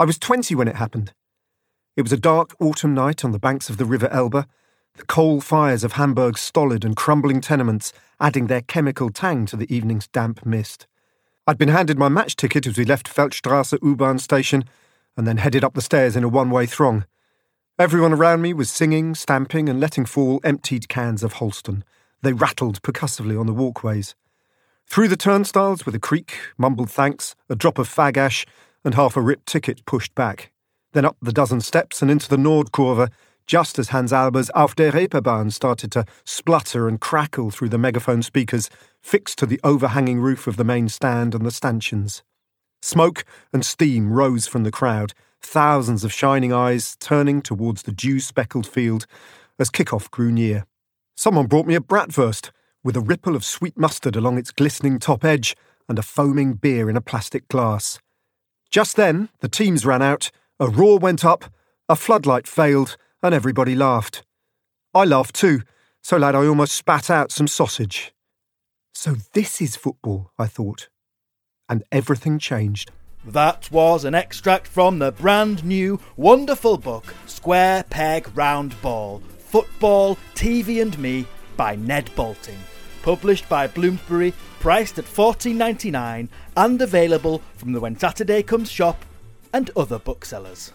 I 0.00 0.04
was 0.04 0.16
20 0.16 0.54
when 0.54 0.68
it 0.68 0.76
happened. 0.76 1.12
It 1.96 2.02
was 2.02 2.12
a 2.12 2.16
dark 2.16 2.54
autumn 2.60 2.94
night 2.94 3.24
on 3.24 3.32
the 3.32 3.38
banks 3.40 3.68
of 3.68 3.78
the 3.78 3.84
River 3.84 4.08
Elbe, 4.12 4.46
the 4.94 5.04
coal 5.06 5.40
fires 5.40 5.82
of 5.82 5.94
Hamburg's 5.94 6.40
stolid 6.40 6.84
and 6.84 6.94
crumbling 6.94 7.40
tenements 7.40 7.92
adding 8.20 8.46
their 8.46 8.60
chemical 8.60 9.10
tang 9.10 9.44
to 9.46 9.56
the 9.56 9.72
evening's 9.74 10.06
damp 10.06 10.46
mist. 10.46 10.86
I'd 11.48 11.58
been 11.58 11.70
handed 11.70 11.98
my 11.98 12.08
match 12.08 12.36
ticket 12.36 12.64
as 12.64 12.78
we 12.78 12.84
left 12.84 13.08
Feldstrasse 13.08 13.76
U-Bahn 13.82 14.20
station 14.20 14.64
and 15.16 15.26
then 15.26 15.38
headed 15.38 15.64
up 15.64 15.74
the 15.74 15.82
stairs 15.82 16.14
in 16.14 16.22
a 16.22 16.28
one-way 16.28 16.66
throng. 16.66 17.04
Everyone 17.76 18.12
around 18.12 18.40
me 18.42 18.52
was 18.52 18.70
singing, 18.70 19.16
stamping, 19.16 19.68
and 19.68 19.80
letting 19.80 20.04
fall 20.04 20.40
emptied 20.44 20.88
cans 20.88 21.24
of 21.24 21.34
Holsten. 21.34 21.82
They 22.22 22.32
rattled 22.32 22.82
percussively 22.82 23.36
on 23.36 23.46
the 23.46 23.52
walkways. 23.52 24.14
Through 24.86 25.08
the 25.08 25.16
turnstiles 25.16 25.84
with 25.84 25.96
a 25.96 26.00
creak, 26.00 26.38
mumbled 26.56 26.90
thanks, 26.90 27.34
a 27.48 27.56
drop 27.56 27.78
of 27.78 27.88
fag 27.88 28.16
ash, 28.16 28.46
and 28.84 28.94
half 28.94 29.16
a 29.16 29.20
ripped 29.20 29.46
ticket 29.46 29.84
pushed 29.86 30.14
back. 30.14 30.52
Then 30.92 31.04
up 31.04 31.16
the 31.20 31.32
dozen 31.32 31.60
steps 31.60 32.00
and 32.00 32.10
into 32.10 32.28
the 32.28 32.36
Nordkurve, 32.36 33.10
just 33.46 33.78
as 33.78 33.88
Hans 33.88 34.12
Albers' 34.12 34.50
Auf 34.54 34.76
der 34.76 34.92
Reeperbahn 34.92 35.52
started 35.52 35.90
to 35.92 36.04
splutter 36.24 36.86
and 36.86 37.00
crackle 37.00 37.50
through 37.50 37.70
the 37.70 37.78
megaphone 37.78 38.22
speakers 38.22 38.68
fixed 39.02 39.38
to 39.38 39.46
the 39.46 39.60
overhanging 39.64 40.20
roof 40.20 40.46
of 40.46 40.56
the 40.56 40.64
main 40.64 40.88
stand 40.88 41.34
and 41.34 41.46
the 41.46 41.50
stanchions. 41.50 42.22
Smoke 42.82 43.24
and 43.52 43.64
steam 43.64 44.12
rose 44.12 44.46
from 44.46 44.64
the 44.64 44.70
crowd, 44.70 45.14
thousands 45.40 46.04
of 46.04 46.12
shining 46.12 46.52
eyes 46.52 46.96
turning 47.00 47.40
towards 47.40 47.82
the 47.82 47.92
dew 47.92 48.20
speckled 48.20 48.66
field 48.66 49.06
as 49.58 49.70
kickoff 49.70 50.10
grew 50.10 50.30
near. 50.30 50.66
Someone 51.16 51.46
brought 51.46 51.66
me 51.66 51.74
a 51.74 51.80
bratwurst 51.80 52.50
with 52.84 52.96
a 52.96 53.00
ripple 53.00 53.34
of 53.34 53.44
sweet 53.44 53.76
mustard 53.76 54.14
along 54.14 54.38
its 54.38 54.52
glistening 54.52 54.98
top 54.98 55.24
edge 55.24 55.56
and 55.88 55.98
a 55.98 56.02
foaming 56.02 56.54
beer 56.54 56.88
in 56.88 56.96
a 56.96 57.00
plastic 57.00 57.48
glass. 57.48 57.98
Just 58.70 58.96
then, 58.96 59.30
the 59.40 59.48
teams 59.48 59.86
ran 59.86 60.02
out, 60.02 60.30
a 60.60 60.68
roar 60.68 60.98
went 60.98 61.24
up, 61.24 61.46
a 61.88 61.96
floodlight 61.96 62.46
failed, 62.46 62.96
and 63.22 63.34
everybody 63.34 63.74
laughed. 63.74 64.22
I 64.94 65.04
laughed 65.04 65.34
too, 65.34 65.62
so 66.02 66.16
loud 66.16 66.34
I 66.34 66.46
almost 66.46 66.74
spat 66.74 67.10
out 67.10 67.32
some 67.32 67.46
sausage. 67.46 68.12
So 68.92 69.16
this 69.32 69.60
is 69.60 69.76
football, 69.76 70.30
I 70.38 70.46
thought. 70.46 70.88
And 71.68 71.82
everything 71.92 72.38
changed. 72.38 72.90
That 73.24 73.70
was 73.70 74.04
an 74.04 74.14
extract 74.14 74.66
from 74.66 74.98
the 74.98 75.12
brand 75.12 75.64
new, 75.64 76.00
wonderful 76.16 76.78
book, 76.78 77.14
Square 77.26 77.84
Peg 77.90 78.28
Round 78.34 78.80
Ball 78.80 79.22
Football, 79.38 80.18
TV 80.34 80.82
and 80.82 80.98
Me 80.98 81.26
by 81.56 81.74
Ned 81.74 82.10
Boulting. 82.14 82.58
Published 83.02 83.48
by 83.48 83.66
Bloomsbury, 83.66 84.34
priced 84.60 84.98
at 84.98 85.04
$14.99 85.04 86.28
and 86.56 86.82
available 86.82 87.42
from 87.56 87.72
the 87.72 87.80
When 87.80 87.98
Saturday 87.98 88.42
Comes 88.42 88.70
shop 88.70 89.04
and 89.52 89.70
other 89.76 89.98
booksellers. 89.98 90.72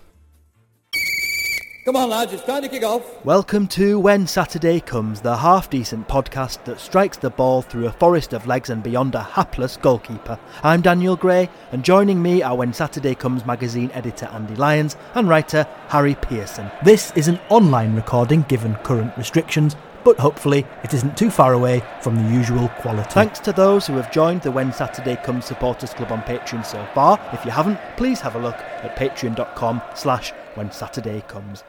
Come 1.85 1.97
on, 1.97 2.09
lads, 2.09 2.31
it's 2.31 2.43
time 2.43 2.61
to 2.61 2.69
kick 2.69 2.83
off. 2.83 3.25
Welcome 3.25 3.67
to 3.67 3.99
When 3.99 4.25
Saturday 4.25 4.79
Comes, 4.79 5.19
the 5.19 5.35
half 5.35 5.69
decent 5.69 6.07
podcast 6.07 6.63
that 6.63 6.79
strikes 6.79 7.17
the 7.17 7.29
ball 7.29 7.61
through 7.61 7.87
a 7.87 7.91
forest 7.91 8.31
of 8.31 8.47
legs 8.47 8.69
and 8.69 8.81
beyond 8.81 9.15
a 9.15 9.21
hapless 9.21 9.75
goalkeeper. 9.75 10.39
I'm 10.63 10.79
Daniel 10.79 11.17
Gray, 11.17 11.49
and 11.73 11.83
joining 11.83 12.21
me 12.21 12.41
are 12.41 12.55
When 12.55 12.71
Saturday 12.71 13.15
Comes 13.15 13.45
magazine 13.45 13.91
editor 13.91 14.27
Andy 14.27 14.55
Lyons 14.55 14.95
and 15.15 15.27
writer 15.27 15.67
Harry 15.89 16.15
Pearson. 16.15 16.71
This 16.85 17.11
is 17.17 17.27
an 17.27 17.37
online 17.49 17.93
recording 17.95 18.43
given 18.43 18.75
current 18.75 19.11
restrictions, 19.17 19.75
but 20.03 20.19
hopefully 20.19 20.65
it 20.83 20.93
isn't 20.93 21.17
too 21.17 21.29
far 21.29 21.53
away 21.53 21.81
from 22.01 22.15
the 22.15 22.33
usual 22.33 22.69
quality. 22.69 23.09
Thanks 23.11 23.39
to 23.41 23.53
those 23.53 23.87
who 23.87 23.93
have 23.93 24.11
joined 24.11 24.41
the 24.41 24.51
When 24.51 24.73
Saturday 24.73 25.15
Comes 25.17 25.45
Supporters 25.45 25.93
Club 25.93 26.11
on 26.11 26.21
Patreon 26.21 26.65
so 26.65 26.85
far. 26.93 27.19
If 27.33 27.45
you 27.45 27.51
haven't, 27.51 27.79
please 27.97 28.21
have 28.21 28.35
a 28.35 28.39
look 28.39 28.57
at 28.57 28.95
patreon.com 28.95 29.81
slash 29.95 30.31
when 30.55 30.71
Saturday 30.71 31.21
comes. 31.27 31.63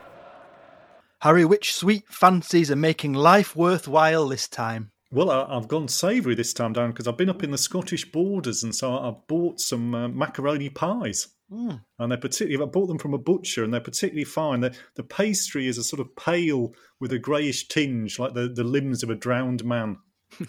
Harry, 1.21 1.45
which 1.45 1.75
sweet 1.75 2.05
fancies 2.09 2.71
are 2.71 2.77
making 2.77 3.15
life 3.15 3.57
worthwhile 3.57 4.29
this 4.29 4.47
time? 4.47 4.91
Well, 5.11 5.31
I, 5.31 5.55
have 5.55 5.69
gone 5.69 5.89
savoury 5.89 6.35
this 6.35 6.53
time, 6.53 6.73
down 6.73 6.91
because 6.91 7.07
I've 7.07 7.17
been 7.17 7.31
up 7.31 7.45
in 7.45 7.53
the 7.53 7.57
Scottish 7.57 8.11
borders, 8.11 8.65
and 8.65 8.75
so 8.75 8.99
I've 8.99 9.27
bought 9.29 9.61
some 9.61 9.95
uh, 9.95 10.09
macaroni 10.09 10.69
pies. 10.71 11.29
Mm. 11.55 11.81
And 11.99 12.11
they're 12.11 12.19
particularly, 12.19 12.63
I 12.63 12.71
bought 12.71 12.87
them 12.87 12.99
from 12.99 13.15
a 13.15 13.19
butcher, 13.19 13.63
and 13.63 13.73
they're 13.73 13.81
particularly 13.81 14.25
fine. 14.25 14.61
The, 14.61 14.75
the 14.97 15.05
pastry 15.05 15.69
is 15.69 15.79
a 15.79 15.85
sort 15.85 16.01
of 16.01 16.15
pale 16.17 16.75
with 17.01 17.13
a 17.13 17.19
greyish 17.19 17.69
tinge, 17.69 18.19
like 18.19 18.35
the, 18.35 18.49
the 18.49 18.65
limbs 18.65 19.03
of 19.03 19.11
a 19.11 19.15
drowned 19.15 19.65
man. 19.65 19.99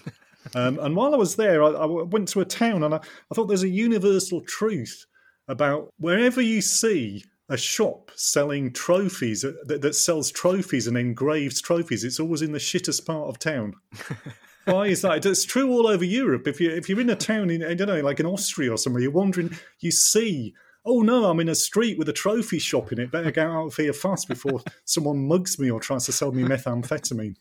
um, 0.56 0.80
and 0.80 0.96
while 0.96 1.14
I 1.14 1.18
was 1.18 1.36
there, 1.36 1.64
I, 1.64 1.68
I 1.68 1.86
went 1.86 2.28
to 2.30 2.42
a 2.42 2.46
town, 2.46 2.84
and 2.84 2.96
I, 2.96 2.98
I 2.98 3.36
thought 3.36 3.46
there's 3.46 3.64
a 3.64 3.70
universal 3.70 4.42
truth 4.42 5.06
about 5.48 5.90
wherever 6.00 6.42
you 6.42 6.62
see 6.62 7.24
a 7.50 7.58
shop 7.58 8.10
selling 8.16 8.74
trophies 8.74 9.46
uh, 9.46 9.52
that, 9.66 9.82
that, 9.82 9.94
sells 9.94 10.32
trophies 10.32 10.88
and 10.88 10.98
engraves 10.98 11.62
trophies. 11.62 12.04
It's 12.04 12.20
always 12.20 12.42
in 12.42 12.52
the 12.52 12.58
shittest 12.58 13.06
part 13.06 13.30
of 13.30 13.38
town. 13.38 13.76
Why 14.66 14.88
is 14.88 15.04
that? 15.04 15.24
It's 15.24 15.44
true 15.44 15.72
all 15.72 15.86
over 15.86 16.04
Europe. 16.04 16.48
If 16.48 16.60
you 16.60 16.72
if 16.72 16.90
you're 16.90 17.00
in 17.00 17.12
a 17.12 17.16
town 17.16 17.52
in 17.52 17.64
I 17.64 17.76
don't 17.76 17.88
know, 17.88 18.02
like 18.02 18.20
in 18.20 18.26
Austria 18.26 18.72
or 18.72 18.78
somewhere, 18.78 19.04
you're 19.04 19.12
wandering, 19.12 19.56
you 19.80 19.92
see. 19.92 20.56
Oh 20.86 21.02
no, 21.02 21.26
I'm 21.26 21.40
in 21.40 21.50
a 21.50 21.56
street 21.56 21.98
with 21.98 22.10
a 22.10 22.14
trophy 22.14 22.60
shop 22.60 22.92
in 22.92 23.00
it. 23.00 23.12
Better 23.12 23.32
get 23.32 23.48
out 23.48 23.68
of 23.68 23.76
here 23.76 23.94
fast 23.94 24.28
before 24.28 24.62
someone 24.86 25.28
mugs 25.28 25.58
me 25.58 25.72
or 25.72 25.80
tries 25.80 26.06
to 26.06 26.12
sell 26.12 26.32
me 26.32 26.44
methamphetamine. 26.44 27.36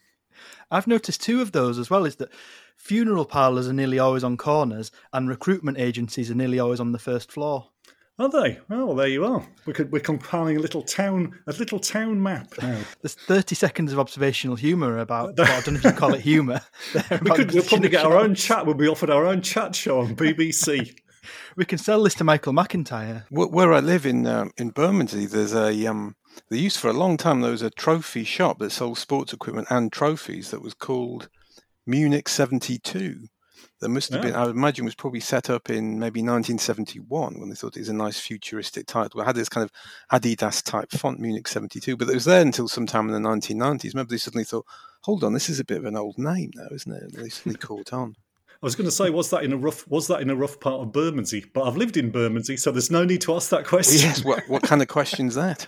I've 0.70 0.86
noticed 0.86 1.22
two 1.22 1.42
of 1.42 1.52
those 1.52 1.78
as 1.78 1.90
well. 1.90 2.06
Is 2.06 2.16
that 2.16 2.32
funeral 2.76 3.26
parlours 3.26 3.68
are 3.68 3.72
nearly 3.74 3.98
always 3.98 4.24
on 4.24 4.36
corners, 4.36 4.90
and 5.12 5.28
recruitment 5.28 5.78
agencies 5.78 6.30
are 6.30 6.34
nearly 6.34 6.58
always 6.58 6.80
on 6.80 6.92
the 6.92 6.98
first 6.98 7.30
floor. 7.30 7.68
Are 8.16 8.30
they? 8.30 8.60
Oh, 8.70 8.86
well, 8.86 8.94
there 8.94 9.08
you 9.08 9.24
are. 9.24 9.44
We 9.66 9.72
could, 9.72 9.90
we're 9.90 9.98
compiling 9.98 10.56
a 10.56 10.60
little 10.60 10.82
town, 10.82 11.36
a 11.48 11.52
little 11.52 11.80
town 11.80 12.22
map 12.22 12.46
now. 12.62 12.80
There's 13.02 13.14
30 13.14 13.56
seconds 13.56 13.92
of 13.92 13.98
observational 13.98 14.54
humour 14.54 14.98
about. 14.98 15.34
well, 15.38 15.50
I 15.50 15.60
don't 15.62 15.74
know 15.74 15.78
if 15.78 15.84
you 15.84 15.92
call 15.92 16.14
it 16.14 16.20
humour. 16.20 16.60
we 16.94 17.30
could, 17.32 17.52
we'll 17.52 17.64
probably 17.64 17.88
get 17.88 18.06
our 18.06 18.16
own 18.16 18.36
chat. 18.36 18.66
We'll 18.66 18.76
be 18.76 18.86
offered 18.86 19.10
our 19.10 19.26
own 19.26 19.42
chat 19.42 19.74
show 19.74 20.00
on 20.00 20.14
BBC. 20.14 20.96
we 21.56 21.64
can 21.64 21.78
sell 21.78 22.02
this 22.02 22.14
to 22.14 22.24
Michael 22.24 22.52
McIntyre. 22.52 23.24
Where 23.30 23.72
I 23.72 23.80
live 23.80 24.06
in 24.06 24.26
um, 24.26 24.50
in 24.56 24.70
Bermondsey, 24.70 25.26
there's 25.26 25.54
a 25.54 25.86
um, 25.86 26.16
there 26.48 26.58
used 26.58 26.78
for 26.78 26.88
a 26.88 26.94
long 26.94 27.16
time 27.16 27.40
there 27.40 27.50
was 27.50 27.62
a 27.62 27.70
trophy 27.70 28.24
shop 28.24 28.58
that 28.58 28.70
sold 28.70 28.98
sports 28.98 29.32
equipment 29.32 29.68
and 29.70 29.92
trophies 29.92 30.50
that 30.50 30.62
was 30.62 30.74
called 30.74 31.28
Munich 31.86 32.28
72 32.28 33.28
there 33.84 33.90
must 33.90 34.12
have 34.12 34.24
yeah. 34.24 34.30
been, 34.30 34.40
I 34.40 34.46
would 34.46 34.56
imagine, 34.56 34.86
was 34.86 34.94
probably 34.94 35.20
set 35.20 35.50
up 35.50 35.68
in 35.68 35.98
maybe 35.98 36.20
1971 36.20 37.38
when 37.38 37.48
they 37.50 37.54
thought 37.54 37.76
it 37.76 37.80
was 37.80 37.90
a 37.90 37.94
nice 37.94 38.18
futuristic 38.18 38.86
title. 38.86 39.20
It 39.20 39.24
had 39.26 39.36
this 39.36 39.50
kind 39.50 39.68
of 39.68 39.72
Adidas 40.20 40.62
type 40.62 40.90
font, 40.90 41.20
Munich 41.20 41.46
72, 41.46 41.96
but 41.96 42.08
it 42.08 42.14
was 42.14 42.24
there 42.24 42.40
until 42.40 42.66
sometime 42.66 43.08
in 43.08 43.22
the 43.22 43.28
1990s. 43.28 43.94
Maybe 43.94 44.08
they 44.08 44.16
suddenly 44.16 44.44
thought, 44.44 44.64
hold 45.02 45.22
on, 45.22 45.34
this 45.34 45.50
is 45.50 45.60
a 45.60 45.64
bit 45.64 45.76
of 45.76 45.84
an 45.84 45.96
old 45.96 46.16
name 46.18 46.50
now, 46.54 46.68
isn't 46.72 46.92
it? 46.92 47.02
And 47.02 47.12
they 47.12 47.28
suddenly 47.28 47.58
caught 47.60 47.92
on. 47.92 48.14
I 48.62 48.66
was 48.66 48.74
going 48.74 48.86
to 48.86 48.90
say, 48.90 49.10
was 49.10 49.30
that 49.30 49.44
in 49.44 49.52
a 49.52 49.56
rough? 49.56 49.86
Was 49.88 50.06
that 50.08 50.20
in 50.20 50.30
a 50.30 50.36
rough 50.36 50.58
part 50.60 50.80
of 50.80 50.92
Bermondsey? 50.92 51.44
But 51.52 51.64
I've 51.64 51.76
lived 51.76 51.96
in 51.96 52.10
Bermondsey, 52.10 52.56
so 52.56 52.70
there's 52.70 52.90
no 52.90 53.04
need 53.04 53.20
to 53.22 53.34
ask 53.34 53.50
that 53.50 53.66
question. 53.66 53.98
Well, 53.98 54.08
yes. 54.08 54.24
What, 54.24 54.48
what 54.48 54.62
kind 54.62 54.82
of 54.82 54.88
question's 54.88 55.34
that? 55.34 55.66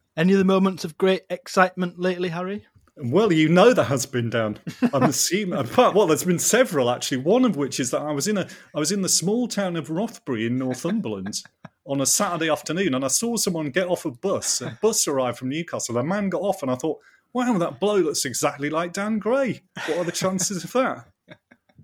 Any 0.16 0.32
of 0.32 0.38
the 0.38 0.44
moments 0.44 0.84
of 0.84 0.98
great 0.98 1.22
excitement 1.30 1.98
lately, 1.98 2.28
Harry? 2.28 2.66
Well, 3.02 3.32
you 3.32 3.48
know 3.48 3.72
there 3.72 3.86
has 3.86 4.04
been 4.04 4.28
down. 4.28 4.58
I'm 4.92 5.04
assuming. 5.04 5.66
well, 5.76 6.06
there's 6.06 6.24
been 6.24 6.38
several 6.38 6.90
actually. 6.90 7.18
One 7.18 7.46
of 7.46 7.56
which 7.56 7.80
is 7.80 7.90
that 7.92 8.02
I 8.02 8.12
was 8.12 8.28
in 8.28 8.36
a 8.36 8.46
I 8.74 8.78
was 8.78 8.92
in 8.92 9.00
the 9.00 9.08
small 9.08 9.48
town 9.48 9.76
of 9.76 9.88
Rothbury 9.88 10.46
in 10.46 10.58
Northumberland 10.58 11.42
on 11.86 12.00
a 12.00 12.06
Saturday 12.06 12.50
afternoon, 12.50 12.94
and 12.94 13.04
I 13.04 13.08
saw 13.08 13.36
someone 13.36 13.70
get 13.70 13.88
off 13.88 14.04
a 14.04 14.10
bus. 14.10 14.60
A 14.60 14.78
bus 14.82 15.08
arrived 15.08 15.38
from 15.38 15.48
Newcastle. 15.48 15.96
A 15.96 16.04
man 16.04 16.28
got 16.28 16.42
off, 16.42 16.62
and 16.62 16.70
I 16.70 16.74
thought, 16.74 16.98
"Wow, 17.32 17.58
that 17.58 17.80
blow 17.80 17.96
looks 17.96 18.24
exactly 18.24 18.70
like 18.70 18.92
Dan 18.92 19.18
Gray. 19.18 19.62
What 19.86 19.98
are 19.98 20.04
the 20.04 20.12
chances 20.12 20.64
of 20.64 20.72
that?" 20.72 21.06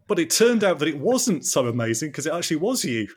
But 0.07 0.19
it 0.19 0.31
turned 0.31 0.62
out 0.62 0.79
that 0.79 0.89
it 0.89 0.99
wasn't 0.99 1.45
so 1.45 1.67
amazing 1.67 2.11
because 2.11 2.27
it 2.27 2.33
actually 2.33 2.59
was 2.59 2.84
you. 2.84 3.09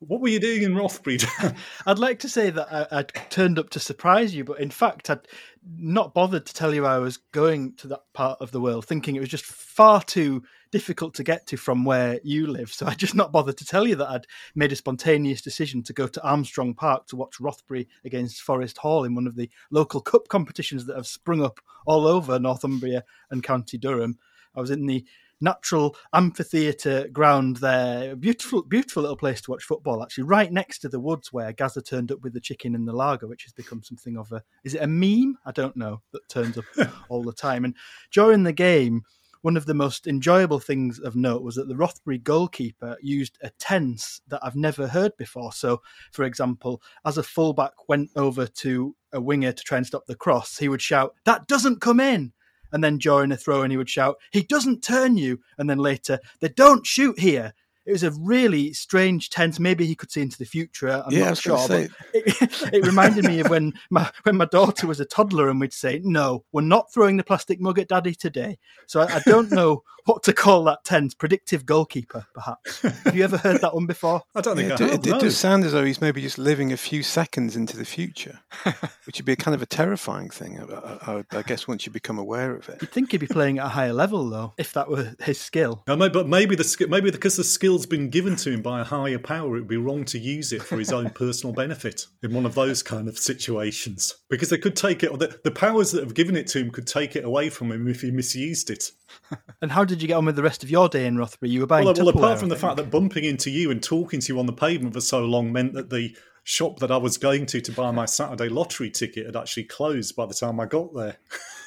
What 0.00 0.20
were 0.20 0.28
you 0.28 0.40
doing 0.40 0.62
in 0.62 0.76
Rothbury? 0.76 1.18
I'd 1.86 1.98
like 1.98 2.18
to 2.18 2.28
say 2.28 2.50
that 2.50 2.70
I, 2.70 2.96
would 2.96 3.12
turned 3.30 3.58
up 3.58 3.70
to 3.70 3.80
surprise 3.80 4.34
you, 4.34 4.44
but 4.44 4.60
in 4.60 4.70
fact, 4.70 5.08
I'd 5.08 5.26
not 5.66 6.12
bothered 6.12 6.44
to 6.46 6.54
tell 6.54 6.74
you 6.74 6.84
I 6.84 6.98
was 6.98 7.16
going 7.32 7.74
to 7.76 7.88
that 7.88 8.02
part 8.12 8.38
of 8.42 8.50
the 8.50 8.60
world, 8.60 8.84
thinking 8.84 9.16
it 9.16 9.20
was 9.20 9.30
just 9.30 9.46
far 9.46 10.02
too 10.02 10.42
difficult 10.76 11.14
to 11.14 11.24
get 11.24 11.46
to 11.46 11.56
from 11.56 11.86
where 11.86 12.20
you 12.22 12.46
live. 12.46 12.70
So 12.70 12.84
I 12.86 12.92
just 12.92 13.14
not 13.14 13.32
bothered 13.32 13.56
to 13.56 13.64
tell 13.64 13.88
you 13.88 13.96
that 13.96 14.10
I'd 14.10 14.26
made 14.54 14.72
a 14.72 14.76
spontaneous 14.76 15.40
decision 15.40 15.82
to 15.84 15.94
go 15.94 16.06
to 16.06 16.22
Armstrong 16.22 16.74
Park 16.74 17.06
to 17.06 17.16
watch 17.16 17.40
Rothbury 17.40 17.88
against 18.04 18.42
Forest 18.42 18.76
Hall 18.76 19.04
in 19.04 19.14
one 19.14 19.26
of 19.26 19.36
the 19.36 19.48
local 19.70 20.02
cup 20.02 20.28
competitions 20.28 20.84
that 20.84 20.96
have 20.96 21.06
sprung 21.06 21.42
up 21.42 21.60
all 21.86 22.06
over 22.06 22.38
Northumbria 22.38 23.04
and 23.30 23.42
County 23.42 23.78
Durham. 23.78 24.18
I 24.54 24.60
was 24.60 24.70
in 24.70 24.84
the 24.84 25.06
natural 25.40 25.96
amphitheatre 26.12 27.08
ground 27.08 27.56
there. 27.56 28.14
Beautiful, 28.14 28.62
beautiful 28.62 29.00
little 29.00 29.16
place 29.16 29.40
to 29.40 29.52
watch 29.52 29.64
football, 29.64 30.02
actually, 30.02 30.24
right 30.24 30.52
next 30.52 30.80
to 30.80 30.90
the 30.90 31.00
woods 31.00 31.32
where 31.32 31.54
Gazza 31.54 31.80
turned 31.80 32.12
up 32.12 32.20
with 32.20 32.34
the 32.34 32.40
chicken 32.40 32.74
and 32.74 32.86
the 32.86 32.92
lager, 32.92 33.26
which 33.26 33.44
has 33.44 33.52
become 33.54 33.82
something 33.82 34.18
of 34.18 34.30
a 34.30 34.42
is 34.62 34.74
it 34.74 34.82
a 34.82 34.86
meme? 34.86 35.38
I 35.46 35.52
don't 35.52 35.76
know 35.76 36.02
that 36.12 36.28
turns 36.28 36.58
up 36.58 36.64
all 37.08 37.22
the 37.22 37.32
time. 37.32 37.64
And 37.64 37.74
during 38.12 38.42
the 38.42 38.52
game, 38.52 39.04
one 39.46 39.56
of 39.56 39.66
the 39.66 39.74
most 39.74 40.08
enjoyable 40.08 40.58
things 40.58 40.98
of 40.98 41.14
note 41.14 41.40
was 41.40 41.54
that 41.54 41.68
the 41.68 41.76
Rothbury 41.76 42.18
goalkeeper 42.18 42.96
used 43.00 43.38
a 43.42 43.50
tense 43.60 44.20
that 44.26 44.40
I've 44.42 44.56
never 44.56 44.88
heard 44.88 45.16
before. 45.16 45.52
So, 45.52 45.82
for 46.10 46.24
example, 46.24 46.82
as 47.04 47.16
a 47.16 47.22
fullback 47.22 47.88
went 47.88 48.10
over 48.16 48.48
to 48.48 48.96
a 49.12 49.20
winger 49.20 49.52
to 49.52 49.62
try 49.62 49.78
and 49.78 49.86
stop 49.86 50.04
the 50.06 50.16
cross, 50.16 50.58
he 50.58 50.68
would 50.68 50.82
shout, 50.82 51.14
That 51.26 51.46
doesn't 51.46 51.80
come 51.80 52.00
in. 52.00 52.32
And 52.72 52.82
then 52.82 52.98
during 52.98 53.30
a 53.30 53.36
throw, 53.36 53.62
and 53.62 53.70
he 53.70 53.76
would 53.76 53.88
shout, 53.88 54.16
He 54.32 54.42
doesn't 54.42 54.82
turn 54.82 55.16
you. 55.16 55.38
And 55.58 55.70
then 55.70 55.78
later, 55.78 56.18
They 56.40 56.48
don't 56.48 56.84
shoot 56.84 57.16
here 57.16 57.54
it 57.86 57.92
was 57.92 58.02
a 58.02 58.10
really 58.10 58.72
strange 58.72 59.30
tense. 59.30 59.60
Maybe 59.60 59.86
he 59.86 59.94
could 59.94 60.10
see 60.10 60.22
into 60.22 60.38
the 60.38 60.44
future. 60.44 61.02
I'm 61.06 61.12
yeah, 61.12 61.28
not 61.28 61.38
sure. 61.38 61.58
Say... 61.58 61.88
It, 62.12 62.72
it, 62.74 62.86
reminded 62.86 63.24
me 63.24 63.40
of 63.40 63.48
when 63.48 63.74
my 63.90 64.10
when 64.24 64.36
my 64.36 64.46
daughter 64.46 64.86
was 64.86 65.00
a 65.00 65.04
toddler 65.04 65.48
and 65.48 65.60
we'd 65.60 65.72
say, 65.72 66.00
"No, 66.02 66.44
we're 66.52 66.62
not 66.62 66.92
throwing 66.92 67.16
the 67.16 67.24
plastic 67.24 67.60
mug 67.60 67.78
at 67.78 67.88
Daddy 67.88 68.14
today." 68.14 68.58
So 68.86 69.00
I, 69.00 69.16
I 69.16 69.22
don't 69.24 69.50
know 69.50 69.82
what 70.06 70.22
to 70.22 70.32
call 70.32 70.64
that 70.64 70.84
tense. 70.84 71.14
Predictive 71.14 71.66
goalkeeper, 71.66 72.26
perhaps. 72.32 72.80
Have 72.80 73.14
you 73.14 73.24
ever 73.24 73.36
heard 73.36 73.60
that 73.60 73.74
one 73.74 73.86
before? 73.86 74.22
I 74.34 74.40
don't 74.40 74.56
think 74.56 74.68
yeah, 74.68 74.74
I 74.74 74.88
it, 74.88 74.90
have, 74.92 75.06
it, 75.06 75.10
no. 75.10 75.16
it 75.16 75.20
does 75.20 75.36
sound 75.36 75.64
as 75.64 75.72
though 75.72 75.84
he's 75.84 76.00
maybe 76.00 76.22
just 76.22 76.38
living 76.38 76.72
a 76.72 76.76
few 76.76 77.02
seconds 77.02 77.56
into 77.56 77.76
the 77.76 77.84
future, 77.84 78.40
which 79.04 79.18
would 79.18 79.26
be 79.26 79.32
a 79.32 79.36
kind 79.36 79.54
of 79.54 79.62
a 79.62 79.66
terrifying 79.66 80.30
thing. 80.30 80.58
I, 80.58 81.12
I, 81.12 81.24
I, 81.32 81.42
guess 81.42 81.68
once 81.68 81.86
you 81.86 81.92
become 81.92 82.18
aware 82.18 82.54
of 82.54 82.68
it, 82.68 82.80
you'd 82.80 82.92
think 82.92 83.12
he'd 83.12 83.18
be 83.18 83.26
playing 83.26 83.58
at 83.58 83.66
a 83.66 83.70
higher 83.70 83.92
level 83.92 84.30
though, 84.30 84.54
if 84.56 84.72
that 84.72 84.88
were 84.88 85.14
his 85.20 85.40
skill. 85.40 85.82
No, 85.86 85.96
but 85.96 86.28
maybe 86.28 86.54
the 86.54 86.86
maybe 86.88 87.10
because 87.10 87.36
the 87.36 87.44
skill's 87.76 87.86
been 87.86 88.08
given 88.08 88.36
to 88.36 88.50
him 88.50 88.62
by 88.62 88.80
a 88.80 88.84
higher 88.84 89.18
power, 89.18 89.56
it 89.56 89.60
would 89.60 89.68
be 89.68 89.76
wrong 89.76 90.02
to 90.06 90.18
use 90.18 90.50
it 90.50 90.62
for 90.62 90.78
his 90.78 90.92
own 90.92 91.10
personal 91.10 91.52
benefit 91.52 92.06
in 92.22 92.32
one 92.32 92.46
of 92.46 92.54
those 92.54 92.82
kind 92.82 93.06
of 93.06 93.18
situations. 93.18 94.14
Because 94.30 94.48
they 94.48 94.56
could 94.56 94.74
take 94.74 95.02
it, 95.02 95.18
the, 95.18 95.38
the 95.44 95.50
powers 95.50 95.92
that 95.92 96.02
have 96.02 96.14
given 96.14 96.36
it 96.36 96.46
to 96.48 96.58
him 96.60 96.70
could 96.70 96.86
take 96.86 97.16
it 97.16 97.24
away 97.24 97.50
from 97.50 97.70
him 97.70 97.86
if 97.86 98.00
he 98.00 98.10
misused 98.10 98.70
it. 98.70 98.92
and 99.62 99.70
how 99.70 99.84
did 99.84 100.00
you 100.00 100.08
get 100.08 100.14
on 100.14 100.24
with 100.24 100.36
the 100.36 100.42
rest 100.42 100.64
of 100.64 100.70
your 100.70 100.88
day 100.88 101.06
in 101.06 101.18
Rothbury? 101.18 101.50
You 101.50 101.60
were 101.60 101.66
buying 101.66 101.84
well, 101.84 101.94
well 101.94 102.08
apart 102.08 102.38
from 102.38 102.48
the 102.48 102.56
fact 102.56 102.76
that 102.78 102.90
bumping 102.90 103.24
into 103.24 103.50
you 103.50 103.70
and 103.70 103.82
talking 103.82 104.20
to 104.20 104.32
you 104.32 104.38
on 104.38 104.46
the 104.46 104.54
pavement 104.54 104.94
for 104.94 105.02
so 105.02 105.26
long 105.26 105.52
meant 105.52 105.74
that 105.74 105.90
the 105.90 106.16
shop 106.44 106.78
that 106.78 106.90
I 106.90 106.96
was 106.96 107.18
going 107.18 107.44
to 107.46 107.60
to 107.60 107.72
buy 107.72 107.90
my 107.90 108.06
Saturday 108.06 108.48
lottery 108.48 108.88
ticket 108.88 109.26
had 109.26 109.36
actually 109.36 109.64
closed 109.64 110.16
by 110.16 110.24
the 110.24 110.34
time 110.34 110.60
I 110.60 110.66
got 110.66 110.94
there. 110.94 111.18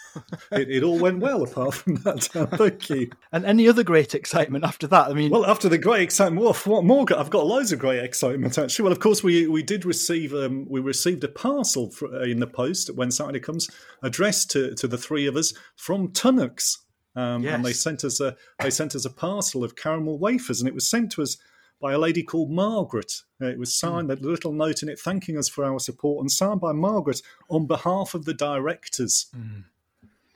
it, 0.51 0.69
it, 0.69 0.83
all 0.83 0.97
went 0.99 1.19
well 1.19 1.43
apart 1.43 1.75
from 1.75 1.95
that. 1.97 2.23
Thank 2.57 2.89
you. 2.89 3.09
And 3.31 3.45
any 3.45 3.67
other 3.67 3.83
great 3.83 4.15
excitement 4.15 4.63
after 4.63 4.87
that? 4.87 5.07
I 5.07 5.13
mean, 5.13 5.31
well, 5.31 5.45
after 5.45 5.69
the 5.69 5.77
great 5.77 6.03
excitement, 6.03 6.45
what, 6.45 6.65
what 6.65 6.83
more? 6.83 7.05
I've 7.15 7.29
got 7.29 7.45
loads 7.45 7.71
of 7.71 7.79
great 7.79 8.03
excitement 8.03 8.57
actually. 8.57 8.83
Well, 8.83 8.91
of 8.91 8.99
course, 8.99 9.23
we 9.23 9.47
we 9.47 9.63
did 9.63 9.85
receive 9.85 10.33
um, 10.33 10.65
we 10.69 10.79
received 10.79 11.23
a 11.23 11.27
parcel 11.27 11.93
uh, 12.01 12.21
in 12.21 12.39
the 12.39 12.47
post 12.47 12.93
when 12.95 13.11
Saturday 13.11 13.39
comes, 13.39 13.69
addressed 14.03 14.51
to, 14.51 14.75
to 14.75 14.87
the 14.87 14.97
three 14.97 15.27
of 15.27 15.35
us 15.35 15.53
from 15.75 16.09
Tunnocks. 16.09 16.77
Um, 17.15 17.43
yes. 17.43 17.55
And 17.55 17.65
they 17.65 17.73
sent 17.73 18.03
us 18.03 18.19
a 18.19 18.35
they 18.59 18.69
sent 18.69 18.95
us 18.95 19.05
a 19.05 19.09
parcel 19.09 19.63
of 19.63 19.75
caramel 19.75 20.17
wafers, 20.17 20.61
and 20.61 20.67
it 20.67 20.75
was 20.75 20.89
sent 20.89 21.11
to 21.13 21.21
us 21.21 21.37
by 21.81 21.93
a 21.93 21.97
lady 21.97 22.23
called 22.23 22.51
Margaret. 22.51 23.23
Uh, 23.41 23.47
it 23.47 23.59
was 23.59 23.73
signed, 23.73 24.09
mm. 24.09 24.21
a 24.21 24.27
little 24.27 24.51
note 24.51 24.83
in 24.83 24.89
it 24.89 24.99
thanking 24.99 25.37
us 25.37 25.47
for 25.47 25.63
our 25.63 25.79
support, 25.79 26.21
and 26.21 26.31
signed 26.31 26.61
by 26.61 26.71
Margaret 26.71 27.21
on 27.49 27.67
behalf 27.67 28.13
of 28.13 28.25
the 28.25 28.33
directors. 28.33 29.27
Mm. 29.35 29.63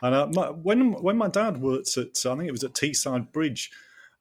And 0.04 0.14
uh, 0.14 0.28
my, 0.28 0.48
when 0.50 0.92
when 1.02 1.18
my 1.18 1.30
dad 1.30 1.62
worked 1.62 1.98
at, 1.98 2.10
I 2.26 2.36
think 2.36 2.50
it 2.50 2.52
was 2.52 2.66
at 2.66 2.74
Teesside 2.74 3.32
Bridge, 3.32 3.72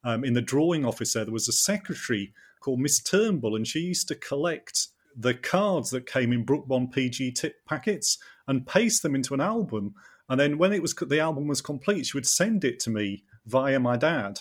um, 0.05 0.23
in 0.23 0.33
the 0.33 0.41
drawing 0.41 0.85
office 0.85 1.13
there, 1.13 1.25
there 1.25 1.33
was 1.33 1.49
a 1.49 1.53
secretary 1.53 2.33
called 2.61 2.79
Miss 2.79 3.01
Turnbull, 3.01 3.55
and 3.55 3.67
she 3.67 3.81
used 3.81 4.07
to 4.07 4.15
collect 4.15 4.87
the 5.15 5.33
cards 5.33 5.89
that 5.91 6.07
came 6.07 6.31
in 6.31 6.45
Brooke 6.45 6.67
Bond 6.67 6.93
PG 6.93 7.33
tip 7.33 7.65
packets 7.65 8.17
and 8.47 8.65
paste 8.65 9.03
them 9.03 9.13
into 9.13 9.33
an 9.33 9.41
album. 9.41 9.93
And 10.29 10.39
then 10.39 10.57
when 10.57 10.71
it 10.71 10.81
was 10.81 10.95
the 10.95 11.19
album 11.19 11.47
was 11.47 11.61
complete, 11.61 12.05
she 12.05 12.17
would 12.17 12.25
send 12.25 12.63
it 12.63 12.79
to 12.81 12.89
me 12.89 13.25
via 13.45 13.77
my 13.77 13.97
dad. 13.97 14.39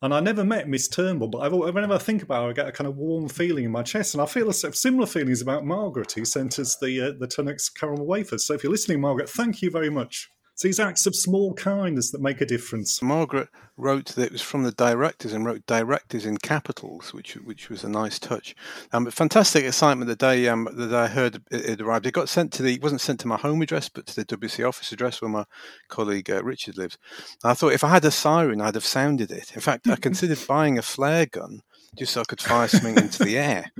And 0.00 0.12
I 0.12 0.20
never 0.20 0.42
met 0.42 0.68
Miss 0.68 0.88
Turnbull, 0.88 1.28
but 1.28 1.40
I've, 1.40 1.52
whenever 1.52 1.94
I 1.94 1.98
think 1.98 2.22
about 2.22 2.44
her, 2.44 2.50
I 2.50 2.52
get 2.54 2.66
a 2.66 2.72
kind 2.72 2.88
of 2.88 2.96
warm 2.96 3.28
feeling 3.28 3.66
in 3.66 3.70
my 3.70 3.82
chest. 3.82 4.14
And 4.14 4.22
I 4.22 4.26
feel 4.26 4.48
a 4.48 4.54
similar 4.54 5.06
feelings 5.06 5.42
about 5.42 5.66
Margaret, 5.66 6.12
who 6.12 6.24
sent 6.24 6.58
us 6.58 6.76
the 6.76 7.00
uh, 7.00 7.12
the 7.18 7.28
Tunnocks 7.28 7.72
caramel 7.72 8.06
wafers. 8.06 8.46
So 8.46 8.54
if 8.54 8.64
you're 8.64 8.72
listening, 8.72 9.02
Margaret, 9.02 9.28
thank 9.28 9.60
you 9.60 9.70
very 9.70 9.90
much. 9.90 10.31
It's 10.52 10.62
these 10.62 10.80
acts 10.80 11.06
of 11.06 11.16
small 11.16 11.54
kindness 11.54 12.10
that 12.10 12.20
make 12.20 12.40
a 12.40 12.46
difference. 12.46 13.00
Margaret 13.00 13.48
wrote 13.76 14.08
that 14.14 14.26
it 14.26 14.32
was 14.32 14.42
from 14.42 14.64
the 14.64 14.72
directors 14.72 15.32
and 15.32 15.46
wrote 15.46 15.66
directors 15.66 16.26
in 16.26 16.36
capitals, 16.36 17.14
which 17.14 17.34
which 17.36 17.70
was 17.70 17.84
a 17.84 17.88
nice 17.88 18.18
touch. 18.18 18.54
Um, 18.92 19.10
fantastic 19.10 19.64
excitement 19.64 20.08
the 20.08 20.16
day 20.16 20.48
um, 20.48 20.68
that 20.70 20.92
I 20.92 21.08
heard 21.08 21.36
it, 21.50 21.64
it, 21.64 21.80
arrived. 21.80 22.06
It 22.06 22.12
got 22.12 22.28
sent 22.28 22.52
to 22.54 22.62
the 22.62 22.74
it 22.74 22.82
wasn't 22.82 23.00
sent 23.00 23.20
to 23.20 23.28
my 23.28 23.38
home 23.38 23.62
address, 23.62 23.88
but 23.88 24.06
to 24.06 24.16
the 24.16 24.24
WC 24.26 24.68
office 24.68 24.92
address 24.92 25.22
where 25.22 25.30
my 25.30 25.44
colleague 25.88 26.30
uh, 26.30 26.42
Richard 26.44 26.76
lives. 26.76 26.98
And 27.42 27.50
I 27.50 27.54
thought 27.54 27.72
if 27.72 27.84
I 27.84 27.88
had 27.88 28.04
a 28.04 28.10
siren, 28.10 28.60
I'd 28.60 28.74
have 28.74 28.84
sounded 28.84 29.30
it. 29.30 29.52
In 29.54 29.60
fact, 29.62 29.88
I 29.88 29.96
considered 30.08 30.38
buying 30.46 30.76
a 30.76 30.82
flare 30.82 31.26
gun 31.26 31.62
just 31.96 32.14
so 32.14 32.22
I 32.22 32.24
could 32.24 32.40
fire 32.40 32.68
something 32.68 32.96
into 32.96 33.24
the 33.24 33.38
air. 33.38 33.70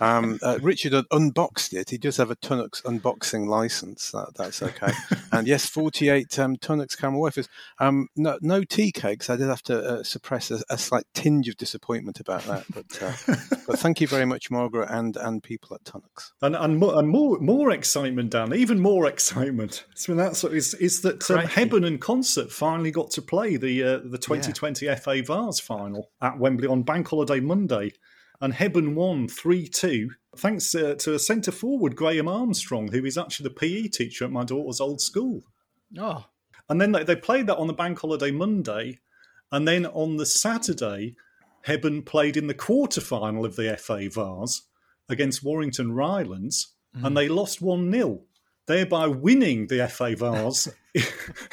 Um, 0.00 0.38
uh, 0.42 0.58
Richard 0.62 0.94
had 0.94 1.04
unboxed 1.10 1.74
it. 1.74 1.90
He 1.90 1.98
does 1.98 2.16
have 2.16 2.30
a 2.30 2.36
Tunnocks 2.36 2.82
unboxing 2.82 3.48
license. 3.48 4.10
That, 4.12 4.32
that's 4.36 4.62
okay. 4.62 4.92
and 5.32 5.46
yes, 5.46 5.66
48 5.66 6.38
um, 6.38 6.56
Tunnocks 6.56 6.96
camel 6.98 7.20
wafers. 7.20 7.48
Um, 7.78 8.08
no, 8.16 8.38
no, 8.40 8.64
tea 8.64 8.92
cakes. 8.92 9.28
I 9.28 9.36
did 9.36 9.48
have 9.48 9.62
to 9.64 9.78
uh, 9.78 10.02
suppress 10.02 10.50
a, 10.50 10.62
a, 10.70 10.78
slight 10.78 11.04
tinge 11.12 11.48
of 11.48 11.56
disappointment 11.56 12.20
about 12.20 12.44
that. 12.44 12.64
But 12.72 13.02
uh, 13.02 13.56
but 13.66 13.78
thank 13.78 14.00
you 14.00 14.06
very 14.06 14.24
much, 14.24 14.50
Margaret, 14.50 14.88
and 14.90 15.16
and 15.16 15.42
people 15.42 15.74
at 15.74 15.84
Tunnocks. 15.84 16.32
And 16.40 16.56
and 16.56 16.78
more 16.78 16.98
and 16.98 17.08
more, 17.08 17.38
more 17.40 17.70
excitement, 17.70 18.30
Dan. 18.30 18.54
Even 18.54 18.80
more 18.80 19.06
excitement. 19.06 19.84
So 19.94 20.14
that's 20.14 20.44
is 20.44 20.74
is 20.74 21.02
that 21.02 21.30
um, 21.30 21.46
Hebburn 21.46 21.84
and 21.84 22.00
Consett 22.00 22.50
finally 22.50 22.90
got 22.90 23.10
to 23.12 23.22
play 23.22 23.56
the 23.56 23.82
uh, 23.82 23.98
the 23.98 24.18
2020 24.18 24.86
yeah. 24.86 24.94
FA 24.94 25.22
Vase 25.22 25.60
final 25.60 26.10
at 26.22 26.38
Wembley 26.38 26.66
on 26.66 26.82
Bank 26.82 27.08
Holiday 27.08 27.40
Monday, 27.50 27.92
and 28.40 28.54
Hebburn 28.54 28.94
won 28.94 29.26
3 29.26 29.66
2, 29.66 30.10
thanks 30.36 30.72
uh, 30.74 30.94
to 31.00 31.14
a 31.14 31.18
centre 31.18 31.50
forward, 31.50 31.96
Graham 31.96 32.28
Armstrong, 32.28 32.92
who 32.92 33.04
is 33.04 33.18
actually 33.18 33.44
the 33.48 33.54
PE 33.54 33.88
teacher 33.88 34.24
at 34.24 34.30
my 34.30 34.44
daughter's 34.44 34.80
old 34.80 35.00
school. 35.00 35.42
Oh. 35.98 36.26
And 36.68 36.80
then 36.80 36.92
they, 36.92 37.02
they 37.02 37.16
played 37.16 37.48
that 37.48 37.56
on 37.56 37.66
the 37.66 37.72
bank 37.72 37.98
holiday 37.98 38.30
Monday, 38.30 39.00
and 39.50 39.66
then 39.66 39.84
on 39.86 40.16
the 40.16 40.26
Saturday, 40.26 41.16
Hebburn 41.66 42.06
played 42.06 42.36
in 42.36 42.46
the 42.46 42.54
quarter 42.54 43.00
final 43.00 43.44
of 43.44 43.56
the 43.56 43.76
FA 43.76 44.08
Vase 44.08 44.62
against 45.08 45.42
Warrington 45.42 45.92
Rylands, 45.92 46.68
mm. 46.96 47.04
and 47.04 47.16
they 47.16 47.28
lost 47.28 47.60
1 47.60 47.90
0 47.90 48.22
thereby 48.70 49.08
winning 49.08 49.66
the 49.66 49.88
FA 49.88 50.14
Vase 50.14 50.68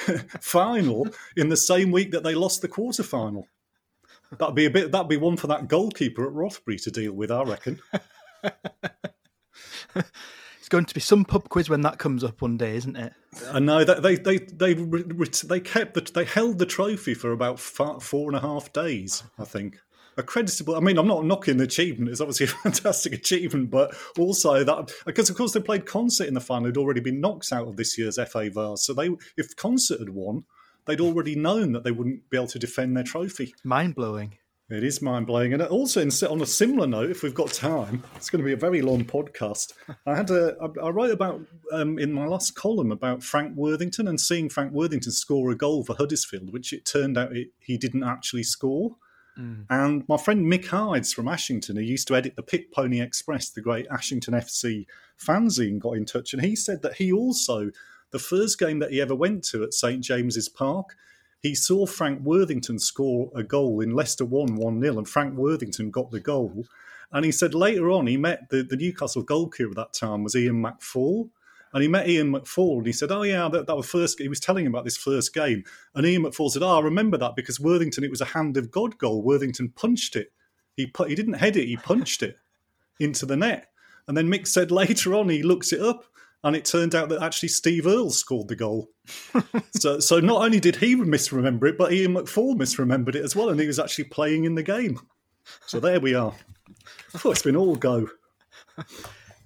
final 0.40 1.08
in 1.36 1.50
the 1.50 1.58
same 1.58 1.92
week 1.92 2.12
that 2.12 2.24
they 2.24 2.36
lost 2.36 2.62
the 2.62 2.68
quarter 2.68 3.02
final. 3.02 3.48
That'd 4.38 4.56
be 4.56 4.66
a 4.66 4.72
bit. 4.72 4.92
That'd 4.92 5.08
be 5.08 5.18
one 5.18 5.38
for 5.38 5.48
that 5.48 5.68
goalkeeper 5.68 6.26
at 6.26 6.34
Rothbury 6.34 6.78
to 6.80 6.92
deal 6.92 7.14
with, 7.14 7.32
I 7.32 7.44
reckon. 7.44 7.80
it's 9.96 10.70
going 10.70 10.86
to 10.86 10.94
be 10.94 11.00
some 11.00 11.26
pub 11.26 11.50
quiz 11.50 11.70
when 11.70 11.82
that 11.82 11.98
comes 11.98 12.24
up 12.24 12.42
one 12.42 12.58
day, 12.58 12.76
isn't 12.76 12.96
it? 12.96 13.14
I 13.52 13.60
know 13.60 13.84
that 13.84 14.02
they 14.02 14.16
they 14.16 14.38
they 14.38 14.74
they 14.74 15.60
kept 15.60 15.94
the, 15.94 16.12
they 16.14 16.26
held 16.26 16.60
the 16.60 16.66
trophy 16.66 17.14
for 17.14 17.32
about 17.32 17.60
four 17.60 18.30
and 18.30 18.36
a 18.36 18.42
half 18.42 18.74
days. 18.74 19.24
I 19.40 19.46
think 19.46 19.78
a 20.18 20.24
creditable. 20.24 20.76
I 20.76 20.80
mean, 20.80 20.98
I'm 20.98 21.08
not 21.08 21.26
knocking 21.26 21.58
the 21.58 21.64
achievement; 21.64 22.12
it's 22.12 22.22
obviously 22.22 22.48
a 22.48 22.50
fantastic 22.64 23.14
achievement, 23.14 23.70
but 23.70 23.96
also 24.18 24.64
that 24.64 24.92
because 25.06 25.30
of 25.30 25.38
course 25.38 25.54
they 25.54 25.62
played 25.62 25.86
Consett 25.86 26.28
in 26.28 26.34
the 26.34 26.42
final, 26.42 26.66
had 26.66 26.78
already 26.78 27.00
been 27.00 27.22
knocked 27.22 27.52
out 27.54 27.68
of 27.68 27.78
this 27.78 27.98
year's 27.98 28.20
FA 28.30 28.50
Vase. 28.50 28.84
So 28.84 28.94
they, 28.94 29.10
if 29.38 29.56
Consett 29.56 30.00
had 30.00 30.10
won, 30.10 30.46
they'd 30.88 31.02
already 31.02 31.36
known 31.36 31.74
that 31.74 31.84
they 31.84 31.92
wouldn't 31.92 32.30
be 32.30 32.38
able 32.38 32.48
to 32.48 32.60
defend 32.60 32.98
their 32.98 33.04
trophy. 33.04 33.54
Mind 33.64 33.96
blowing. 33.96 34.34
It 34.70 34.84
is 34.84 35.02
mind 35.02 35.28
blowing, 35.28 35.54
and 35.54 35.62
also 35.62 36.02
on 36.02 36.42
a 36.42 36.46
similar 36.46 36.88
note, 36.88 37.10
if 37.10 37.24
we've 37.24 37.34
got 37.34 37.54
time, 37.54 38.04
it's 38.18 38.30
going 38.30 38.42
to 38.42 38.46
be 38.46 38.52
a 38.52 38.58
very 38.58 38.82
long 38.82 39.06
podcast. 39.06 39.72
I 40.06 40.14
had 40.14 40.30
a 40.30 40.58
I 40.84 40.90
wrote 40.90 41.12
about 41.12 41.40
um, 41.72 41.98
in 41.98 42.12
my 42.12 42.26
last 42.26 42.54
column 42.56 42.92
about 42.92 43.24
Frank 43.24 43.56
Worthington 43.56 44.10
and 44.10 44.20
seeing 44.20 44.50
Frank 44.50 44.74
Worthington 44.74 45.14
score 45.14 45.52
a 45.52 45.56
goal 45.56 45.86
for 45.86 45.96
Huddersfield, 45.96 46.52
which 46.52 46.74
it 46.74 46.84
turned 46.84 47.18
out 47.18 47.32
it, 47.32 47.48
he 47.60 47.78
didn't 47.78 48.04
actually 48.04 48.44
score. 48.44 48.98
Mm. 49.40 49.68
And 49.70 50.04
my 50.10 50.18
friend 50.18 50.46
Mick 50.52 50.68
Hydes 50.68 51.14
from 51.14 51.30
Ashington, 51.30 51.78
who 51.78 51.82
used 51.82 52.10
to 52.10 52.16
edit 52.16 52.36
the 52.36 52.44
Pit 52.44 52.74
Pony 52.74 53.00
Express, 53.00 53.50
the 53.50 53.62
great 53.62 53.88
Ashington 53.90 54.34
FC 54.34 54.86
fanzine, 55.18 55.80
got 55.80 55.96
in 55.96 56.04
touch, 56.04 56.34
and 56.34 56.44
he 56.44 56.58
said 56.58 56.82
that 56.82 56.96
he 56.96 57.14
also 57.14 57.72
the 58.18 58.24
first 58.24 58.58
game 58.58 58.80
that 58.80 58.92
he 58.92 59.00
ever 59.00 59.14
went 59.14 59.44
to 59.44 59.64
at 59.64 59.76
St 59.76 60.04
James's 60.04 60.50
Park, 60.50 60.96
he 61.40 61.54
saw 61.54 61.86
Frank 61.86 62.22
Worthington 62.22 62.80
score 62.80 63.30
a 63.36 63.44
goal 63.44 63.80
in 63.80 63.92
Leicester 63.92 64.26
1 64.26 64.56
1 64.56 64.82
0, 64.82 64.98
and 64.98 65.08
Frank 65.08 65.36
Worthington 65.36 65.92
got 65.92 66.10
the 66.10 66.20
goal. 66.20 66.66
And 67.12 67.24
he 67.24 67.32
said 67.32 67.54
later 67.54 67.92
on 67.92 68.08
he 68.08 68.18
met 68.18 68.50
the, 68.50 68.64
the 68.64 68.76
Newcastle 68.76 69.22
goalkeeper 69.22 69.70
at 69.70 69.76
that 69.76 69.94
time 69.94 70.24
was 70.24 70.36
Ian 70.36 70.64
McFaul. 70.64 71.30
And 71.74 71.84
he 71.84 71.88
met 71.88 72.10
Ian 72.10 72.32
McFaul 72.32 72.78
and 72.78 72.88
he 72.88 72.92
said, 72.92 73.12
Oh, 73.12 73.22
yeah, 73.22 73.48
that, 73.50 73.68
that 73.68 73.78
was 73.78 73.88
first. 73.88 74.20
He 74.20 74.28
was 74.28 74.40
telling 74.40 74.66
him 74.66 74.74
about 74.74 74.84
this 74.84 74.98
first 74.98 75.32
game. 75.32 75.64
And 75.94 76.08
Ian 76.08 76.24
McFaul 76.24 76.50
said, 76.50 76.64
Oh, 76.64 76.80
I 76.80 76.82
remember 76.82 77.18
that 77.18 77.36
because 77.36 77.60
Worthington, 77.60 78.04
it 78.04 78.10
was 78.10 78.22
a 78.22 78.26
hand 78.26 78.58
of 78.58 78.72
God 78.72 78.98
goal. 78.98 79.22
Worthington 79.22 79.70
punched 79.76 80.16
it. 80.16 80.32
He, 80.76 80.88
put, 80.88 81.10
he 81.10 81.16
didn't 81.16 81.36
head 81.36 81.56
it, 81.56 81.68
he 81.68 81.78
punched 81.78 82.24
it 82.24 82.38
into 83.00 83.28
the 83.28 83.38
net. 83.38 83.70
And 84.08 84.18
then 84.18 84.28
Mick 84.28 84.48
said 84.48 84.72
later 84.82 85.14
on, 85.14 85.30
he 85.30 85.44
looks 85.44 85.72
it 85.72 85.82
up 85.82 86.06
and 86.44 86.56
it 86.56 86.66
turned 86.66 86.96
out 86.96 87.10
that 87.10 87.22
actually 87.22 87.50
Steve 87.50 87.88
Earle 87.88 88.12
scored 88.12 88.48
the 88.48 88.56
goal. 88.56 88.90
so, 89.72 90.00
so 90.00 90.20
not 90.20 90.44
only 90.44 90.60
did 90.60 90.76
he 90.76 90.96
misremember 90.96 91.68
it, 91.68 91.78
but 91.78 91.92
Ian 91.92 92.14
McFaul 92.14 92.56
misremembered 92.56 93.16
it 93.16 93.24
as 93.24 93.36
well, 93.36 93.50
and 93.50 93.60
he 93.60 93.68
was 93.68 93.80
actually 93.80 94.06
playing 94.06 94.46
in 94.46 94.56
the 94.56 94.64
game. 94.64 95.00
So 95.66 95.80
there 95.80 96.00
we 96.00 96.14
are. 96.14 96.34
Oh, 97.24 97.32
it's 97.32 97.42
been 97.42 97.56
all 97.56 97.76
go. 97.76 98.10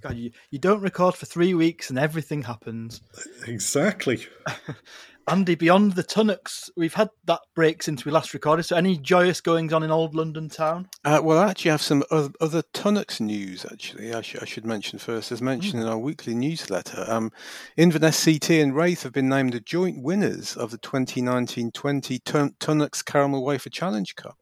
God, 0.02 0.16
you, 0.16 0.32
you 0.50 0.58
don't 0.58 0.82
record 0.82 1.16
for 1.16 1.28
three 1.28 1.54
weeks 1.54 1.90
and 1.92 2.00
everything 2.00 2.42
happens. 2.42 3.02
Exactly. 3.48 4.26
Andy, 5.28 5.56
beyond 5.56 5.94
the 5.94 6.04
Tunnocks, 6.04 6.70
we've 6.76 6.96
had 6.96 7.10
that 7.26 7.42
break 7.54 7.84
since 7.84 8.04
we 8.04 8.12
last 8.12 8.34
recorded. 8.34 8.64
So, 8.64 8.76
any 8.76 8.98
joyous 8.98 9.40
goings 9.40 9.72
on 9.72 9.84
in 9.84 9.92
old 9.92 10.16
London 10.16 10.50
town? 10.50 10.90
Uh, 11.06 11.22
well, 11.24 11.38
I 11.38 11.50
actually 11.50 11.72
have 11.72 11.82
some 11.82 12.04
other, 12.10 12.32
other 12.42 12.64
Tunnocks 12.74 13.22
news. 13.22 13.66
Actually, 13.72 14.14
I, 14.14 14.22
sh- 14.22 14.38
I 14.42 14.46
should 14.46 14.66
mention 14.66 14.98
first, 15.00 15.32
as 15.32 15.42
mentioned 15.42 15.82
mm. 15.82 15.86
in 15.86 15.92
our 15.92 15.98
weekly 15.98 16.34
newsletter, 16.34 17.06
um, 17.08 17.32
Inverness 17.78 18.26
CT 18.26 18.50
and 18.52 18.76
Raith 18.76 19.04
have 19.04 19.14
been 19.14 19.30
named 19.30 19.54
the 19.54 19.60
joint 19.60 20.02
winners 20.02 20.58
of 20.58 20.72
the 20.72 20.80
2019-20 20.80 22.24
Tun- 22.24 22.56
Tunnocks 22.60 23.06
Caramel 23.06 23.44
Wafer 23.46 23.70
Challenge 23.70 24.16
Cup 24.16 24.38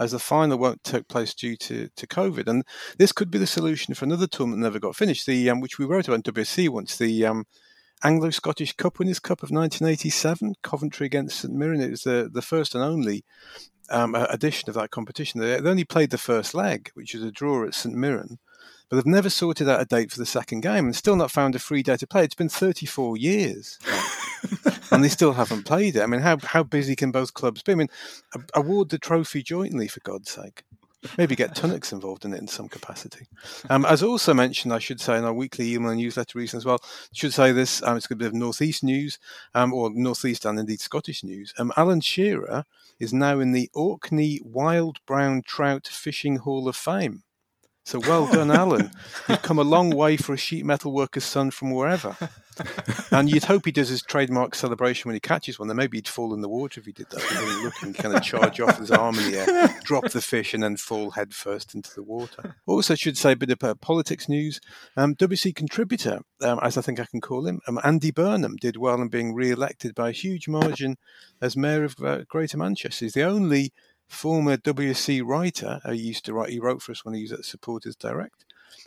as 0.00 0.12
the 0.12 0.18
final 0.18 0.58
won't 0.58 0.82
take 0.82 1.08
place 1.08 1.34
due 1.34 1.56
to, 1.56 1.88
to 1.96 2.06
COVID. 2.06 2.48
And 2.48 2.64
this 2.98 3.12
could 3.12 3.30
be 3.30 3.38
the 3.38 3.46
solution 3.46 3.94
for 3.94 4.04
another 4.04 4.26
tournament 4.26 4.62
that 4.62 4.68
never 4.68 4.80
got 4.80 4.96
finished, 4.96 5.26
the 5.26 5.48
um, 5.50 5.60
which 5.60 5.78
we 5.78 5.86
wrote 5.86 6.08
about 6.08 6.26
in 6.26 6.34
WSC 6.34 6.68
once, 6.68 6.96
the 6.96 7.26
um, 7.26 7.44
Anglo 8.04 8.30
Scottish 8.30 8.74
Cup 8.74 8.98
Winners' 8.98 9.18
Cup 9.18 9.42
of 9.42 9.50
1987, 9.50 10.54
Coventry 10.62 11.06
against 11.06 11.40
St 11.40 11.52
Mirren. 11.52 11.80
It 11.80 11.90
was 11.90 12.02
the, 12.02 12.30
the 12.32 12.42
first 12.42 12.74
and 12.74 12.84
only 12.84 13.24
um, 13.90 14.14
edition 14.14 14.68
of 14.68 14.74
that 14.76 14.90
competition. 14.90 15.40
They, 15.40 15.60
they 15.60 15.70
only 15.70 15.84
played 15.84 16.10
the 16.10 16.18
first 16.18 16.54
leg, 16.54 16.90
which 16.94 17.14
was 17.14 17.24
a 17.24 17.32
draw 17.32 17.66
at 17.66 17.74
St 17.74 17.94
Mirren, 17.94 18.38
but 18.88 18.96
they've 18.96 19.06
never 19.06 19.30
sorted 19.30 19.68
out 19.68 19.80
a 19.80 19.84
date 19.84 20.12
for 20.12 20.18
the 20.18 20.26
second 20.26 20.60
game 20.60 20.86
and 20.86 20.96
still 20.96 21.16
not 21.16 21.30
found 21.30 21.54
a 21.54 21.58
free 21.58 21.82
day 21.82 21.96
to 21.96 22.06
play. 22.06 22.24
It's 22.24 22.34
been 22.34 22.48
34 22.48 23.16
years. 23.16 23.78
and 24.90 25.04
they 25.04 25.08
still 25.08 25.32
haven't 25.32 25.64
played 25.64 25.96
it. 25.96 26.02
I 26.02 26.06
mean, 26.06 26.20
how 26.20 26.38
how 26.42 26.62
busy 26.62 26.96
can 26.96 27.10
both 27.10 27.34
clubs 27.34 27.62
be? 27.62 27.72
I 27.72 27.74
mean, 27.74 27.88
award 28.54 28.90
the 28.90 28.98
trophy 28.98 29.42
jointly 29.42 29.88
for 29.88 30.00
God's 30.00 30.30
sake. 30.30 30.62
Maybe 31.16 31.36
get 31.36 31.54
Tunnocks 31.54 31.92
involved 31.92 32.24
in 32.24 32.34
it 32.34 32.40
in 32.40 32.48
some 32.48 32.68
capacity. 32.68 33.26
Um, 33.70 33.84
as 33.84 34.02
also 34.02 34.34
mentioned, 34.34 34.72
I 34.72 34.80
should 34.80 35.00
say 35.00 35.16
in 35.16 35.24
our 35.24 35.32
weekly 35.32 35.72
email 35.72 35.90
and 35.90 36.00
newsletter 36.00 36.38
recently 36.38 36.60
as 36.60 36.64
well, 36.64 36.80
I 36.82 36.86
should 37.12 37.32
say 37.32 37.52
this, 37.52 37.82
um, 37.84 37.96
it's 37.96 38.10
a 38.10 38.16
bit 38.16 38.26
of 38.26 38.34
northeast 38.34 38.82
news, 38.82 39.18
um, 39.54 39.72
or 39.72 39.90
northeast 39.90 40.44
and 40.44 40.58
indeed 40.58 40.80
Scottish 40.80 41.22
news. 41.22 41.54
Um, 41.56 41.72
Alan 41.76 42.00
Shearer 42.00 42.64
is 42.98 43.12
now 43.12 43.38
in 43.38 43.52
the 43.52 43.70
Orkney 43.74 44.40
Wild 44.42 44.98
Brown 45.06 45.42
Trout 45.42 45.86
Fishing 45.86 46.36
Hall 46.36 46.66
of 46.66 46.74
Fame. 46.74 47.22
So 47.84 48.00
well 48.00 48.26
done, 48.26 48.50
Alan. 48.50 48.90
You've 49.28 49.40
come 49.42 49.58
a 49.58 49.64
long 49.64 49.90
way 49.90 50.16
for 50.16 50.34
a 50.34 50.36
sheet 50.36 50.66
metal 50.66 50.92
worker's 50.92 51.24
son 51.24 51.50
from 51.50 51.70
wherever. 51.70 52.16
And 53.10 53.30
you'd 53.30 53.44
hope 53.44 53.64
he 53.64 53.72
does 53.72 53.88
his 53.88 54.02
trademark 54.02 54.54
celebration 54.54 55.08
when 55.08 55.14
he 55.14 55.20
catches 55.20 55.58
one. 55.58 55.68
Then 55.68 55.76
maybe 55.76 55.98
he'd 55.98 56.08
fall 56.08 56.34
in 56.34 56.40
the 56.40 56.48
water 56.48 56.80
if 56.80 56.86
he 56.86 56.92
did 56.92 57.08
that. 57.10 57.30
Really 57.30 57.64
look 57.64 57.82
and 57.82 57.94
kind 57.94 58.14
of 58.14 58.22
charge 58.22 58.60
off 58.60 58.78
his 58.78 58.90
arm 58.90 59.18
in 59.18 59.30
the 59.30 59.38
air, 59.38 59.80
drop 59.84 60.10
the 60.10 60.20
fish, 60.20 60.54
and 60.54 60.62
then 60.62 60.76
fall 60.76 61.12
headfirst 61.12 61.74
into 61.74 61.94
the 61.94 62.02
water. 62.02 62.56
Also, 62.66 62.94
should 62.94 63.16
say 63.16 63.32
a 63.32 63.36
bit 63.36 63.50
of 63.50 63.62
uh, 63.62 63.74
politics 63.74 64.28
news. 64.28 64.60
Um, 64.96 65.14
WC 65.14 65.54
contributor, 65.54 66.20
um, 66.42 66.58
as 66.62 66.76
I 66.76 66.82
think 66.82 67.00
I 67.00 67.06
can 67.06 67.20
call 67.20 67.46
him, 67.46 67.60
um, 67.66 67.80
Andy 67.84 68.10
Burnham 68.10 68.56
did 68.56 68.76
well 68.76 69.00
in 69.00 69.08
being 69.08 69.34
re-elected 69.34 69.94
by 69.94 70.10
a 70.10 70.12
huge 70.12 70.48
margin 70.48 70.96
as 71.40 71.56
mayor 71.56 71.84
of 71.84 71.96
uh, 72.02 72.24
Greater 72.28 72.56
Manchester. 72.56 73.04
He's 73.04 73.14
the 73.14 73.22
only 73.22 73.72
former 74.08 74.56
WC 74.56 75.22
writer 75.24 75.80
who 75.84 75.92
used 75.92 76.24
to 76.24 76.34
write. 76.34 76.50
He 76.50 76.58
wrote 76.58 76.82
for 76.82 76.92
us 76.92 77.04
when 77.04 77.14
he 77.14 77.22
was 77.22 77.32
at 77.32 77.44
Supporters 77.44 77.96
Direct 77.96 78.44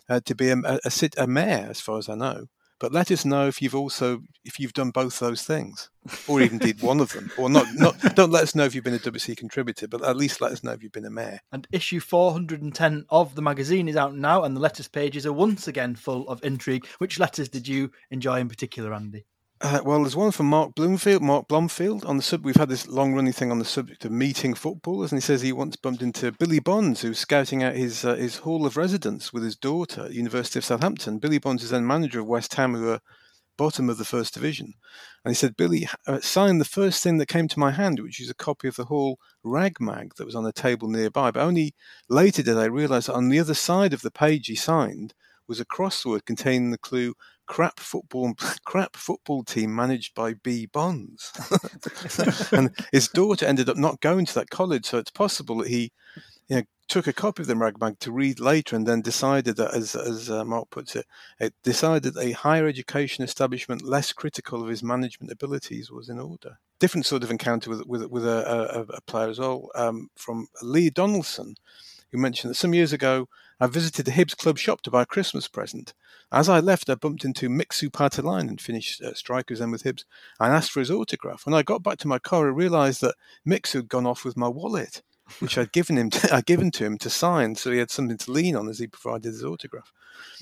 uh, 0.10 0.20
to 0.26 0.36
be 0.36 0.50
a, 0.50 0.58
a, 0.58 0.80
a, 0.86 1.10
a 1.18 1.28
mayor, 1.28 1.68
as 1.70 1.80
far 1.80 1.98
as 1.98 2.10
I 2.10 2.16
know. 2.16 2.48
But 2.82 2.92
let 2.92 3.12
us 3.12 3.26
know 3.26 3.48
if 3.48 3.62
you've 3.62 3.76
also 3.76 4.24
if 4.44 4.60
you've 4.60 4.74
done 4.74 4.90
both 4.90 5.20
those 5.20 5.44
things, 5.44 5.92
or 6.28 6.42
even 6.42 6.58
did 6.58 6.82
one 6.82 7.00
of 7.00 7.14
them, 7.14 7.32
or 7.38 7.48
not. 7.48 7.68
Not 7.76 7.96
don't 8.16 8.32
let 8.32 8.42
us 8.42 8.56
know 8.56 8.66
if 8.66 8.74
you've 8.74 8.84
been 8.84 8.96
a 8.96 9.00
WC 9.00 9.38
contributor, 9.38 9.88
but 9.88 10.04
at 10.04 10.18
least 10.18 10.42
let 10.42 10.52
us 10.52 10.64
know 10.64 10.72
if 10.72 10.82
you've 10.82 10.92
been 10.92 11.06
a 11.06 11.12
mayor. 11.12 11.42
And 11.52 11.68
issue 11.72 12.00
410 12.00 13.06
of 13.12 13.36
the 13.36 13.42
magazine 13.44 13.88
is 13.88 13.96
out 13.96 14.16
now, 14.16 14.44
and 14.44 14.56
the 14.56 14.60
letters 14.60 14.88
pages 14.88 15.28
are 15.28 15.32
once 15.32 15.68
again 15.68 15.94
full 15.94 16.28
of 16.28 16.44
intrigue. 16.44 16.88
Which 16.98 17.20
letters 17.20 17.50
did 17.50 17.68
you 17.68 17.92
enjoy 18.10 18.40
in 18.40 18.50
particular, 18.50 18.96
Andy? 18.96 19.26
Uh, 19.64 19.80
well, 19.86 20.02
there's 20.02 20.16
one 20.16 20.32
from 20.32 20.48
Mark 20.48 20.74
Bloomfield, 20.74 21.22
Mark 21.22 21.48
Blomfield 21.48 22.04
on 22.06 22.18
the 22.18 22.24
sub. 22.24 22.44
We've 22.44 22.56
had 22.56 22.70
this 22.70 22.88
long 22.88 23.14
running 23.14 23.32
thing 23.32 23.52
on 23.52 23.60
the 23.60 23.66
subject 23.66 24.04
of 24.04 24.12
meeting 24.12 24.56
footballers, 24.56 25.12
and 25.12 25.22
he 25.22 25.22
says 25.22 25.42
he 25.42 25.54
once 25.54 25.76
bumped 25.76 26.02
into 26.02 26.32
Billy 26.32 26.60
Bonds, 26.60 27.02
who's 27.02 27.20
scouting 27.20 27.62
out 27.62 27.76
his 27.76 28.04
uh, 28.04 28.16
his 28.16 28.38
hall 28.38 28.66
of 28.66 28.76
residence 28.76 29.32
with 29.32 29.44
his 29.44 29.56
daughter 29.56 30.06
at 30.06 30.14
University 30.14 30.58
of 30.58 30.66
Southampton. 30.66 31.20
Billy 31.20 31.38
Bonds 31.38 31.62
is 31.64 31.70
then 31.70 31.86
manager 31.86 32.22
of 32.22 32.26
West 32.26 32.56
Ham, 32.56 32.74
who 32.74 32.90
are 32.90 33.02
bottom 33.56 33.88
of 33.88 34.00
the 34.00 34.06
first 34.06 34.34
division. 34.34 34.74
And 35.24 35.30
he 35.32 35.36
said, 35.36 35.56
Billy 35.56 35.88
uh, 36.08 36.22
signed 36.22 36.60
the 36.60 36.66
first 36.66 37.04
thing 37.04 37.20
that 37.20 37.28
came 37.28 37.48
to 37.50 37.60
my 37.60 37.70
hand, 37.70 38.00
which 38.00 38.20
is 38.20 38.32
a 38.32 38.34
copy 38.34 38.68
of 38.68 38.78
the 38.78 38.86
Hall 38.86 39.20
rag 39.44 39.80
mag 39.80 40.16
that 40.16 40.26
was 40.26 40.34
on 40.34 40.46
a 40.48 40.52
table 40.52 40.88
nearby. 40.88 41.30
But 41.30 41.44
only 41.44 41.76
later 42.10 42.42
did 42.42 42.58
I 42.58 42.66
realise 42.66 43.06
that 43.06 43.14
on 43.14 43.30
the 43.30 43.40
other 43.40 43.54
side 43.54 43.94
of 43.94 44.02
the 44.02 44.10
page 44.10 44.48
he 44.48 44.56
signed 44.56 45.14
was 45.48 45.60
a 45.60 45.66
crossword 45.66 46.26
containing 46.26 46.72
the 46.72 46.80
clue 46.80 47.14
crap 47.52 47.82
football 47.82 48.34
crap 48.66 48.96
football 48.96 49.44
team 49.44 49.76
managed 49.76 50.16
by 50.16 50.34
B 50.34 50.68
Bonds. 50.68 51.34
and 52.54 52.74
his 52.94 53.10
daughter 53.10 53.46
ended 53.46 53.68
up 53.68 53.76
not 53.76 54.00
going 54.00 54.26
to 54.26 54.34
that 54.36 54.50
college, 54.50 54.86
so 54.86 54.98
it's 54.98 55.12
possible 55.12 55.58
that 55.58 55.68
he 55.68 55.92
you 56.48 56.56
know, 56.56 56.64
took 56.88 57.08
a 57.08 57.14
copy 57.14 57.44
of 57.44 57.48
the 57.48 57.56
Ragbag 57.56 58.00
to 58.00 58.12
read 58.14 58.40
later 58.40 58.78
and 58.78 58.88
then 58.88 59.02
decided 59.02 59.58
that, 59.58 59.74
as, 59.74 59.96
as 59.96 60.30
uh, 60.30 60.46
Mark 60.46 60.70
puts 60.70 60.96
it, 60.96 61.06
it 61.42 61.54
decided 61.62 62.16
a 62.16 62.32
higher 62.32 62.68
education 62.68 63.22
establishment 63.26 63.82
less 63.82 64.14
critical 64.14 64.64
of 64.64 64.70
his 64.70 64.82
management 64.82 65.30
abilities 65.30 65.92
was 65.92 66.08
in 66.08 66.20
order. 66.20 66.58
Different 66.80 67.06
sort 67.06 67.24
of 67.24 67.32
encounter 67.32 67.70
with 67.70 67.86
with, 67.86 68.06
with 68.06 68.26
a, 68.26 68.80
a, 68.80 68.82
a 68.96 69.02
player 69.02 69.30
as 69.30 69.40
well 69.40 69.70
um, 69.76 70.10
from 70.16 70.48
Lee 70.62 70.90
Donaldson, 70.90 71.56
who 72.14 72.18
mentioned 72.18 72.52
that 72.52 72.56
some 72.56 72.74
years 72.74 72.94
ago 72.94 73.28
I 73.62 73.68
visited 73.68 74.08
the 74.08 74.12
Hibs 74.12 74.36
club 74.36 74.58
shop 74.58 74.82
to 74.82 74.90
buy 74.90 75.04
a 75.04 75.06
Christmas 75.06 75.48
present. 75.48 75.94
As 76.32 76.50
I 76.50 76.60
left, 76.60 76.90
I 76.90 76.96
bumped 76.96 77.24
into 77.24 77.48
Mixu 77.48 77.92
Paatelainen, 77.92 78.60
Finnish 78.60 79.00
uh, 79.00 79.14
strikers 79.14 79.60
then 79.60 79.70
with 79.70 79.84
Hibs, 79.84 80.04
and 80.40 80.52
asked 80.52 80.72
for 80.72 80.80
his 80.80 80.90
autograph. 80.90 81.46
When 81.46 81.54
I 81.54 81.62
got 81.62 81.84
back 81.84 82.00
to 82.00 82.08
my 82.08 82.18
car, 82.18 82.48
I 82.48 82.50
realised 82.50 83.02
that 83.02 83.14
Mixu 83.48 83.74
had 83.74 83.88
gone 83.88 84.08
off 84.08 84.26
with 84.26 84.36
my 84.36 84.48
wallet, 84.48 85.04
which 85.38 85.60
I'd 85.60 85.72
given 85.72 85.96
him, 85.96 86.10
to, 86.10 86.34
I'd 86.36 86.48
given 86.48 86.72
to 86.72 86.86
him 86.86 86.98
to 86.98 87.10
sign, 87.12 87.54
so 87.54 87.72
he 87.72 87.78
had 87.78 87.92
something 87.92 88.18
to 88.18 88.32
lean 88.32 88.56
on 88.56 88.68
as 88.68 88.80
he 88.80 88.88
provided 88.88 89.26
his 89.26 89.44
autograph. 89.44 89.94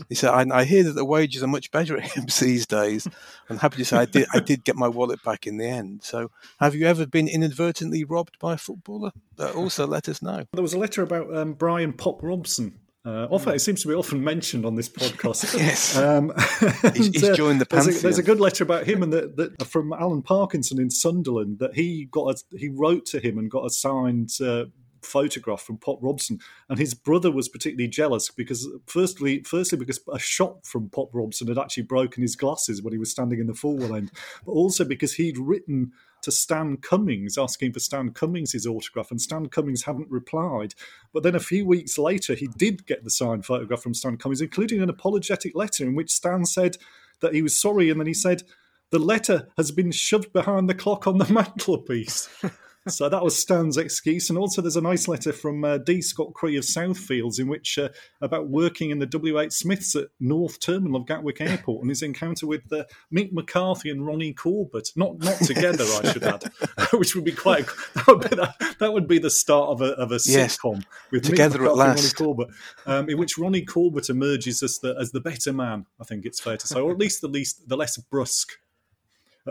He 0.07 0.15
said, 0.15 0.29
I, 0.29 0.45
I 0.59 0.63
hear 0.63 0.83
that 0.83 0.93
the 0.93 1.03
wages 1.03 1.43
are 1.43 1.47
much 1.47 1.71
better 1.71 1.97
at 1.97 2.03
Hibs 2.11 2.39
these 2.39 2.65
days. 2.65 3.05
I'm 3.49 3.57
happy 3.57 3.77
to 3.77 3.85
say 3.85 3.97
I 3.97 4.05
did, 4.05 4.27
I 4.33 4.39
did 4.39 4.63
get 4.63 4.77
my 4.77 4.87
wallet 4.87 5.21
back 5.25 5.45
in 5.45 5.57
the 5.57 5.67
end. 5.67 6.03
So, 6.05 6.31
have 6.61 6.73
you 6.73 6.85
ever 6.85 7.05
been 7.05 7.27
inadvertently 7.27 8.05
robbed 8.05 8.39
by 8.39 8.53
a 8.53 8.57
footballer? 8.57 9.11
Uh, 9.37 9.51
also, 9.51 9.85
let 9.85 10.07
us 10.07 10.21
know. 10.21 10.45
There 10.53 10.63
was 10.63 10.73
a 10.73 10.79
letter 10.79 11.03
about 11.03 11.35
um, 11.35 11.51
Brian 11.51 11.91
Pop 11.91 12.23
Robson 12.23 12.79
uh, 13.09 13.27
often, 13.31 13.55
it 13.55 13.59
seems 13.59 13.81
to 13.81 13.87
be 13.87 13.93
often 13.95 14.23
mentioned 14.23 14.65
on 14.65 14.75
this 14.75 14.87
podcast. 14.87 15.57
yes, 15.57 15.97
um, 15.97 16.31
he's, 16.95 17.07
he's, 17.07 17.23
uh, 17.23 17.35
joined 17.35 17.59
the 17.59 17.65
pantheon. 17.65 17.85
There's 17.85 17.99
a, 17.99 18.01
there's 18.03 18.17
a, 18.19 18.23
good 18.23 18.39
letter 18.39 18.63
about 18.63 18.85
him 18.85 19.01
and 19.01 19.11
that 19.11 19.65
from 19.67 19.93
Alan 19.93 20.21
Parkinson 20.21 20.79
in 20.79 20.91
Sunderland 20.91 21.57
that 21.59 21.73
he 21.73 22.05
got 22.11 22.35
a, 22.35 22.57
he 22.57 22.69
wrote 22.69 23.07
to 23.07 23.19
him 23.19 23.39
and 23.39 23.49
got 23.49 23.65
a 23.65 23.71
signed 23.71 24.31
uh, 24.41 24.65
photograph 25.01 25.61
from 25.61 25.77
Pop 25.77 25.97
Robson, 26.01 26.39
and 26.69 26.77
his 26.77 26.93
brother 26.93 27.31
was 27.31 27.49
particularly 27.49 27.87
jealous 27.87 28.29
because 28.29 28.67
firstly, 28.85 29.41
firstly 29.43 29.77
because 29.79 29.99
a 30.11 30.19
shot 30.19 30.65
from 30.65 30.89
Pop 30.89 31.09
Robson 31.11 31.47
had 31.47 31.57
actually 31.57 31.83
broken 31.83 32.21
his 32.21 32.35
glasses 32.35 32.81
when 32.81 32.93
he 32.93 32.99
was 32.99 33.09
standing 33.09 33.39
in 33.39 33.47
the 33.47 33.55
forward 33.55 33.91
end, 33.91 34.11
but 34.45 34.51
also 34.51 34.85
because 34.85 35.13
he'd 35.13 35.37
written 35.37 35.93
to 36.21 36.31
Stan 36.31 36.77
Cummins 36.77 37.37
asking 37.37 37.73
for 37.73 37.79
Stan 37.79 38.11
Cummins' 38.11 38.65
autograph, 38.65 39.11
and 39.11 39.21
Stan 39.21 39.47
Cummins 39.47 39.83
hadn't 39.83 40.09
replied. 40.09 40.75
But 41.13 41.23
then 41.23 41.35
a 41.35 41.39
few 41.39 41.65
weeks 41.65 41.97
later, 41.97 42.35
he 42.35 42.47
did 42.57 42.85
get 42.85 43.03
the 43.03 43.09
signed 43.09 43.45
photograph 43.45 43.81
from 43.81 43.93
Stan 43.93 44.17
Cummins, 44.17 44.41
including 44.41 44.81
an 44.81 44.89
apologetic 44.89 45.55
letter 45.55 45.85
in 45.85 45.95
which 45.95 46.11
Stan 46.11 46.45
said 46.45 46.77
that 47.21 47.33
he 47.33 47.41
was 47.41 47.59
sorry, 47.59 47.89
and 47.89 47.99
then 47.99 48.07
he 48.07 48.13
said, 48.13 48.43
the 48.91 48.99
letter 48.99 49.47
has 49.55 49.71
been 49.71 49.91
shoved 49.91 50.33
behind 50.33 50.69
the 50.69 50.73
clock 50.73 51.05
on 51.05 51.17
the 51.17 51.25
mantelpiece 51.33 52.27
so 52.89 53.09
that 53.09 53.23
was 53.23 53.37
Stan's 53.37 53.77
excuse. 53.77 54.29
And 54.29 54.37
also, 54.37 54.61
there's 54.61 54.75
a 54.75 54.81
nice 54.81 55.07
letter 55.07 55.31
from 55.31 55.63
uh, 55.63 55.77
D. 55.77 56.01
Scott 56.01 56.33
Cree 56.33 56.57
of 56.57 56.63
Southfields 56.63 57.39
in 57.39 57.47
which 57.47 57.77
uh, 57.77 57.89
about 58.21 58.49
working 58.49 58.89
in 58.89 58.99
the 58.99 59.05
WH 59.05 59.51
Smiths 59.51 59.95
at 59.95 60.07
North 60.19 60.59
Terminal 60.59 61.01
of 61.01 61.07
Gatwick 61.07 61.41
Airport 61.41 61.81
and 61.81 61.89
his 61.89 62.01
encounter 62.01 62.47
with 62.47 62.71
uh, 62.71 62.83
Mick 63.13 63.31
McCarthy 63.31 63.89
and 63.89 64.05
Ronnie 64.05 64.33
Corbett. 64.33 64.89
Not 64.95 65.19
not 65.19 65.37
together, 65.37 65.83
I 65.83 66.11
should 66.11 66.23
add, 66.23 66.43
which 66.93 67.15
would 67.15 67.25
be 67.25 67.31
quite 67.31 67.67
that 67.95 68.07
would 68.07 68.29
be, 68.29 68.35
that, 68.35 68.75
that 68.79 68.93
would 68.93 69.07
be 69.07 69.19
the 69.19 69.29
start 69.29 69.69
of 69.69 69.81
a 69.81 69.91
of 69.93 70.11
a 70.11 70.19
yes, 70.25 70.57
sitcom 70.57 70.83
with 71.11 71.23
together 71.23 71.59
Mick 71.59 71.67
at 71.67 71.75
last. 71.75 72.19
Ronnie 72.19 72.33
Corbett, 72.35 72.55
um, 72.85 73.09
in 73.09 73.17
which 73.17 73.37
Ronnie 73.37 73.65
Corbett 73.65 74.09
emerges 74.09 74.63
as 74.63 74.79
the 74.79 74.95
as 74.99 75.11
the 75.11 75.21
better 75.21 75.53
man. 75.53 75.85
I 75.99 76.03
think 76.03 76.25
it's 76.25 76.39
fair 76.39 76.57
to 76.57 76.67
say, 76.67 76.79
or 76.79 76.91
at 76.91 76.97
least 76.97 77.21
the 77.21 77.27
least 77.27 77.67
the 77.67 77.77
less 77.77 77.97
brusque 77.97 78.51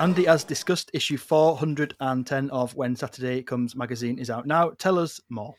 Andy, 0.00 0.26
as 0.26 0.42
discussed, 0.42 0.90
issue 0.94 1.16
410 1.16 2.50
of 2.50 2.74
When 2.74 2.96
Saturday 2.96 3.42
Comes 3.42 3.76
magazine 3.76 4.18
is 4.18 4.30
out 4.30 4.46
now. 4.46 4.70
Tell 4.78 4.98
us 4.98 5.20
more. 5.28 5.54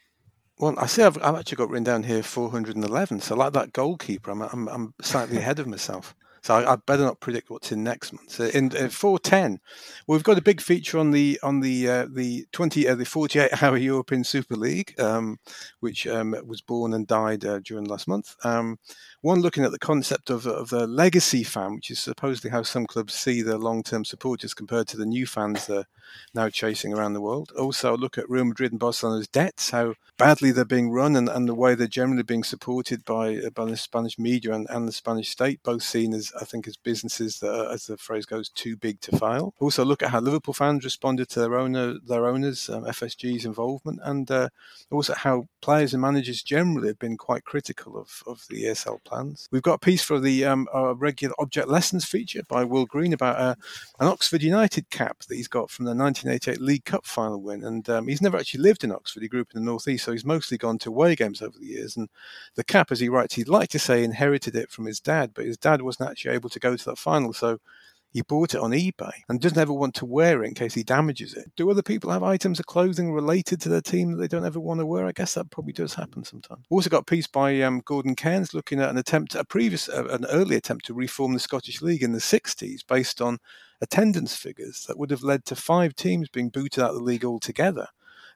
Well, 0.60 0.76
I 0.78 0.88
see 0.88 1.04
I've, 1.04 1.18
I've 1.24 1.36
actually 1.36 1.56
got 1.56 1.70
written 1.70 1.86
down 1.86 2.04
here 2.04 2.22
411. 2.22 3.22
So, 3.22 3.36
like 3.36 3.54
that 3.54 3.72
goalkeeper, 3.72 4.32
I'm, 4.32 4.42
I'm, 4.42 4.68
I'm 4.68 4.94
slightly 5.02 5.38
ahead 5.38 5.60
of 5.60 5.68
myself. 5.68 6.14
So 6.42 6.56
I, 6.56 6.74
I 6.74 6.76
better 6.78 7.04
not 7.04 7.20
predict 7.20 7.50
what's 7.50 7.72
in 7.72 7.84
next 7.84 8.14
month. 8.14 8.32
So 8.32 8.46
in, 8.46 8.76
in 8.76 8.90
410, 8.90 9.60
we've 10.08 10.24
got 10.24 10.38
a 10.38 10.42
big 10.42 10.62
feature 10.62 10.98
on 10.98 11.12
the 11.12 11.40
on 11.44 11.60
the 11.60 11.90
uh, 11.90 12.08
the 12.10 12.46
20 12.52 12.88
uh, 12.88 12.96
the 12.96 13.06
48 13.06 13.62
hour 13.62 13.78
European 13.78 14.24
Super 14.24 14.56
League, 14.56 15.00
um, 15.00 15.38
which 15.80 16.08
um, 16.08 16.36
was 16.46 16.62
born 16.62 16.94
and 16.94 17.08
died 17.08 17.46
uh, 17.46 17.60
during 17.60 17.86
last 17.86 18.08
month. 18.08 18.36
Um, 18.44 18.80
one 19.22 19.42
looking 19.42 19.66
at 19.66 19.72
the 19.72 19.80
concept 19.80 20.30
of, 20.30 20.46
of 20.46 20.70
the 20.70 20.88
legacy 20.88 21.44
fan, 21.44 21.76
which 21.76 21.92
is 21.92 22.00
supposedly 22.00 22.50
how 22.50 22.64
some 22.64 22.86
clubs 22.86 23.14
see 23.14 23.42
their 23.42 23.58
long 23.58 23.84
term 23.84 24.06
supporters 24.06 24.54
compared 24.54 24.88
to 24.88 24.98
the 24.98 25.06
new 25.06 25.26
fans 25.26 25.68
they're 25.68 25.86
now 26.34 26.50
chasing 26.50 26.94
around 26.94 27.14
the 27.14 27.22
world. 27.22 27.52
Also, 27.58 27.96
look 27.96 28.18
at 28.18 28.30
Real 28.30 28.46
Madrid 28.46 28.72
and 28.72 28.80
Barcelona's 28.80 29.28
debts, 29.28 29.72
how 29.72 29.96
badly 30.18 30.52
they're 30.52 30.66
being 30.66 30.92
run, 30.92 31.16
and, 31.16 31.30
and 31.30 31.48
the 31.48 31.56
way 31.56 31.76
they're 31.76 31.88
generally 31.88 32.24
being 32.24 32.44
supported 32.44 33.06
by, 33.06 33.38
uh, 33.38 33.50
by 33.52 33.66
the 33.66 33.78
Spanish 33.78 34.18
media 34.18 34.54
and, 34.54 34.68
and 34.70 34.88
the 34.88 34.92
Spanish 34.92 35.30
state, 35.30 35.62
both 35.64 35.84
seen 35.84 36.14
as, 36.14 36.32
I 36.40 36.46
think, 36.46 36.68
as 36.68 36.78
businesses 36.78 37.40
that 37.40 37.54
are, 37.54 37.72
as 37.72 37.86
the 37.86 37.98
phrase 37.98 38.26
goes, 38.26 38.50
too 38.50 38.76
big 38.76 39.02
to 39.02 39.18
fail. 39.18 39.54
Also, 39.60 39.86
look 39.86 40.04
at 40.04 40.10
how 40.10 40.20
Liverpool 40.20 40.54
fans 40.54 40.84
responded 40.84 41.30
to 41.30 41.40
their 41.40 41.58
owner, 41.58 41.96
their 42.06 42.26
owners, 42.26 42.70
um, 42.70 42.84
FSG's 42.84 43.46
involvement, 43.46 44.00
and 44.04 44.30
uh, 44.32 44.50
also 44.92 45.14
how 45.14 45.48
players 45.62 45.94
and 45.94 46.02
managers 46.02 46.44
generally 46.44 46.88
have 46.88 47.00
been 47.00 47.18
quite 47.18 47.44
critical 47.44 47.98
of, 47.98 48.24
of 48.28 48.46
the 48.50 48.64
ESL 48.64 49.04
plans. 49.10 49.50
We've 49.52 49.62
got 49.62 49.76
a 49.76 49.80
piece 49.80 50.04
for 50.04 50.20
the 50.20 50.46
um, 50.46 50.68
regular 50.96 51.34
object 51.40 51.68
lessons 51.68 52.06
feature 52.06 52.44
by 52.48 52.64
Will 52.64 52.86
Green 52.86 53.14
about 53.14 53.38
uh, 53.38 53.56
an 54.00 54.08
Oxford 54.08 54.44
United 54.44 54.90
cap 54.90 55.20
that 55.28 55.36
he's 55.36 55.48
got 55.48 55.70
from 55.70 55.86
the 55.86 55.96
1988 55.96 56.62
League 56.62 56.86
Cup 56.86 57.06
final 57.06 57.42
win. 57.42 57.64
And 57.64 57.90
um, 57.90 58.08
he's 58.08 58.22
never 58.22 58.38
actually 58.38 58.62
lived 58.62 58.84
in 58.84 58.92
Oxford. 58.92 59.24
He 59.24 59.30
grew 59.30 59.42
up 59.42 59.52
in 59.54 59.62
the 59.62 59.66
Northeast, 59.66 60.06
so 60.06 60.12
he's 60.12 60.26
mostly 60.26 60.58
gone 60.58 60.78
to 60.80 60.90
away 60.90 61.16
games 61.16 61.42
over 61.42 61.58
the 61.58 61.66
years. 61.66 61.98
And 61.98 62.10
the 62.56 62.64
cap, 62.64 62.92
as 62.92 63.00
he 63.00 63.10
writes, 63.10 63.36
he'd 63.36 63.50
like 63.50 63.70
to 63.70 63.80
say 63.80 64.04
inherited 64.04 64.56
it 64.56 64.72
from 64.72 64.86
his 64.86 65.00
dad, 65.00 65.32
but 65.34 65.46
his 65.46 65.58
dad 65.58 65.82
wasn't 65.82 66.10
actually 66.10 66.36
able 66.36 66.50
to 66.50 66.60
go 66.60 66.76
to 66.76 66.86
that 66.86 66.98
final. 66.98 67.34
So 67.34 67.60
he 68.12 68.22
bought 68.22 68.56
it 68.56 68.60
on 68.60 68.72
eBay 68.72 69.12
and 69.28 69.40
doesn't 69.40 69.58
ever 69.58 69.74
want 69.74 69.94
to 69.96 70.06
wear 70.06 70.44
it 70.44 70.48
in 70.48 70.54
case 70.56 70.74
he 70.74 70.84
damages 70.84 71.36
it. 71.36 71.52
Do 71.56 71.70
other 71.70 71.84
people 71.84 72.10
have 72.12 72.24
items 72.24 72.60
of 72.60 72.66
clothing 72.66 73.14
related 73.14 73.62
to 73.62 73.70
their 73.70 73.82
team 73.82 74.12
that 74.12 74.18
they 74.18 74.28
don't 74.28 74.46
ever 74.46 74.60
want 74.60 74.80
to 74.80 74.86
wear? 74.86 75.06
I 75.06 75.12
guess 75.12 75.36
that 75.36 75.52
probably 75.52 75.74
does 75.74 75.94
happen 75.94 76.24
sometimes. 76.24 76.66
Also 76.70 76.90
got 76.90 77.02
a 77.02 77.06
piece 77.06 77.28
by 77.28 77.62
um, 77.62 77.82
Gordon 77.86 78.16
Cairns 78.16 78.54
looking 78.54 78.80
at 78.80 78.90
an 78.90 78.98
attempt, 78.98 79.36
a 79.36 79.46
previous, 79.46 79.88
uh, 79.90 80.06
an 80.08 80.26
early 80.26 80.56
attempt 80.56 80.86
to 80.86 80.94
reform 80.94 81.34
the 81.34 81.40
Scottish 81.40 81.82
League 81.82 82.04
in 82.04 82.14
the 82.14 82.20
60s 82.20 82.80
based 82.88 83.22
on 83.22 83.38
attendance 83.80 84.36
figures 84.36 84.86
that 84.88 84.98
would 84.98 85.12
have 85.12 85.24
led 85.24 85.46
to 85.46 85.56
five 85.56 85.94
teams 85.94 86.30
being 86.30 86.50
booted 86.50 86.84
out 86.84 86.92
of 86.92 86.98
the 86.98 87.04
league 87.04 87.26
altogether. 87.26 87.88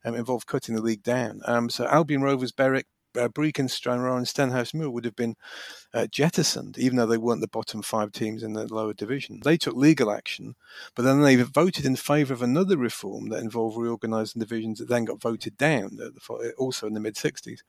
Um, 0.05 0.15
involved 0.15 0.47
cutting 0.47 0.75
the 0.75 0.81
league 0.81 1.01
down. 1.01 1.39
Um, 1.45 1.69
so 1.69 1.87
Albion 1.87 2.21
Rovers, 2.21 2.51
Berwick, 2.51 2.87
uh, 3.17 3.29
Brechin, 3.29 3.69
Stranraer, 3.69 4.17
and 4.17 4.25
Stenhousemuir 4.25 4.91
would 4.91 5.05
have 5.05 5.15
been 5.15 5.35
uh, 5.93 6.07
jettisoned, 6.07 6.77
even 6.77 6.97
though 6.97 7.05
they 7.05 7.17
weren't 7.17 7.41
the 7.41 7.47
bottom 7.47 7.81
five 7.81 8.11
teams 8.11 8.43
in 8.43 8.53
the 8.53 8.71
lower 8.73 8.93
division. 8.93 9.41
They 9.43 9.57
took 9.57 9.75
legal 9.75 10.11
action, 10.11 10.55
but 10.95 11.03
then 11.03 11.21
they 11.21 11.35
voted 11.35 11.85
in 11.85 11.95
favour 11.95 12.33
of 12.33 12.41
another 12.41 12.77
reform 12.77 13.29
that 13.29 13.41
involved 13.41 13.77
reorganising 13.77 14.39
divisions 14.39 14.79
that 14.79 14.89
then 14.89 15.05
got 15.05 15.21
voted 15.21 15.57
down, 15.57 15.97
also 16.57 16.87
in 16.87 16.93
the 16.93 16.99
mid 16.99 17.15
60s. 17.15 17.59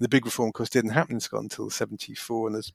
The 0.00 0.08
big 0.08 0.24
reform, 0.24 0.48
of 0.48 0.54
course, 0.54 0.70
didn't 0.70 0.90
happen 0.90 1.16
in 1.16 1.20
Scotland 1.20 1.52
until 1.52 1.70
74, 1.70 2.48
and 2.48 2.54
there's 2.54 2.72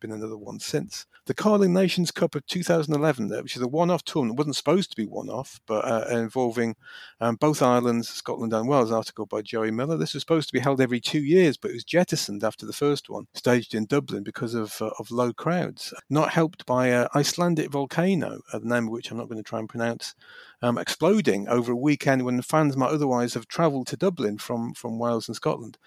been 0.00 0.12
another 0.12 0.36
one 0.36 0.60
since. 0.60 1.06
The 1.26 1.34
Carling 1.34 1.72
Nations 1.72 2.10
Cup 2.10 2.34
of 2.34 2.46
2011, 2.46 3.28
which 3.42 3.56
is 3.56 3.62
a 3.62 3.68
one 3.68 3.90
off 3.90 4.04
tournament, 4.04 4.38
wasn't 4.38 4.56
supposed 4.56 4.90
to 4.90 4.96
be 4.96 5.06
one 5.06 5.28
off, 5.28 5.60
but 5.66 5.84
uh, 5.84 6.06
involving 6.10 6.74
um, 7.20 7.36
both 7.36 7.62
Ireland, 7.62 8.06
Scotland, 8.06 8.52
and 8.52 8.68
Wales, 8.68 8.90
article 8.90 9.26
by 9.26 9.42
Joey 9.42 9.70
Miller. 9.70 9.96
This 9.96 10.14
was 10.14 10.22
supposed 10.22 10.48
to 10.48 10.52
be 10.52 10.60
held 10.60 10.80
every 10.80 11.00
two 11.00 11.22
years, 11.22 11.51
but 11.56 11.70
it 11.70 11.74
was 11.74 11.84
jettisoned 11.84 12.44
after 12.44 12.66
the 12.66 12.72
first 12.72 13.08
one, 13.08 13.26
staged 13.34 13.74
in 13.74 13.86
Dublin 13.86 14.22
because 14.22 14.54
of, 14.54 14.80
uh, 14.80 14.90
of 14.98 15.10
low 15.10 15.32
crowds. 15.32 15.94
Not 16.08 16.30
helped 16.30 16.66
by 16.66 16.88
an 16.88 17.08
Icelandic 17.14 17.70
volcano, 17.70 18.40
uh, 18.52 18.58
the 18.58 18.68
name 18.68 18.86
of 18.86 18.90
which 18.90 19.10
I'm 19.10 19.18
not 19.18 19.28
going 19.28 19.42
to 19.42 19.48
try 19.48 19.58
and 19.58 19.68
pronounce, 19.68 20.14
um, 20.62 20.78
exploding 20.78 21.48
over 21.48 21.72
a 21.72 21.76
weekend 21.76 22.24
when 22.24 22.40
fans 22.42 22.76
might 22.76 22.90
otherwise 22.90 23.34
have 23.34 23.48
travelled 23.48 23.86
to 23.88 23.96
Dublin 23.96 24.38
from, 24.38 24.74
from 24.74 24.98
Wales 24.98 25.28
and 25.28 25.36
Scotland. 25.36 25.78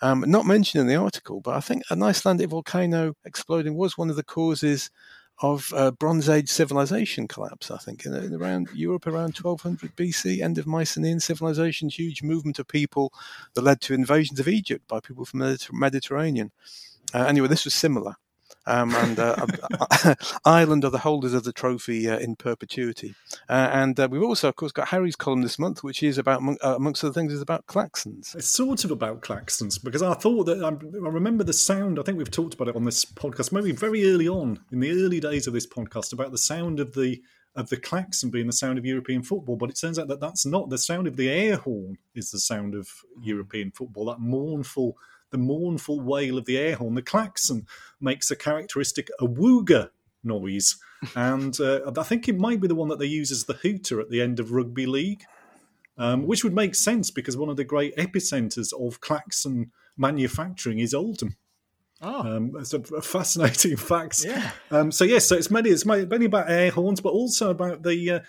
Um, 0.00 0.24
not 0.26 0.46
mentioned 0.46 0.82
in 0.82 0.86
the 0.86 0.96
article, 0.96 1.40
but 1.40 1.54
I 1.54 1.60
think 1.60 1.82
an 1.90 2.02
Icelandic 2.02 2.50
volcano 2.50 3.14
exploding 3.24 3.74
was 3.74 3.96
one 3.96 4.10
of 4.10 4.16
the 4.16 4.24
causes 4.24 4.90
of 5.42 5.72
uh, 5.74 5.90
Bronze 5.90 6.28
Age 6.28 6.48
civilization 6.48 7.26
collapse, 7.26 7.70
I 7.70 7.78
think, 7.78 8.06
in, 8.06 8.14
in, 8.14 8.34
around 8.34 8.68
Europe 8.74 9.06
around 9.06 9.36
1200 9.36 9.96
BC, 9.96 10.40
end 10.40 10.58
of 10.58 10.66
Mycenaean 10.66 11.20
civilization, 11.20 11.88
huge 11.88 12.22
movement 12.22 12.58
of 12.58 12.68
people 12.68 13.12
that 13.54 13.62
led 13.62 13.80
to 13.82 13.94
invasions 13.94 14.38
of 14.38 14.48
Egypt 14.48 14.86
by 14.86 15.00
people 15.00 15.24
from 15.24 15.40
the 15.40 15.68
Mediterranean. 15.72 16.52
Uh, 17.12 17.24
anyway, 17.24 17.48
this 17.48 17.64
was 17.64 17.74
similar. 17.74 18.16
Um, 18.66 18.94
and 18.94 19.18
uh, 19.18 19.46
Ireland 20.44 20.84
are 20.84 20.90
the 20.90 20.98
holders 20.98 21.34
of 21.34 21.44
the 21.44 21.52
trophy 21.52 22.08
uh, 22.08 22.18
in 22.18 22.36
perpetuity. 22.36 23.14
Uh, 23.48 23.70
and 23.72 23.98
uh, 23.98 24.08
we've 24.10 24.22
also, 24.22 24.48
of 24.48 24.56
course, 24.56 24.72
got 24.72 24.88
Harry's 24.88 25.16
column 25.16 25.42
this 25.42 25.58
month, 25.58 25.82
which 25.82 26.02
is 26.02 26.18
about, 26.18 26.42
uh, 26.42 26.76
amongst 26.76 27.04
other 27.04 27.12
things, 27.12 27.32
is 27.32 27.42
about 27.42 27.66
klaxons. 27.66 28.34
It's 28.34 28.48
sort 28.48 28.84
of 28.84 28.90
about 28.90 29.22
klaxons 29.22 29.82
because 29.82 30.02
I 30.02 30.14
thought 30.14 30.44
that 30.44 30.62
I, 30.62 30.68
I 30.68 31.10
remember 31.10 31.44
the 31.44 31.52
sound. 31.52 31.98
I 31.98 32.02
think 32.02 32.18
we've 32.18 32.30
talked 32.30 32.54
about 32.54 32.68
it 32.68 32.76
on 32.76 32.84
this 32.84 33.04
podcast, 33.04 33.52
maybe 33.52 33.72
very 33.72 34.10
early 34.10 34.28
on 34.28 34.60
in 34.72 34.80
the 34.80 34.90
early 34.90 35.20
days 35.20 35.46
of 35.46 35.52
this 35.52 35.66
podcast, 35.66 36.12
about 36.12 36.30
the 36.30 36.38
sound 36.38 36.80
of 36.80 36.94
the 36.94 37.22
of 37.56 37.68
the 37.68 37.76
klaxon 37.76 38.30
being 38.30 38.46
the 38.46 38.52
sound 38.52 38.78
of 38.78 38.84
European 38.84 39.22
football, 39.22 39.56
but 39.56 39.70
it 39.70 39.78
turns 39.78 39.98
out 39.98 40.08
that 40.08 40.20
that's 40.20 40.44
not 40.44 40.70
the 40.70 40.78
sound 40.78 41.06
of 41.06 41.16
the 41.16 41.28
air 41.28 41.56
horn 41.56 41.96
is 42.14 42.30
the 42.30 42.38
sound 42.38 42.74
of 42.74 42.88
European 43.22 43.70
football. 43.70 44.06
That 44.06 44.18
mournful 44.18 44.96
the 45.34 45.38
mournful 45.38 45.98
wail 45.98 46.38
of 46.38 46.44
the 46.44 46.56
air 46.56 46.76
horn. 46.76 46.94
The 46.94 47.02
klaxon 47.02 47.66
makes 48.00 48.30
a 48.30 48.36
characteristic 48.36 49.10
awooga 49.20 49.90
noise, 50.22 50.76
and 51.16 51.58
uh, 51.60 51.90
I 51.98 52.04
think 52.04 52.28
it 52.28 52.38
might 52.38 52.60
be 52.60 52.68
the 52.68 52.76
one 52.76 52.88
that 52.88 53.00
they 53.00 53.06
use 53.06 53.32
as 53.32 53.44
the 53.44 53.54
hooter 53.54 54.00
at 54.00 54.10
the 54.10 54.22
end 54.22 54.38
of 54.38 54.52
rugby 54.52 54.86
league, 54.86 55.24
um, 55.98 56.28
which 56.28 56.44
would 56.44 56.54
make 56.54 56.76
sense 56.76 57.10
because 57.10 57.36
one 57.36 57.48
of 57.48 57.56
the 57.56 57.64
great 57.64 57.96
epicentres 57.96 58.72
of 58.72 59.00
klaxon 59.00 59.72
manufacturing 59.96 60.78
is 60.78 60.94
Oldham. 60.94 61.34
Oh. 62.00 62.36
Um, 62.36 62.52
it's 62.60 62.72
a, 62.72 62.80
fascinating 63.02 63.76
fact. 63.76 64.24
Yeah. 64.24 64.52
Um, 64.70 64.92
so 64.92 65.02
yes, 65.02 65.26
so 65.26 65.34
it's 65.34 65.50
mainly 65.50 65.70
it's 65.70 65.84
mainly 65.84 66.26
about 66.26 66.48
air 66.48 66.70
horns, 66.70 67.00
but 67.00 67.10
also 67.10 67.50
about 67.50 67.82
the 67.82 68.10
uh, 68.10 68.20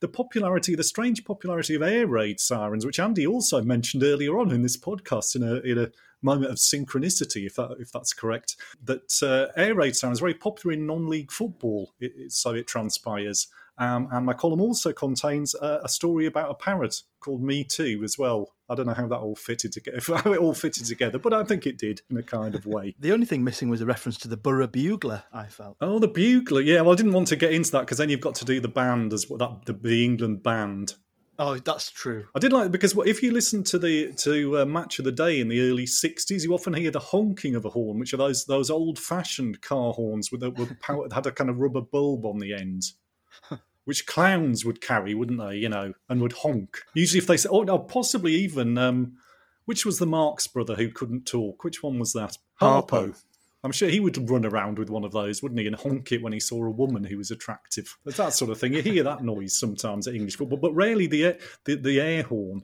the 0.00 0.08
popularity, 0.08 0.74
the 0.74 0.84
strange 0.84 1.24
popularity 1.26 1.74
of 1.74 1.82
air 1.82 2.06
raid 2.06 2.40
sirens, 2.40 2.86
which 2.86 3.00
Andy 3.00 3.26
also 3.26 3.62
mentioned 3.62 4.02
earlier 4.02 4.38
on 4.38 4.50
in 4.50 4.62
this 4.62 4.78
podcast 4.78 5.36
in 5.36 5.42
a 5.42 5.56
in 5.60 5.78
a 5.78 5.90
moment 6.24 6.50
of 6.50 6.58
synchronicity, 6.58 7.46
if 7.46 7.54
that 7.56 7.76
if 7.78 7.92
that's 7.92 8.12
correct, 8.12 8.56
that 8.82 9.22
uh, 9.22 9.52
air 9.60 9.74
raid 9.74 9.96
sound 9.96 10.12
is 10.12 10.20
very 10.20 10.34
popular 10.34 10.74
in 10.74 10.86
non-league 10.86 11.30
football. 11.30 11.92
It, 12.00 12.12
it, 12.16 12.32
so 12.32 12.54
it 12.54 12.66
transpires. 12.66 13.48
Um, 13.76 14.08
and 14.12 14.24
my 14.24 14.34
column 14.34 14.60
also 14.60 14.92
contains 14.92 15.54
a, 15.56 15.80
a, 15.82 15.88
story 15.88 16.26
about 16.26 16.48
a 16.48 16.54
parrot 16.54 17.02
called 17.18 17.42
Me 17.42 17.64
Too 17.64 18.02
as 18.04 18.16
well. 18.16 18.54
I 18.68 18.76
don't 18.76 18.86
know 18.86 18.94
how 18.94 19.08
that 19.08 19.18
all 19.18 19.34
fitted 19.34 19.72
together, 19.72 19.98
how 20.16 20.32
it 20.32 20.38
all 20.38 20.54
fitted 20.54 20.86
together, 20.86 21.18
but 21.18 21.32
I 21.32 21.42
think 21.42 21.66
it 21.66 21.76
did 21.76 22.00
in 22.08 22.16
a 22.16 22.22
kind 22.22 22.54
of 22.54 22.66
way. 22.66 22.94
the 23.00 23.12
only 23.12 23.26
thing 23.26 23.42
missing 23.42 23.68
was 23.68 23.80
a 23.80 23.86
reference 23.86 24.16
to 24.18 24.28
the 24.28 24.36
Borough 24.36 24.68
Bugler. 24.68 25.24
I 25.32 25.46
felt. 25.46 25.76
Oh, 25.80 25.98
the 25.98 26.06
Bugler. 26.06 26.60
Yeah, 26.60 26.82
well, 26.82 26.92
I 26.92 26.96
didn't 26.96 27.14
want 27.14 27.28
to 27.28 27.36
get 27.36 27.52
into 27.52 27.72
that 27.72 27.80
because 27.80 27.98
then 27.98 28.10
you've 28.10 28.20
got 28.20 28.36
to 28.36 28.44
do 28.44 28.60
the 28.60 28.68
band 28.68 29.12
as 29.12 29.28
well, 29.28 29.38
that 29.38 29.66
the, 29.66 29.72
the 29.72 30.04
England 30.04 30.44
band. 30.44 30.94
Oh, 31.38 31.56
that's 31.58 31.90
true. 31.90 32.26
I 32.34 32.38
did 32.38 32.52
like 32.52 32.70
because 32.70 32.96
if 33.06 33.22
you 33.22 33.32
listen 33.32 33.64
to 33.64 33.78
the 33.78 34.12
to 34.18 34.60
uh, 34.60 34.64
Match 34.64 34.98
of 34.98 35.04
the 35.04 35.12
Day 35.12 35.40
in 35.40 35.48
the 35.48 35.60
early 35.68 35.84
'60s, 35.84 36.44
you 36.44 36.54
often 36.54 36.74
hear 36.74 36.90
the 36.90 37.00
honking 37.00 37.54
of 37.56 37.64
a 37.64 37.70
horn, 37.70 37.98
which 37.98 38.14
are 38.14 38.18
those 38.18 38.44
those 38.44 38.70
old 38.70 38.98
fashioned 38.98 39.60
car 39.60 39.92
horns 39.92 40.30
with 40.30 40.42
with 40.42 40.78
power, 40.80 41.08
had 41.12 41.26
a 41.26 41.32
kind 41.32 41.50
of 41.50 41.58
rubber 41.58 41.80
bulb 41.80 42.24
on 42.24 42.38
the 42.38 42.54
end 42.54 42.84
which 43.84 44.06
clowns 44.06 44.64
would 44.64 44.80
carry, 44.80 45.14
wouldn't 45.14 45.40
they? 45.40 45.56
You 45.56 45.68
know, 45.68 45.94
and 46.08 46.20
would 46.20 46.32
honk. 46.32 46.82
Usually, 46.94 47.18
if 47.18 47.26
they 47.26 47.36
say, 47.36 47.48
"Oh 47.50 47.62
no," 47.62 47.78
possibly 47.78 48.34
even 48.34 48.78
um, 48.78 49.14
which 49.64 49.84
was 49.84 49.98
the 49.98 50.06
Marx 50.06 50.46
brother 50.46 50.74
who 50.74 50.90
couldn't 50.90 51.26
talk? 51.26 51.64
Which 51.64 51.82
one 51.82 51.98
was 51.98 52.12
that? 52.12 52.38
Harpo. 52.60 52.86
Harpo. 52.88 53.22
I'm 53.64 53.72
sure 53.72 53.88
he 53.88 53.98
would 53.98 54.30
run 54.30 54.44
around 54.44 54.78
with 54.78 54.90
one 54.90 55.04
of 55.04 55.12
those, 55.12 55.42
wouldn't 55.42 55.58
he, 55.58 55.66
and 55.66 55.74
honk 55.74 56.12
it 56.12 56.22
when 56.22 56.34
he 56.34 56.40
saw 56.40 56.62
a 56.62 56.70
woman 56.70 57.02
who 57.02 57.16
was 57.16 57.30
attractive. 57.30 57.96
It's 58.04 58.18
that 58.18 58.34
sort 58.34 58.50
of 58.50 58.58
thing. 58.58 58.74
You 58.74 58.82
hear 58.82 59.02
that 59.02 59.24
noise 59.24 59.58
sometimes 59.58 60.06
at 60.06 60.14
English 60.14 60.36
football, 60.36 60.58
but 60.58 60.74
rarely 60.74 61.06
the 61.06 61.38
the, 61.64 61.76
the 61.76 61.98
air 61.98 62.24
horn. 62.24 62.62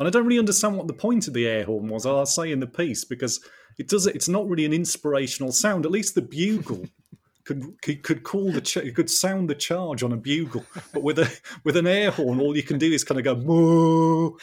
And 0.00 0.08
I 0.08 0.10
don't 0.10 0.26
really 0.26 0.40
understand 0.40 0.76
what 0.76 0.88
the 0.88 0.94
point 0.94 1.28
of 1.28 1.34
the 1.34 1.46
air 1.46 1.64
horn 1.64 1.86
was. 1.86 2.06
I'll 2.06 2.26
say 2.26 2.50
in 2.50 2.58
the 2.58 2.66
piece 2.66 3.04
because 3.04 3.40
it 3.78 3.88
does. 3.88 4.08
It's 4.08 4.28
not 4.28 4.48
really 4.48 4.64
an 4.64 4.72
inspirational 4.72 5.52
sound. 5.52 5.86
At 5.86 5.92
least 5.92 6.16
the 6.16 6.22
bugle 6.22 6.86
could 7.44 7.80
could 7.80 8.24
call 8.24 8.50
the 8.50 8.60
ch- 8.60 8.94
could 8.96 9.10
sound 9.10 9.48
the 9.48 9.54
charge 9.54 10.02
on 10.02 10.12
a 10.12 10.16
bugle, 10.16 10.64
but 10.92 11.04
with 11.04 11.20
a 11.20 11.32
with 11.62 11.76
an 11.76 11.86
air 11.86 12.10
horn, 12.10 12.40
all 12.40 12.56
you 12.56 12.64
can 12.64 12.78
do 12.78 12.90
is 12.90 13.04
kind 13.04 13.20
of 13.20 13.24
go 13.24 13.36
moo. 13.36 14.36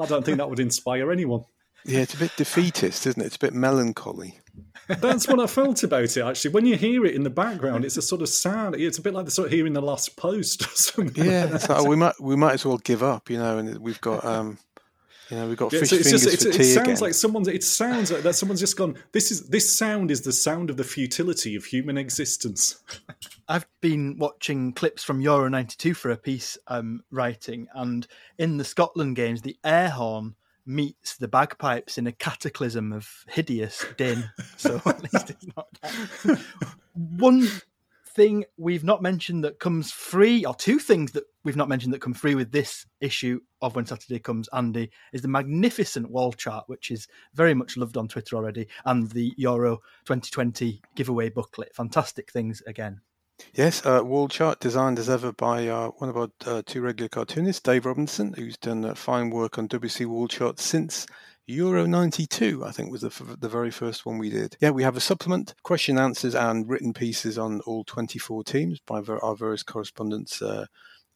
I 0.00 0.06
don't 0.06 0.22
think 0.22 0.36
that 0.36 0.50
would 0.50 0.60
inspire 0.60 1.10
anyone. 1.10 1.44
Yeah, 1.84 2.00
it's 2.00 2.14
a 2.14 2.18
bit 2.18 2.32
defeatist, 2.36 3.06
isn't 3.06 3.22
it? 3.22 3.26
It's 3.26 3.36
a 3.36 3.40
bit 3.40 3.54
melancholy. 3.54 4.40
That's 4.88 5.28
what 5.28 5.40
I 5.40 5.46
felt 5.46 5.82
about 5.82 6.16
it. 6.16 6.22
Actually, 6.22 6.52
when 6.52 6.66
you 6.66 6.76
hear 6.76 7.04
it 7.04 7.14
in 7.14 7.22
the 7.22 7.30
background, 7.30 7.84
it's 7.84 7.96
a 7.96 8.02
sort 8.02 8.22
of 8.22 8.28
sad. 8.28 8.74
It's 8.74 8.98
a 8.98 9.02
bit 9.02 9.14
like 9.14 9.26
the 9.26 9.30
sort 9.30 9.46
of 9.46 9.52
hearing 9.52 9.72
the 9.74 9.82
last 9.82 10.16
post 10.16 10.62
or 10.62 10.68
something. 10.70 11.24
Yeah, 11.24 11.44
like 11.44 11.68
like, 11.68 11.86
we 11.86 11.96
might 11.96 12.14
we 12.20 12.36
might 12.36 12.54
as 12.54 12.64
well 12.64 12.78
give 12.78 13.02
up, 13.02 13.30
you 13.30 13.38
know. 13.38 13.58
And 13.58 13.78
we've 13.78 14.00
got 14.00 14.24
um, 14.24 14.58
you 15.30 15.36
know, 15.36 15.46
we've 15.46 15.58
got 15.58 15.72
Yeah, 15.72 15.80
fish 15.80 15.90
so 15.90 15.96
it's 15.96 16.04
fingers 16.04 16.22
just, 16.24 16.42
for 16.42 16.48
it's, 16.48 16.56
tea 16.56 16.62
it 16.62 16.74
sounds 16.74 16.88
again. 16.88 17.00
like 17.00 17.14
someone's. 17.14 17.48
It 17.48 17.62
sounds 17.64 18.10
like 18.10 18.22
that 18.22 18.34
someone's 18.34 18.60
just 18.60 18.76
gone. 18.76 18.96
This 19.12 19.30
is 19.30 19.48
this 19.48 19.70
sound 19.70 20.10
is 20.10 20.22
the 20.22 20.32
sound 20.32 20.70
of 20.70 20.76
the 20.78 20.84
futility 20.84 21.54
of 21.54 21.64
human 21.66 21.98
existence. 21.98 22.80
I've 23.48 23.66
been 23.80 24.16
watching 24.18 24.72
clips 24.72 25.04
from 25.04 25.20
Euro 25.20 25.48
92 25.48 25.94
for 25.94 26.10
a 26.10 26.16
piece 26.16 26.56
I'm 26.66 27.04
writing, 27.10 27.68
and 27.74 28.06
in 28.38 28.56
the 28.56 28.64
Scotland 28.64 29.16
games, 29.16 29.42
the 29.42 29.56
air 29.64 29.90
horn 29.90 30.34
meets 30.68 31.16
the 31.16 31.26
bagpipes 31.26 31.98
in 31.98 32.06
a 32.06 32.12
cataclysm 32.12 32.92
of 32.92 33.08
hideous 33.26 33.84
din. 33.96 34.30
So 34.56 34.80
at 34.86 35.02
least 35.02 35.30
it's 35.30 35.46
not 35.56 35.66
that. 35.82 36.40
One 36.94 37.48
thing 38.14 38.44
we've 38.56 38.84
not 38.84 39.00
mentioned 39.00 39.44
that 39.44 39.60
comes 39.60 39.90
free, 39.92 40.44
or 40.44 40.54
two 40.54 40.78
things 40.78 41.12
that 41.12 41.24
we've 41.44 41.56
not 41.56 41.68
mentioned 41.68 41.94
that 41.94 42.00
come 42.00 42.14
free 42.14 42.34
with 42.34 42.52
this 42.52 42.84
issue 43.00 43.40
of 43.62 43.76
When 43.76 43.86
Saturday 43.86 44.18
Comes, 44.18 44.48
Andy, 44.52 44.90
is 45.12 45.22
the 45.22 45.28
magnificent 45.28 46.10
wall 46.10 46.32
chart, 46.32 46.64
which 46.66 46.90
is 46.90 47.08
very 47.34 47.54
much 47.54 47.76
loved 47.76 47.96
on 47.96 48.08
Twitter 48.08 48.36
already, 48.36 48.68
and 48.84 49.10
the 49.10 49.32
Euro 49.36 49.76
2020 50.04 50.82
giveaway 50.96 51.30
booklet. 51.30 51.74
Fantastic 51.74 52.30
things 52.30 52.62
again. 52.66 53.00
Yes, 53.54 53.84
uh, 53.84 54.02
wall 54.04 54.28
chart 54.28 54.60
designed 54.60 54.98
as 54.98 55.08
ever 55.08 55.32
by 55.32 55.68
uh, 55.68 55.88
one 55.98 56.10
of 56.10 56.16
our 56.16 56.28
uh, 56.46 56.62
two 56.64 56.80
regular 56.80 57.08
cartoonists, 57.08 57.62
Dave 57.62 57.86
Robinson, 57.86 58.34
who's 58.34 58.56
done 58.56 58.84
uh, 58.84 58.94
fine 58.94 59.30
work 59.30 59.58
on 59.58 59.68
WC 59.68 60.06
wall 60.06 60.28
charts 60.28 60.64
since 60.64 61.06
Euro 61.46 61.86
92, 61.86 62.62
I 62.64 62.72
think 62.72 62.92
was 62.92 63.00
the, 63.00 63.36
the 63.40 63.48
very 63.48 63.70
first 63.70 64.04
one 64.04 64.18
we 64.18 64.28
did. 64.28 64.56
Yeah, 64.60 64.70
we 64.70 64.82
have 64.82 64.98
a 64.98 65.00
supplement, 65.00 65.54
question 65.62 65.98
answers, 65.98 66.34
and 66.34 66.68
written 66.68 66.92
pieces 66.92 67.38
on 67.38 67.60
all 67.60 67.84
24 67.84 68.44
teams 68.44 68.80
by 68.80 69.00
our 69.00 69.34
various 69.34 69.62
correspondents 69.62 70.42
uh, 70.42 70.66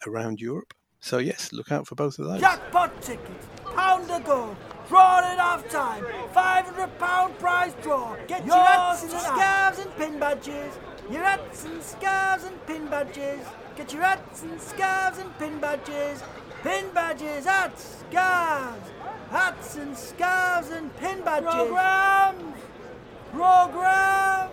around 0.06 0.40
Europe. 0.40 0.72
So, 1.00 1.18
yes, 1.18 1.52
look 1.52 1.70
out 1.70 1.86
for 1.86 1.96
both 1.96 2.18
of 2.18 2.26
those. 2.26 2.40
Jackpot 2.40 3.02
tickets, 3.02 3.46
pound 3.74 4.10
a 4.10 4.20
go, 4.20 4.56
drawn 4.88 5.24
at 5.24 5.38
half 5.38 5.68
time, 5.68 6.04
£500 6.34 7.38
prize 7.38 7.74
draw. 7.82 8.16
Get 8.26 8.44
your 8.46 8.56
hats 8.56 9.02
and 9.02 9.12
scarves 9.12 9.78
and 9.78 9.96
pin 9.96 10.18
badges. 10.18 10.74
Your 11.10 11.22
hats 11.22 11.64
and 11.64 11.82
scarves 11.82 12.44
and 12.44 12.66
pin 12.66 12.86
badges. 12.86 13.46
Get 13.76 13.92
your 13.92 14.02
hats 14.02 14.42
and 14.42 14.60
scarves 14.60 15.18
and 15.18 15.38
pin 15.38 15.58
badges. 15.58 16.22
Pin 16.62 16.86
badges, 16.94 17.44
hats, 17.44 18.04
scarves. 18.08 18.90
Hats 19.30 19.76
and 19.76 19.96
scarves 19.96 20.70
and 20.70 20.94
pin 20.96 21.22
badges. 21.22 21.52
Programs! 21.52 22.58
Programs! 23.32 24.52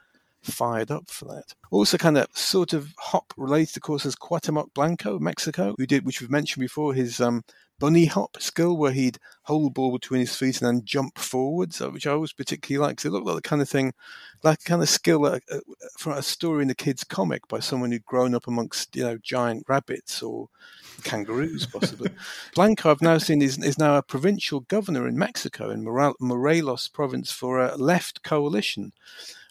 fired 0.43 0.91
up 0.91 1.09
for 1.09 1.25
that. 1.25 1.53
Also, 1.71 1.97
kind 1.97 2.17
of 2.17 2.27
sort 2.33 2.73
of 2.73 2.93
hop 2.97 3.33
related, 3.37 3.77
of 3.77 3.83
course, 3.83 4.05
is 4.05 4.15
Cuauhtemoc 4.15 4.73
Blanco, 4.73 5.19
Mexico, 5.19 5.75
who 5.77 5.85
did, 5.85 6.05
which 6.05 6.21
we've 6.21 6.29
mentioned 6.29 6.61
before, 6.61 6.93
his 6.93 7.19
um, 7.19 7.43
bunny 7.79 8.05
hop 8.05 8.37
skill 8.39 8.77
where 8.77 8.91
he'd 8.91 9.17
hold 9.43 9.65
the 9.65 9.69
ball 9.71 9.91
between 9.91 10.21
his 10.21 10.35
feet 10.35 10.61
and 10.61 10.67
then 10.67 10.85
jump 10.85 11.17
forwards, 11.17 11.81
uh, 11.81 11.89
which 11.89 12.07
I 12.07 12.11
always 12.11 12.33
particularly 12.33 12.87
like. 12.87 12.99
So 12.99 13.09
it 13.09 13.11
looked 13.11 13.25
like 13.25 13.35
the 13.35 13.41
kind 13.41 13.61
of 13.61 13.69
thing, 13.69 13.93
like 14.43 14.59
a 14.61 14.63
kind 14.63 14.81
of 14.81 14.89
skill 14.89 15.25
uh, 15.25 15.39
uh, 15.51 15.59
from 15.97 16.13
a 16.13 16.21
story 16.21 16.63
in 16.63 16.69
a 16.69 16.75
kid's 16.75 17.03
comic 17.03 17.47
by 17.47 17.59
someone 17.59 17.91
who'd 17.91 18.05
grown 18.05 18.35
up 18.35 18.47
amongst 18.47 18.95
you 18.95 19.03
know 19.03 19.17
giant 19.21 19.65
rabbits 19.67 20.21
or 20.21 20.47
kangaroos, 21.03 21.65
possibly. 21.65 22.11
Blanco, 22.55 22.91
I've 22.91 23.01
now 23.01 23.17
seen, 23.17 23.41
is, 23.41 23.57
is 23.57 23.77
now 23.77 23.97
a 23.97 24.03
provincial 24.03 24.61
governor 24.61 25.07
in 25.07 25.17
Mexico, 25.17 25.69
in 25.69 25.83
Morelos 25.83 26.87
province, 26.87 27.31
for 27.31 27.59
a 27.59 27.75
left 27.75 28.23
coalition 28.23 28.93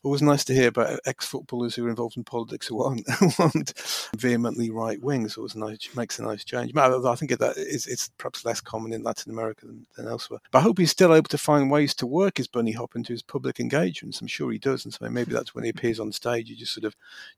always 0.05 0.23
nice 0.23 0.45
to 0.45 0.55
hear 0.55 0.69
about 0.69 0.99
ex-footballers 1.07 1.75
who 1.75 1.87
are 1.87 1.91
involved 1.91 2.17
in 2.17 2.25
politics 2.25 2.67
who 2.67 2.83
aren't, 2.83 3.09
who 3.19 3.31
aren't 3.39 3.73
vehemently 4.17 4.71
right 4.71 5.01
wing. 5.03 5.29
So 5.29 5.45
it 5.45 5.55
nice, 5.57 5.89
makes 5.95 6.19
a 6.19 6.23
nice 6.23 6.45
change. 6.45 6.77
I 6.77 7.15
think 7.15 7.39
that 7.39 7.55
it's 7.57 8.09
perhaps 8.19 8.45
less 8.45 8.61
common 8.61 8.93
in 8.93 9.03
Latin 9.03 9.33
America 9.33 9.67
than, 9.67 9.87
than, 9.97 10.09
elsewhere. 10.09 10.41
But 10.51 10.59
I 10.59 10.63
hope 10.63 10.79
he's 10.79 10.91
still 10.91 11.15
able 11.15 11.29
to 11.29 11.39
find 11.39 11.71
ways 11.71 11.95
to 11.95 12.07
work 12.07 12.39
his 12.39 12.49
bunny 12.49 12.73
hop 12.73 12.97
into 12.97 13.13
his 13.13 13.23
public 13.23 13.61
engagements. 13.61 14.21
I'm 14.21 14.27
sure 14.27 14.51
he 14.51 14.59
does, 14.59 14.85
and 14.85 14.93
so 14.93 15.09
maybe 15.09 15.33
that's 15.33 15.55
when 15.55 15.65
he 15.65 15.71
appears 15.71 16.01
on 16.01 16.13
stage, 16.13 16.49
he 16.49 16.57
just 16.57 16.75
sort 16.75 16.85
of 16.85 16.97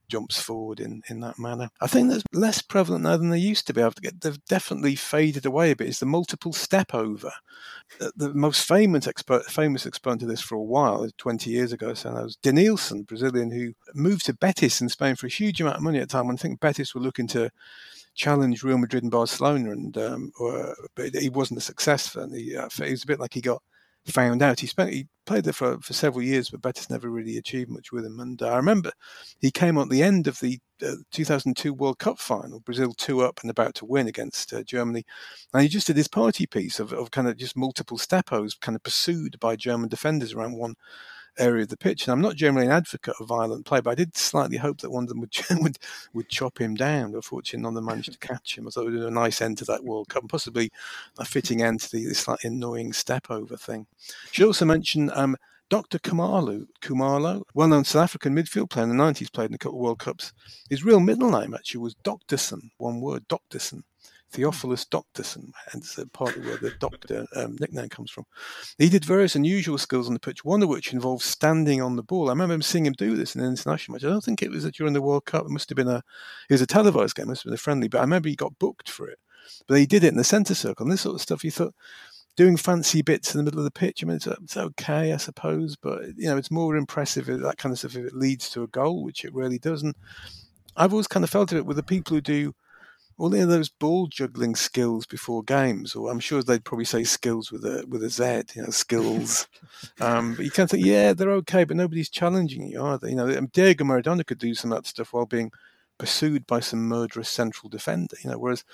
jumps 0.09 0.41
forward 0.41 0.81
in, 0.81 1.03
in 1.09 1.21
that 1.21 1.39
manner. 1.39 1.71
I 1.81 1.87
think 1.87 2.11
that's 2.11 2.25
less 2.33 2.63
prevalent 2.63 3.05
now 3.05 3.17
than 3.17 3.31
they 3.31 3.39
used 3.39 3.67
to 3.67 3.75
be. 3.75 3.85
Get, 4.01 4.21
they've 4.21 4.45
definitely 4.47 4.97
faded 4.97 5.47
away 5.47 5.71
a 5.71 5.77
bit. 5.77 5.89
It's 5.89 6.01
the 6.01 6.07
multiple 6.07 6.53
step 6.53 6.95
over. 6.95 7.33
The 8.17 8.33
most 8.35 8.67
famous 8.67 9.07
expert, 9.07 9.45
famous 9.47 9.87
exponent 9.87 10.23
of 10.23 10.29
this 10.29 10.41
for 10.41 10.57
a 10.57 10.63
while, 10.63 11.09
20 11.19 11.51
years 11.51 11.73
ago, 11.73 11.95
so 11.95 12.13
that 12.13 12.25
was 12.25 12.37
Denilson, 12.55 13.07
Brazilian, 13.07 13.51
who 13.51 13.73
moved 13.95 14.27
to 14.27 14.35
Betis 14.35 14.81
in 14.81 14.89
Spain 14.89 15.17
for 15.17 15.27
a 15.27 15.31
huge 15.31 15.61
amount 15.61 15.77
of 15.77 15.83
money 15.83 15.99
at 15.99 16.09
the 16.09 16.13
time. 16.13 16.27
When 16.27 16.37
I 16.37 16.39
think 16.39 16.61
Betis 16.61 16.95
were 16.95 17.01
looking 17.01 17.27
to 17.29 17.51
challenge 18.15 18.63
Real 18.63 18.79
Madrid 18.79 19.03
and 19.03 19.13
Barcelona, 19.13 19.73
and 19.73 19.97
um, 19.99 20.33
or, 20.39 20.75
but 20.95 21.15
he 21.15 21.29
wasn't 21.29 21.59
a 21.59 21.63
success. 21.63 22.17
He, 22.33 22.57
uh, 22.57 22.69
it 22.81 22.91
was 22.91 23.03
a 23.05 23.09
bit 23.09 23.21
like 23.21 23.35
he 23.35 23.41
got 23.41 23.63
found 24.07 24.43
out. 24.43 24.61
He 24.61 24.67
spent 24.67 24.93
he 24.93 25.07
played 25.27 25.45
there 25.45 25.53
for, 25.53 25.79
for 25.81 25.95
several 25.95 26.23
years, 26.23 26.51
but 26.51 26.63
Betis 26.63 26.91
never 26.91 27.09
really 27.09 27.39
achieved 27.39 27.71
much 27.71 27.91
with 27.91 28.05
him. 28.05 28.21
And 28.21 28.41
uh, 28.41 28.49
I 28.51 28.57
remember 28.57 28.93
he 29.41 29.51
came 29.51 29.79
at 29.79 29.89
the 29.89 30.03
end 30.03 30.27
of 30.27 30.39
the 30.41 30.59
uh, 30.87 30.97
2002 31.11 31.73
World 31.73 31.99
Cup 31.99 32.19
final, 32.19 32.61
Brazil 32.61 32.93
two 32.97 33.23
up 33.23 33.41
and 33.43 33.51
about 33.51 33.75
to 33.77 33.87
win 33.87 34.07
against 34.07 34.53
uh, 34.53 34.63
Germany, 34.63 35.05
and 35.53 35.63
he 35.63 35.69
just 35.69 35.87
did 35.87 35.97
his 35.97 36.09
party 36.09 36.47
piece 36.47 36.79
of, 36.79 36.93
of 36.93 37.11
kind 37.11 37.27
of 37.27 37.37
just 37.37 37.57
multiple 37.57 37.99
steppos, 37.99 38.55
kind 38.61 38.77
of 38.77 38.83
pursued 38.83 39.41
by 39.41 39.57
German 39.57 39.89
defenders 39.89 40.35
around 40.35 40.57
one 40.57 40.75
area 41.39 41.63
of 41.63 41.69
the 41.69 41.77
pitch. 41.77 42.05
And 42.05 42.13
I'm 42.13 42.21
not 42.21 42.37
generally 42.37 42.67
an 42.67 42.73
advocate 42.73 43.15
of 43.21 43.29
violent 43.29 43.67
play, 43.67 43.81
but 43.81 43.91
I 43.91 43.95
did 43.95 44.17
slightly 44.17 44.57
hope 44.57 44.81
that 44.81 44.91
one 44.91 45.05
of 45.05 45.09
them 45.09 45.21
would 45.21 45.35
would, 45.63 45.79
would 46.13 46.29
chop 46.29 46.61
him 46.61 46.75
down. 46.75 47.15
Unfortunately, 47.15 47.63
none 47.63 47.71
of 47.71 47.77
them 47.77 47.87
managed 47.87 48.13
to 48.13 48.19
catch 48.19 48.57
him. 48.57 48.67
I 48.67 48.71
thought 48.71 48.89
it 48.89 48.93
be 48.93 49.05
a 49.05 49.11
nice 49.11 49.41
end 49.41 49.59
to 49.59 49.65
that 49.67 49.85
World 49.85 50.09
Cup, 50.09 50.23
and 50.23 50.31
possibly 50.31 50.71
a 51.19 51.25
fitting 51.25 51.63
end 51.63 51.81
to 51.81 51.93
the 51.93 52.15
slightly 52.15 52.49
annoying 52.49 52.93
step 52.93 53.31
over 53.31 53.57
thing. 53.57 53.87
Should 54.33 54.47
also 54.47 54.65
mention 54.65 55.11
um, 55.15 55.37
Dr. 55.71 55.99
Khumalo, 55.99 56.67
Kumalo, 56.83 57.43
well-known 57.55 57.85
South 57.85 58.05
African 58.05 58.35
midfield 58.35 58.71
player 58.71 58.85
in 58.85 58.97
the 58.97 59.03
90s, 59.03 59.33
played 59.33 59.49
in 59.51 59.55
a 59.55 59.59
couple 59.59 59.79
of 59.79 59.83
World 59.83 59.99
Cups. 59.99 60.33
His 60.69 60.85
real 60.85 61.01
middle 61.01 61.31
name 61.31 61.55
actually 61.55 61.81
was 61.81 61.95
Doctorson, 62.05 62.71
one 62.77 63.01
word, 63.01 63.27
Doctorson. 63.29 63.83
Theophilus 64.35 64.85
Doctorson, 64.85 65.45
and 65.45 65.55
hence 65.73 65.99
partly 66.13 66.45
where 66.45 66.57
the 66.57 66.73
doctor 66.81 67.27
um, 67.37 67.57
nickname 67.61 67.89
comes 67.89 68.11
from. 68.11 68.25
He 68.79 68.89
did 68.89 69.05
various 69.05 69.37
unusual 69.37 69.79
skills 69.79 70.09
on 70.09 70.15
the 70.15 70.21
pitch, 70.21 70.45
one 70.45 70.63
of 70.63 70.69
which 70.69 70.93
involved 70.93 71.23
standing 71.23 71.81
on 71.81 71.97
the 71.97 72.03
ball. 72.03 72.29
I 72.29 72.33
remember 72.33 72.63
seeing 72.63 72.87
him 72.87 72.95
do 72.95 73.17
this 73.17 73.35
in 73.35 73.41
an 73.43 73.51
international 73.51 73.95
match. 73.95 74.05
I 74.05 74.09
don't 74.09 74.25
think 74.25 74.43
it 74.43 74.51
was 74.51 74.69
during 74.73 74.93
the 74.93 75.03
World 75.03 75.25
Cup. 75.25 75.45
It 75.45 75.51
must 75.51 75.69
have 75.69 75.77
been 75.77 75.89
a, 75.89 76.03
it 76.51 76.55
was 76.55 76.63
a 76.63 76.67
televised 76.67 77.15
game, 77.15 77.25
it 77.25 77.29
must 77.29 77.43
have 77.43 77.51
been 77.51 77.55
a 77.55 77.59
friendly, 77.59 77.89
but 77.89 77.99
I 77.99 78.03
remember 78.03 78.29
he 78.29 78.37
got 78.37 78.59
booked 78.59 78.91
for 78.91 79.09
it. 79.09 79.19
But 79.69 79.79
he 79.79 79.87
did 79.87 80.05
it 80.05 80.09
in 80.09 80.17
the 80.17 80.25
centre 80.25 80.55
circle 80.55 80.85
and 80.85 80.93
this 80.93 81.03
sort 81.03 81.15
of 81.15 81.21
stuff. 81.21 81.45
You 81.45 81.51
thought, 81.51 81.75
doing 82.37 82.57
fancy 82.57 83.03
bits 83.03 83.35
in 83.35 83.39
the 83.39 83.45
middle 83.45 83.61
of 83.61 83.65
the 83.65 83.71
pitch. 83.71 84.03
I 84.03 84.07
mean, 84.07 84.17
it's, 84.17 84.27
it's, 84.27 84.57
okay, 84.57 85.13
I 85.13 85.17
suppose, 85.19 85.77
but 85.77 86.03
you 86.17 86.29
know, 86.29 86.37
it's 86.37 86.51
more 86.51 86.77
impressive 86.77 87.27
that 87.27 87.59
kind 87.59 87.73
of 87.73 87.79
stuff 87.79 87.97
if 87.97 88.07
it 88.07 88.17
leads 88.17 88.51
to 88.51 88.63
a 88.65 88.69
goal, 88.69 89.05
which 89.05 89.25
it 89.25 89.35
really 89.35 89.59
doesn't. 89.59 89.97
I've 90.77 90.93
always 90.93 91.07
kind 91.07 91.23
of 91.23 91.31
felt 91.31 91.53
it 91.53 91.65
with 91.65 91.77
the 91.77 91.83
people 91.85 92.17
who 92.17 92.21
do 92.21 92.53
all 93.17 93.35
of 93.35 93.49
those 93.49 93.69
ball 93.69 94.07
juggling 94.07 94.57
skills 94.57 95.07
before 95.07 95.43
games, 95.43 95.95
or 95.95 96.11
I'm 96.11 96.21
sure 96.21 96.43
they'd 96.43 96.65
probably 96.65 96.85
say 96.85 97.05
skills 97.05 97.53
with 97.53 97.65
a 97.65 97.85
with 97.89 98.03
a 98.03 98.11
Z, 98.11 98.55
you 98.57 98.63
know, 98.63 98.71
skills. 98.71 99.47
um, 100.01 100.35
but 100.35 100.45
you 100.45 100.51
can't 100.51 100.69
think, 100.69 100.85
yeah, 100.85 101.13
they're 101.13 101.31
okay, 101.31 101.65
but 101.65 101.77
nobody's 101.77 102.11
challenging 102.11 102.67
you, 102.67 102.83
are 102.83 102.99
they? 102.99 103.11
You 103.11 103.17
know, 103.17 103.39
um, 103.39 103.47
Diego 103.53 103.85
Maradona 103.85 104.27
could 104.27 104.39
do 104.39 104.55
some 104.55 104.73
of 104.73 104.79
that 104.79 104.89
stuff 104.89 105.13
while 105.13 105.27
being 105.27 105.53
pursued 105.99 106.47
by 106.47 106.61
some 106.61 106.89
murderous 106.89 107.29
central 107.29 107.69
defender. 107.69 108.17
You 108.23 108.31
know, 108.31 108.39
whereas 108.39 108.65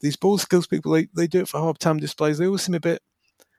these 0.00 0.16
ball 0.16 0.38
skills 0.38 0.66
people, 0.66 0.92
they, 0.92 1.08
they 1.14 1.26
do 1.26 1.40
it 1.40 1.48
for 1.48 1.60
half-time 1.60 1.98
displays. 1.98 2.38
They 2.38 2.46
always 2.46 2.62
seem 2.62 2.74
a 2.74 2.80
bit 2.80 3.02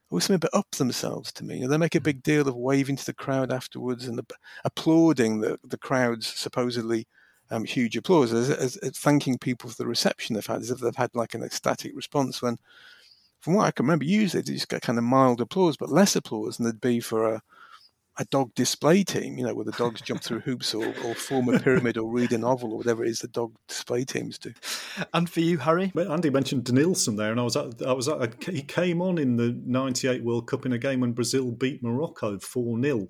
always 0.09 0.25
seem 0.25 0.35
a 0.37 0.39
bit 0.39 0.53
up 0.53 0.71
themselves 0.71 1.31
to 1.33 1.45
me. 1.45 1.57
You 1.57 1.61
know, 1.63 1.67
they 1.67 1.77
make 1.77 1.95
a 1.95 2.01
big 2.01 2.23
deal 2.23 2.47
of 2.47 2.55
waving 2.55 2.95
to 2.95 3.05
the 3.05 3.13
crowd 3.13 3.51
afterwards 3.51 4.07
and 4.07 4.19
applauding 4.63 5.41
the 5.41 5.59
the 5.63 5.77
crowd's 5.77 6.27
supposedly 6.27 7.07
um, 7.51 7.65
huge 7.65 7.95
applause, 7.97 8.33
as, 8.33 8.49
as, 8.49 8.77
as, 8.77 8.97
thanking 8.97 9.37
people 9.37 9.69
for 9.69 9.75
the 9.75 9.87
reception 9.87 10.35
they've 10.35 10.45
had, 10.45 10.61
as 10.61 10.71
if 10.71 10.79
they've 10.79 10.95
had 10.95 11.15
like 11.15 11.33
an 11.33 11.43
ecstatic 11.43 11.95
response. 11.95 12.41
When, 12.41 12.57
from 13.39 13.55
what 13.55 13.65
I 13.65 13.71
can 13.71 13.85
remember, 13.85 14.05
usually 14.05 14.43
they 14.43 14.53
just 14.53 14.69
get 14.69 14.81
kind 14.81 14.97
of 14.97 15.03
mild 15.03 15.41
applause, 15.41 15.77
but 15.77 15.89
less 15.89 16.15
applause 16.15 16.57
than 16.57 16.65
there'd 16.65 16.81
be 16.81 16.99
for 16.99 17.33
a 17.35 17.41
a 18.19 18.25
dog 18.25 18.53
display 18.53 19.01
team, 19.03 19.37
you 19.37 19.45
know, 19.45 19.53
where 19.53 19.65
the 19.65 19.71
dogs 19.71 20.01
jump 20.01 20.21
through 20.21 20.41
hoops 20.41 20.73
or, 20.73 20.85
or 21.05 21.15
form 21.15 21.47
a 21.47 21.57
pyramid 21.57 21.97
or 21.97 22.11
read 22.11 22.33
a 22.33 22.37
novel 22.37 22.73
or 22.73 22.77
whatever 22.77 23.03
it 23.03 23.09
is 23.09 23.19
the 23.19 23.29
dog 23.29 23.55
display 23.67 24.03
teams 24.03 24.37
do. 24.37 24.53
And 25.13 25.29
for 25.29 25.39
you, 25.39 25.57
Harry? 25.57 25.91
Andy 25.97 26.29
mentioned 26.29 26.65
Denilson 26.65 27.15
there, 27.15 27.31
and 27.31 27.39
I 27.39 27.43
was 27.43 27.55
at, 27.55 27.81
I 27.81 27.93
was 27.93 28.09
at, 28.09 28.43
he 28.43 28.61
came 28.61 29.01
on 29.01 29.17
in 29.17 29.37
the 29.37 29.57
'98 29.65 30.23
World 30.23 30.47
Cup 30.47 30.65
in 30.65 30.73
a 30.73 30.77
game 30.77 30.99
when 30.99 31.13
Brazil 31.13 31.51
beat 31.51 31.81
Morocco 31.81 32.37
four 32.39 32.79
0 32.81 33.07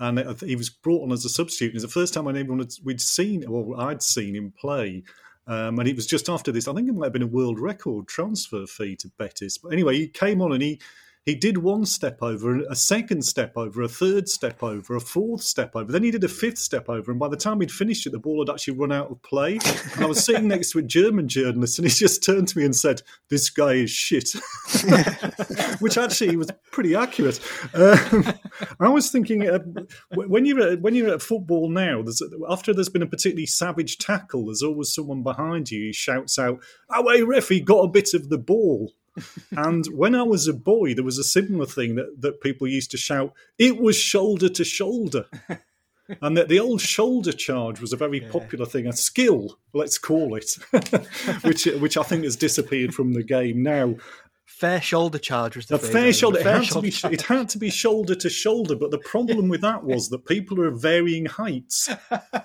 and 0.00 0.40
he 0.40 0.56
was 0.56 0.70
brought 0.70 1.02
on 1.02 1.12
as 1.12 1.24
a 1.24 1.28
substitute. 1.28 1.70
It 1.70 1.74
was 1.74 1.82
the 1.82 1.88
first 1.88 2.14
time 2.14 2.26
anyone 2.26 2.58
had, 2.58 2.72
we'd 2.82 3.00
seen, 3.00 3.44
well, 3.46 3.78
I'd 3.78 4.02
seen 4.02 4.34
him 4.34 4.52
play. 4.58 5.04
Um, 5.46 5.78
and 5.78 5.88
it 5.88 5.96
was 5.96 6.06
just 6.06 6.28
after 6.28 6.52
this. 6.52 6.66
I 6.66 6.72
think 6.72 6.88
it 6.88 6.94
might 6.94 7.06
have 7.06 7.12
been 7.12 7.22
a 7.22 7.26
world 7.26 7.58
record 7.60 8.08
transfer 8.08 8.66
fee 8.66 8.96
to 8.96 9.10
Betis. 9.18 9.58
But 9.58 9.72
anyway, 9.72 9.96
he 9.96 10.08
came 10.08 10.40
on 10.40 10.52
and 10.52 10.62
he 10.62 10.80
he 11.26 11.34
did 11.34 11.58
one 11.58 11.84
step 11.84 12.22
over, 12.22 12.60
a 12.70 12.74
second 12.74 13.22
step 13.24 13.52
over, 13.56 13.82
a 13.82 13.88
third 13.88 14.26
step 14.28 14.62
over, 14.62 14.96
a 14.96 15.00
fourth 15.00 15.42
step 15.42 15.76
over. 15.76 15.92
Then 15.92 16.02
he 16.02 16.10
did 16.10 16.24
a 16.24 16.28
fifth 16.28 16.56
step 16.56 16.88
over. 16.88 17.10
And 17.10 17.20
by 17.20 17.28
the 17.28 17.36
time 17.36 17.60
he'd 17.60 17.70
finished 17.70 18.06
it, 18.06 18.10
the 18.10 18.18
ball 18.18 18.44
had 18.44 18.52
actually 18.52 18.78
run 18.78 18.90
out 18.90 19.10
of 19.10 19.20
play. 19.22 19.58
And 19.94 20.04
I 20.04 20.06
was 20.06 20.24
sitting 20.24 20.48
next 20.48 20.72
to 20.72 20.78
a 20.78 20.82
German 20.82 21.28
journalist 21.28 21.78
and 21.78 21.86
he 21.86 21.92
just 21.92 22.24
turned 22.24 22.48
to 22.48 22.58
me 22.58 22.64
and 22.64 22.74
said, 22.74 23.02
This 23.28 23.50
guy 23.50 23.74
is 23.74 23.90
shit. 23.90 24.30
Which 25.80 25.98
actually 25.98 26.36
was 26.36 26.50
pretty 26.72 26.94
accurate. 26.94 27.38
Um, 27.74 28.32
I 28.80 28.88
was 28.88 29.10
thinking 29.10 29.46
uh, 29.46 29.58
when, 30.14 30.46
you're 30.46 30.72
at, 30.72 30.80
when 30.80 30.94
you're 30.94 31.12
at 31.12 31.22
football 31.22 31.68
now, 31.68 32.02
there's, 32.02 32.22
after 32.48 32.72
there's 32.72 32.88
been 32.88 33.02
a 33.02 33.06
particularly 33.06 33.46
savage 33.46 33.98
tackle, 33.98 34.46
there's 34.46 34.62
always 34.62 34.94
someone 34.94 35.22
behind 35.22 35.70
you 35.70 35.86
who 35.86 35.92
shouts 35.92 36.38
out, 36.38 36.60
Away, 36.90 37.20
ref, 37.22 37.48
he 37.48 37.60
got 37.60 37.84
a 37.84 37.88
bit 37.88 38.14
of 38.14 38.30
the 38.30 38.38
ball 38.38 38.94
and 39.52 39.86
when 39.86 40.14
I 40.14 40.22
was 40.22 40.46
a 40.46 40.52
boy, 40.52 40.94
there 40.94 41.04
was 41.04 41.18
a 41.18 41.24
similar 41.24 41.66
thing 41.66 41.96
that, 41.96 42.20
that 42.20 42.40
people 42.40 42.68
used 42.68 42.90
to 42.92 42.96
shout, 42.96 43.32
it 43.58 43.78
was 43.78 43.96
shoulder 43.96 44.48
to 44.48 44.64
shoulder. 44.64 45.26
and 46.22 46.36
that 46.36 46.48
the 46.48 46.60
old 46.60 46.80
shoulder 46.80 47.32
charge 47.32 47.80
was 47.80 47.92
a 47.92 47.96
very 47.96 48.20
yeah. 48.20 48.30
popular 48.30 48.66
thing, 48.66 48.86
a 48.86 48.92
skill, 48.92 49.58
let's 49.72 49.98
call 49.98 50.34
it, 50.34 50.56
which 51.42 51.66
which 51.66 51.96
I 51.96 52.02
think 52.02 52.24
has 52.24 52.36
disappeared 52.36 52.94
from 52.94 53.12
the 53.12 53.22
game 53.22 53.62
now 53.62 53.96
fair 54.50 54.80
shoulder 54.80 55.18
charge 55.18 55.56
was 55.56 55.66
the, 55.66 55.78
the 55.78 55.86
fair 55.86 56.12
shoulder. 56.12 56.40
It, 56.40 56.46
had 56.46 56.64
shoulder 56.64 56.88
be, 56.88 57.14
it, 57.14 57.22
had 57.22 57.48
to 57.50 57.58
be, 57.58 57.70
shoulder 57.70 58.14
to 58.16 58.28
shoulder, 58.28 58.74
but 58.74 58.90
the 58.90 58.98
problem 58.98 59.48
with 59.48 59.60
that 59.62 59.84
was 59.84 60.08
that 60.10 60.26
people 60.26 60.60
are 60.60 60.66
of 60.66 60.82
varying 60.82 61.26
heights. 61.26 61.88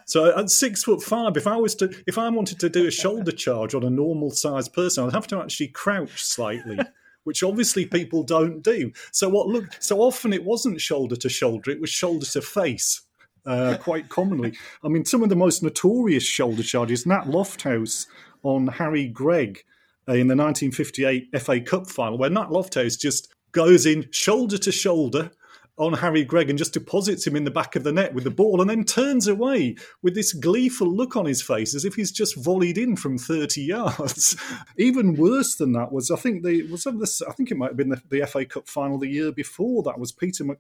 So 0.06 0.38
at 0.38 0.50
six 0.50 0.84
foot 0.84 1.02
five, 1.02 1.36
if 1.36 1.48
I 1.48 1.58
was 1.58 1.76
to, 1.76 1.94
if 2.08 2.18
I 2.18 2.30
wanted 2.30 2.60
to 2.60 2.70
do 2.70 2.88
a 2.88 2.92
shoulder 2.92 3.32
charge 3.32 3.74
on 3.74 3.84
a 3.84 3.90
normal 3.90 4.32
sized 4.32 4.74
person, 4.74 5.04
I'd 5.04 5.14
have 5.14 5.28
to 5.28 5.40
actually 5.40 5.70
crouch 5.70 6.24
slightly. 6.24 6.80
Which 7.24 7.42
obviously 7.42 7.88
people 7.88 8.22
don't 8.22 8.62
do. 8.62 8.92
So 9.12 9.28
what 9.28 9.48
looked 9.48 9.84
so 9.84 10.02
often 10.02 10.32
it 10.32 10.44
wasn't 10.44 10.80
shoulder 10.80 11.16
to 11.16 11.28
shoulder; 11.28 11.72
it 11.72 11.82
was 11.82 11.90
shoulder 11.90 12.26
to 12.28 12.42
face. 12.42 13.02
Uh, 13.48 13.78
quite 13.78 14.10
commonly. 14.10 14.54
I 14.84 14.90
mean, 14.90 15.06
some 15.06 15.24
of 15.24 15.30
the 15.30 15.36
most 15.36 15.64
notorious 15.64 16.24
shoulder 16.24 16.62
charges, 16.62 17.06
Nat 17.08 17.26
Lofthouse 17.26 18.06
on 18.44 18.68
Harry 18.68 19.08
Gregg, 19.08 19.64
Uh, 20.08 20.14
in 20.14 20.28
the 20.28 20.36
1958 20.36 21.42
FA 21.42 21.60
Cup 21.60 21.90
final, 21.90 22.18
where 22.18 22.30
Nat 22.30 22.50
Lofthouse 22.50 23.00
just 23.00 23.34
goes 23.54 23.88
in 23.88 24.06
shoulder 24.12 24.58
to 24.60 24.72
shoulder 24.72 25.32
on 25.78 25.94
Harry 25.94 26.24
Gregg 26.24 26.50
and 26.50 26.58
just 26.58 26.74
deposits 26.74 27.28
him 27.28 27.36
in 27.36 27.44
the 27.44 27.52
back 27.52 27.76
of 27.76 27.84
the 27.84 27.92
net 27.92 28.14
with 28.14 28.24
the 28.24 28.32
ball 28.32 28.62
and 28.62 28.70
then 28.70 28.84
turns 28.84 29.28
away 29.28 29.76
with 30.02 30.16
this 30.16 30.32
gleeful 30.32 30.88
look 30.88 31.16
on 31.16 31.26
his 31.26 31.42
face 31.42 31.76
as 31.76 31.84
if 31.84 31.96
he's 31.96 32.12
just 32.12 32.38
volleyed 32.38 32.78
in 32.78 32.96
from 32.96 33.18
30 33.18 33.62
yards. 33.62 34.38
Even 34.78 35.16
worse 35.16 35.56
than 35.56 35.74
that 35.74 35.92
was 35.92 36.12
I 36.12 36.16
think 36.16 36.44
the 36.44 36.64
was 36.72 36.84
this 36.84 37.22
I 37.22 37.32
think 37.34 37.52
it 37.52 37.58
might 37.58 37.72
have 37.72 37.78
been 37.78 37.90
the, 37.90 38.02
the 38.10 38.26
FA 38.26 38.46
Cup 38.46 38.70
final 38.70 38.98
the 38.98 39.10
year 39.10 39.32
before 39.32 39.84
that 39.84 40.00
was 40.00 40.12
Peter 40.12 40.46
Mc, 40.46 40.60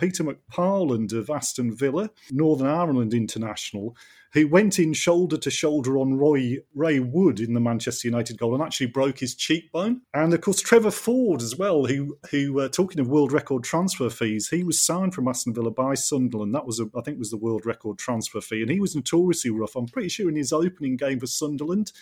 Peter 0.00 0.24
McParland 0.24 1.12
of 1.12 1.28
Aston 1.28 1.76
Villa, 1.76 2.10
Northern 2.30 2.66
Ireland 2.66 3.12
international, 3.12 3.94
who 4.32 4.48
went 4.48 4.78
in 4.78 4.94
shoulder 4.94 5.36
to 5.36 5.50
shoulder 5.50 5.98
on 5.98 6.16
Roy 6.16 6.56
Ray 6.74 7.00
Wood 7.00 7.38
in 7.38 7.52
the 7.52 7.60
Manchester 7.60 8.08
United 8.08 8.38
goal 8.38 8.54
and 8.54 8.62
actually 8.62 8.86
broke 8.86 9.18
his 9.18 9.34
cheekbone. 9.34 10.00
And 10.14 10.32
of 10.32 10.40
course, 10.40 10.60
Trevor 10.60 10.90
Ford 10.90 11.42
as 11.42 11.56
well, 11.56 11.84
who 11.84 12.16
who 12.30 12.60
uh, 12.60 12.68
talking 12.68 13.00
of 13.00 13.08
world 13.08 13.32
record 13.32 13.62
transfer 13.62 14.08
fees, 14.08 14.48
he 14.48 14.64
was 14.64 14.80
signed 14.80 15.14
from 15.14 15.28
Aston 15.28 15.52
Villa 15.52 15.70
by 15.70 15.94
Sunderland. 15.94 16.54
That 16.54 16.66
was 16.66 16.80
a, 16.80 16.88
I 16.96 17.02
think 17.02 17.18
was 17.18 17.30
the 17.30 17.36
world 17.36 17.66
record 17.66 17.98
transfer 17.98 18.40
fee, 18.40 18.62
and 18.62 18.70
he 18.70 18.80
was 18.80 18.96
notoriously 18.96 19.50
rough. 19.50 19.76
I'm 19.76 19.86
pretty 19.86 20.08
sure 20.08 20.30
in 20.30 20.36
his 20.36 20.52
opening 20.52 20.96
game 20.96 21.20
for 21.20 21.26
Sunderland 21.26 21.92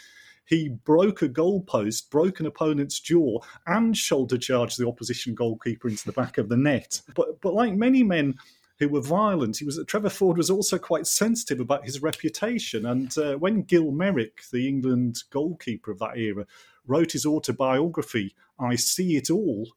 he 0.49 0.71
broke 0.71 1.21
a 1.21 1.29
goalpost, 1.29 2.09
broke 2.09 2.41
an 2.41 2.47
opponent's 2.47 2.99
jaw, 2.99 3.39
and 3.67 3.95
shoulder 3.95 4.39
charged 4.39 4.79
the 4.79 4.89
opposition 4.89 5.35
goalkeeper 5.35 5.89
into 5.89 6.07
the 6.07 6.13
back 6.13 6.39
of 6.39 6.49
the 6.49 6.57
net. 6.57 7.03
But 7.15 7.41
but 7.43 7.53
like 7.53 7.75
many 7.75 8.03
men 8.03 8.35
who 8.79 8.89
were 8.89 9.03
violent, 9.03 9.59
he 9.59 9.67
was 9.67 9.79
Trevor 9.87 10.09
Ford 10.09 10.39
was 10.39 10.49
also 10.49 10.79
quite 10.79 11.07
sensitive 11.07 11.61
about 11.61 11.85
his 11.85 12.01
reputation. 12.01 12.87
And 12.87 13.17
uh, 13.19 13.35
when 13.35 13.63
Gil 13.63 13.91
Merrick, 13.91 14.41
the 14.51 14.67
England 14.67 15.23
goalkeeper 15.31 15.91
of 15.91 15.99
that 15.99 16.17
era, 16.17 16.47
wrote 16.87 17.13
his 17.13 17.27
autobiography, 17.27 18.35
I 18.59 18.77
See 18.77 19.17
It 19.17 19.31
All, 19.31 19.69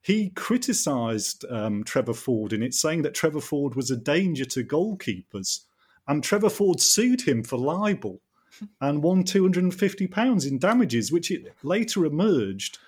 he 0.00 0.30
criticised 0.30 1.44
um, 1.50 1.84
Trevor 1.84 2.14
Ford 2.14 2.54
in 2.54 2.62
it, 2.62 2.72
saying 2.72 3.02
that 3.02 3.12
Trevor 3.12 3.42
Ford 3.42 3.74
was 3.74 3.90
a 3.90 3.96
danger 3.98 4.46
to 4.46 4.64
goalkeepers. 4.64 5.64
And 6.08 6.24
Trevor 6.24 6.48
Ford 6.50 6.80
sued 6.80 7.20
him 7.20 7.42
for 7.42 7.58
libel 7.58 8.22
and 8.80 9.02
won 9.02 9.24
£250 9.24 10.48
in 10.48 10.58
damages, 10.58 11.12
which 11.12 11.30
it 11.30 11.54
later 11.62 12.04
emerged 12.04 12.78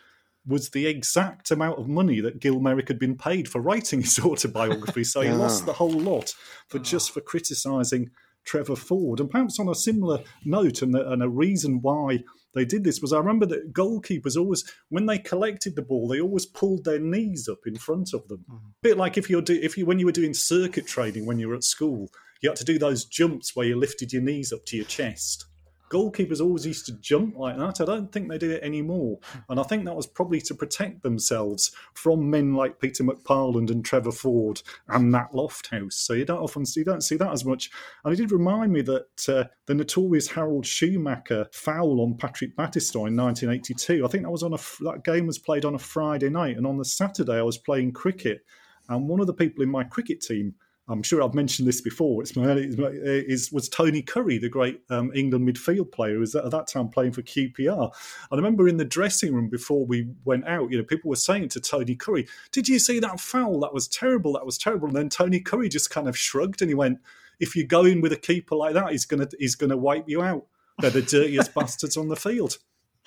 was 0.46 0.70
the 0.70 0.86
exact 0.86 1.50
amount 1.50 1.78
of 1.78 1.88
money 1.88 2.20
that 2.20 2.40
Gil 2.40 2.58
Merrick 2.58 2.88
had 2.88 2.98
been 2.98 3.16
paid 3.16 3.48
for 3.48 3.60
writing 3.60 4.00
his 4.00 4.18
autobiography. 4.24 5.04
So 5.04 5.20
he 5.20 5.30
lost 5.30 5.66
the 5.66 5.74
whole 5.74 5.90
lot 5.90 6.34
for 6.68 6.78
just 6.78 7.12
for 7.12 7.20
criticising 7.20 8.10
Trevor 8.44 8.76
Ford. 8.76 9.20
And 9.20 9.30
perhaps 9.30 9.60
on 9.60 9.68
a 9.68 9.74
similar 9.74 10.20
note, 10.44 10.80
and, 10.80 10.94
the, 10.94 11.10
and 11.10 11.22
a 11.22 11.28
reason 11.28 11.82
why 11.82 12.20
they 12.54 12.64
did 12.64 12.82
this 12.82 13.02
was 13.02 13.12
I 13.12 13.18
remember 13.18 13.44
that 13.46 13.74
goalkeepers 13.74 14.38
always, 14.38 14.64
when 14.88 15.04
they 15.04 15.18
collected 15.18 15.76
the 15.76 15.82
ball, 15.82 16.08
they 16.08 16.20
always 16.20 16.46
pulled 16.46 16.84
their 16.84 16.98
knees 16.98 17.46
up 17.46 17.66
in 17.66 17.76
front 17.76 18.14
of 18.14 18.26
them. 18.28 18.46
Mm. 18.50 18.56
A 18.56 18.72
bit 18.82 18.96
like 18.96 19.18
if 19.18 19.28
you're 19.28 19.42
do, 19.42 19.58
if 19.62 19.76
you 19.76 19.84
when 19.84 19.98
you 19.98 20.06
were 20.06 20.12
doing 20.12 20.32
circuit 20.32 20.86
training 20.86 21.26
when 21.26 21.38
you 21.38 21.48
were 21.48 21.54
at 21.54 21.64
school, 21.64 22.08
you 22.40 22.48
had 22.48 22.56
to 22.56 22.64
do 22.64 22.78
those 22.78 23.04
jumps 23.04 23.54
where 23.54 23.66
you 23.66 23.76
lifted 23.76 24.14
your 24.14 24.22
knees 24.22 24.50
up 24.50 24.64
to 24.66 24.76
your 24.76 24.86
chest 24.86 25.44
goalkeepers 25.90 26.40
always 26.40 26.66
used 26.66 26.86
to 26.86 26.92
jump 27.00 27.36
like 27.36 27.56
that. 27.56 27.80
I 27.80 27.84
don't 27.84 28.10
think 28.12 28.28
they 28.28 28.38
do 28.38 28.50
it 28.50 28.62
anymore. 28.62 29.18
And 29.48 29.58
I 29.58 29.62
think 29.62 29.84
that 29.84 29.96
was 29.96 30.06
probably 30.06 30.40
to 30.42 30.54
protect 30.54 31.02
themselves 31.02 31.72
from 31.94 32.30
men 32.30 32.54
like 32.54 32.80
Peter 32.80 33.04
McParland 33.04 33.70
and 33.70 33.84
Trevor 33.84 34.12
Ford 34.12 34.62
and 34.88 35.10
Nat 35.10 35.28
Lofthouse. 35.32 35.94
So 35.94 36.14
you 36.14 36.24
don't 36.24 36.42
often 36.42 36.66
see, 36.66 36.80
you 36.80 36.84
don't 36.84 37.02
see 37.02 37.16
that 37.16 37.32
as 37.32 37.44
much. 37.44 37.70
And 38.04 38.12
it 38.12 38.16
did 38.16 38.32
remind 38.32 38.72
me 38.72 38.82
that 38.82 39.28
uh, 39.28 39.44
the 39.66 39.74
notorious 39.74 40.28
Harald 40.28 40.66
Schumacher 40.66 41.46
foul 41.52 42.00
on 42.00 42.16
Patrick 42.16 42.56
Battiston 42.56 43.08
in 43.08 43.16
1982, 43.16 44.04
I 44.04 44.08
think 44.08 44.24
that 44.24 44.30
was 44.30 44.42
on 44.42 44.54
a, 44.54 44.58
that 44.84 45.04
game 45.04 45.26
was 45.26 45.38
played 45.38 45.64
on 45.64 45.74
a 45.74 45.78
Friday 45.78 46.28
night. 46.28 46.56
And 46.56 46.66
on 46.66 46.78
the 46.78 46.84
Saturday, 46.84 47.38
I 47.38 47.42
was 47.42 47.58
playing 47.58 47.92
cricket. 47.92 48.44
And 48.88 49.08
one 49.08 49.20
of 49.20 49.26
the 49.26 49.34
people 49.34 49.62
in 49.62 49.70
my 49.70 49.84
cricket 49.84 50.20
team 50.20 50.54
I'm 50.88 51.02
sure 51.02 51.22
I've 51.22 51.34
mentioned 51.34 51.68
this 51.68 51.80
before. 51.80 52.22
It's 52.22 52.34
my, 52.34 52.44
is 52.50 53.52
was 53.52 53.68
Tony 53.68 54.00
Currie, 54.00 54.38
the 54.38 54.48
great 54.48 54.80
um, 54.88 55.12
England 55.14 55.46
midfield 55.46 55.92
player, 55.92 56.14
who 56.14 56.20
was 56.20 56.34
at 56.34 56.50
that 56.50 56.66
time 56.66 56.88
playing 56.88 57.12
for 57.12 57.22
QPR. 57.22 57.92
I 58.32 58.36
remember 58.36 58.68
in 58.68 58.78
the 58.78 58.84
dressing 58.84 59.34
room 59.34 59.48
before 59.48 59.84
we 59.84 60.08
went 60.24 60.46
out, 60.46 60.70
you 60.70 60.78
know, 60.78 60.84
people 60.84 61.10
were 61.10 61.16
saying 61.16 61.50
to 61.50 61.60
Tony 61.60 61.94
Currie, 61.94 62.26
"Did 62.52 62.68
you 62.68 62.78
see 62.78 63.00
that 63.00 63.20
foul? 63.20 63.60
That 63.60 63.74
was 63.74 63.86
terrible. 63.86 64.32
That 64.32 64.46
was 64.46 64.56
terrible." 64.56 64.88
And 64.88 64.96
then 64.96 65.08
Tony 65.10 65.40
Currie 65.40 65.68
just 65.68 65.90
kind 65.90 66.08
of 66.08 66.16
shrugged 66.16 66.62
and 66.62 66.70
he 66.70 66.74
went, 66.74 66.98
"If 67.38 67.54
you 67.54 67.66
go 67.66 67.84
in 67.84 68.00
with 68.00 68.12
a 68.12 68.16
keeper 68.16 68.56
like 68.56 68.74
that, 68.74 68.90
he's 68.90 69.04
gonna 69.04 69.28
he's 69.38 69.54
gonna 69.56 69.76
wipe 69.76 70.08
you 70.08 70.22
out. 70.22 70.46
They're 70.78 70.90
the 70.90 71.02
dirtiest 71.02 71.54
bastards 71.54 71.96
on 71.96 72.08
the 72.08 72.16
field." 72.16 72.58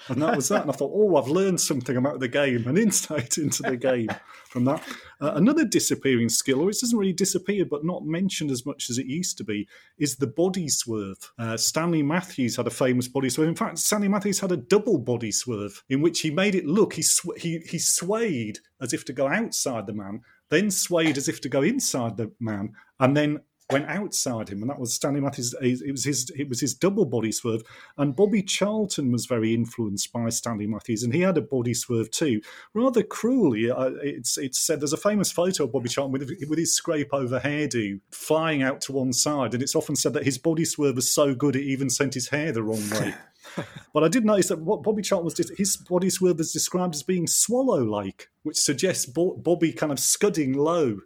And 0.08 0.22
that 0.22 0.36
was 0.36 0.50
that. 0.50 0.62
And 0.62 0.72
I 0.72 0.74
thought, 0.74 0.92
oh, 0.94 1.16
I've 1.16 1.28
learned 1.28 1.60
something 1.60 1.98
about 1.98 2.20
the 2.20 2.28
game, 2.28 2.68
an 2.68 2.78
insight 2.78 3.38
into 3.38 3.64
the 3.64 3.78
game 3.78 4.10
from 4.50 4.66
that. 4.66 4.84
Uh, 5.20 5.34
another 5.36 5.66
disappearing 5.66 6.30
skill, 6.30 6.62
or 6.62 6.70
it 6.70 6.78
doesn't 6.80 6.98
really 6.98 7.14
disappear, 7.14 7.66
but 7.66 7.86
not 7.86 8.06
mentioned 8.06 8.52
as 8.52 8.66
much 8.66 8.90
as 8.90 8.98
it 8.98 9.06
used 9.06 9.38
to 9.38 9.44
be, 9.44 9.68
is 9.98 10.16
the 10.16 10.28
body 10.28 10.68
swerve. 10.68 11.18
Uh, 11.38 11.58
Stanley 11.58 12.04
Matthews 12.04 12.56
had 12.56 12.68
a 12.68 12.72
famous 12.72 13.08
body 13.08 13.30
swerve. 13.30 13.50
In 13.50 13.56
fact, 13.56 13.80
Stanley 13.80 14.08
Matthews 14.08 14.40
had 14.40 14.52
a 14.52 14.58
double 14.58 14.98
body 14.98 15.32
swerve 15.32 15.84
in 15.90 16.02
which 16.02 16.22
he 16.22 16.32
made 16.32 16.56
it 16.56 16.66
look 16.66 16.94
he 16.94 17.02
sw- 17.02 17.38
he 17.38 17.60
he 17.60 17.80
swayed 17.80 18.60
as 18.82 18.94
if 18.94 19.06
to 19.06 19.14
go 19.14 19.28
outside 19.28 19.86
the 19.86 19.94
man, 19.94 20.22
then 20.50 20.72
swayed 20.72 21.18
as 21.18 21.28
if 21.28 21.42
to 21.42 21.50
go 21.50 21.62
inside 21.62 22.18
the 22.18 22.32
man, 22.40 22.74
and 23.00 23.16
then 23.16 23.40
went 23.72 23.90
outside 23.90 24.50
him, 24.50 24.62
and 24.62 24.70
that 24.70 24.80
was 24.80 24.94
Stanley 24.94 25.22
Matthews. 25.22 25.56
It 25.62 25.92
was 25.92 26.04
his 26.04 26.30
it 26.38 26.50
was 26.50 26.60
his 26.60 26.74
double 26.74 27.06
body 27.06 27.32
swerve, 27.32 27.64
and 27.98 28.16
Bobby 28.16 28.44
Charlton 28.44 29.12
was 29.12 29.26
very 29.26 29.54
influenced 29.54 30.12
by 30.12 30.30
Stanley 30.30 30.68
Matthews, 30.68 31.04
and 31.04 31.14
he 31.14 31.22
had 31.22 31.38
a 31.38 31.42
body 31.42 31.74
swerve 31.74 32.12
too. 32.12 32.42
Rather 32.74 33.04
cruelly, 33.04 33.72
uh, 33.72 33.92
it's 34.02 34.38
it's 34.38 34.60
said 34.60 34.82
there's 34.82 34.94
a 34.94 34.98
famous 34.98 35.32
photo 35.32 35.66
of 35.66 35.72
Bobby 35.72 35.90
Charlton 35.90 36.12
with 36.12 36.32
with 36.48 36.60
his 36.60 36.76
scrape 36.76 37.14
over 37.14 37.40
hairdo 37.40 38.00
flying 38.12 38.62
out 38.62 38.82
to 38.82 38.92
one 38.92 39.14
side, 39.14 39.54
and 39.54 39.64
it's 39.64 39.76
often 39.76 39.96
said 39.96 40.14
that 40.14 40.26
his 40.26 40.38
body 40.38 40.66
swerve 40.66 40.96
was 40.96 41.12
so 41.12 41.34
good 41.34 41.56
it 41.56 41.64
even 41.64 41.90
sent 41.90 42.14
his 42.14 42.30
hair 42.30 42.52
the 42.52 42.64
wrong 42.64 42.90
way. 42.92 43.14
but 43.94 44.04
I 44.04 44.08
did 44.08 44.26
notice 44.26 44.50
that 44.50 44.60
what 44.60 44.84
Bobby 44.84 45.02
Charlton 45.02 45.26
was 45.26 45.52
his 45.58 45.78
body 45.78 46.10
swerve 46.10 46.38
was 46.38 46.54
described 46.54 46.96
as 46.96 47.04
being 47.04 47.28
swallow-like, 47.28 48.30
which 48.44 48.58
suggests 48.58 49.06
Bobby 49.06 49.74
kind 49.74 49.92
of 49.92 50.00
scudding 50.00 50.54
low 50.54 51.00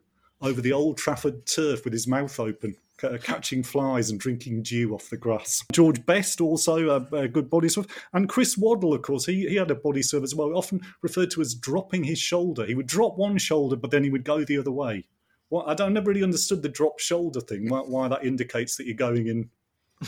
over 0.46 0.62
the 0.62 0.74
Old 0.74 0.98
Trafford 0.98 1.46
turf 1.46 1.84
with 1.84 1.94
his 1.94 2.08
mouth 2.08 2.40
open, 2.40 2.76
catching 3.22 3.64
flies 3.64 4.10
and 4.10 4.20
drinking 4.20 4.64
dew 4.64 4.94
off 4.94 5.10
the 5.10 5.18
grass. 5.18 5.64
George 5.72 6.06
Best 6.06 6.40
also 6.40 6.90
a, 6.90 7.16
a 7.16 7.28
good 7.28 7.50
body 7.50 7.68
swerve, 7.68 7.88
and 8.14 8.30
Chris 8.30 8.58
Waddle, 8.58 8.94
of 8.94 9.02
course, 9.02 9.26
he, 9.26 9.48
he 9.48 9.56
had 9.56 9.72
a 9.72 9.76
body 9.76 10.02
swerve 10.02 10.24
as 10.24 10.36
well, 10.36 10.56
often 10.56 10.82
referred 11.02 11.32
to 11.32 11.42
as 11.42 11.56
dropping 11.56 12.04
his 12.04 12.20
shoulder. 12.20 12.66
He 12.66 12.76
would 12.76 12.88
drop 12.88 13.18
one 13.18 13.38
shoulder, 13.38 13.76
but 13.76 13.92
then 13.92 14.04
he 14.04 14.10
would 14.10 14.24
go 14.24 14.44
the 14.44 14.58
other 14.58 14.72
way. 14.72 15.06
Well, 15.50 15.64
I, 15.68 15.74
don't, 15.74 15.90
I 15.90 15.94
never 15.94 16.10
really 16.10 16.24
understood 16.24 16.62
the 16.62 16.70
drop 16.70 17.00
shoulder 17.00 17.42
thing. 17.42 17.70
Why, 17.70 17.80
why 17.80 18.08
that 18.08 18.26
indicates 18.26 18.78
that 18.78 18.86
you're 18.86 18.96
going 18.96 19.28
in 19.28 19.50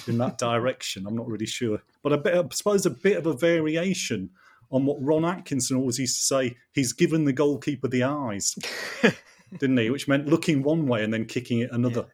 in 0.08 0.18
that 0.20 0.38
direction. 0.38 1.06
I'm 1.08 1.16
not 1.16 1.28
really 1.28 1.46
sure, 1.46 1.82
but 2.04 2.24
bit, 2.24 2.34
I 2.34 2.44
suppose 2.54 2.86
a 2.86 2.92
bit 2.92 3.18
of 3.18 3.26
a 3.26 3.34
variation 3.34 4.30
on 4.72 4.86
what 4.86 5.02
Ron 5.02 5.26
Atkinson 5.26 5.78
always 5.78 6.00
used 6.00 6.18
to 6.18 6.26
say. 6.26 6.58
He's 6.74 6.94
given 6.94 7.26
the 7.26 7.34
goalkeeper 7.34 7.88
the 7.88 8.04
eyes. 8.04 8.56
didn't 9.60 9.78
he? 9.78 9.90
Which 9.90 10.08
meant 10.08 10.28
looking 10.28 10.64
one 10.64 10.88
way 10.88 11.04
and 11.04 11.14
then 11.14 11.26
kicking 11.26 11.60
it 11.60 11.72
another. 11.72 12.08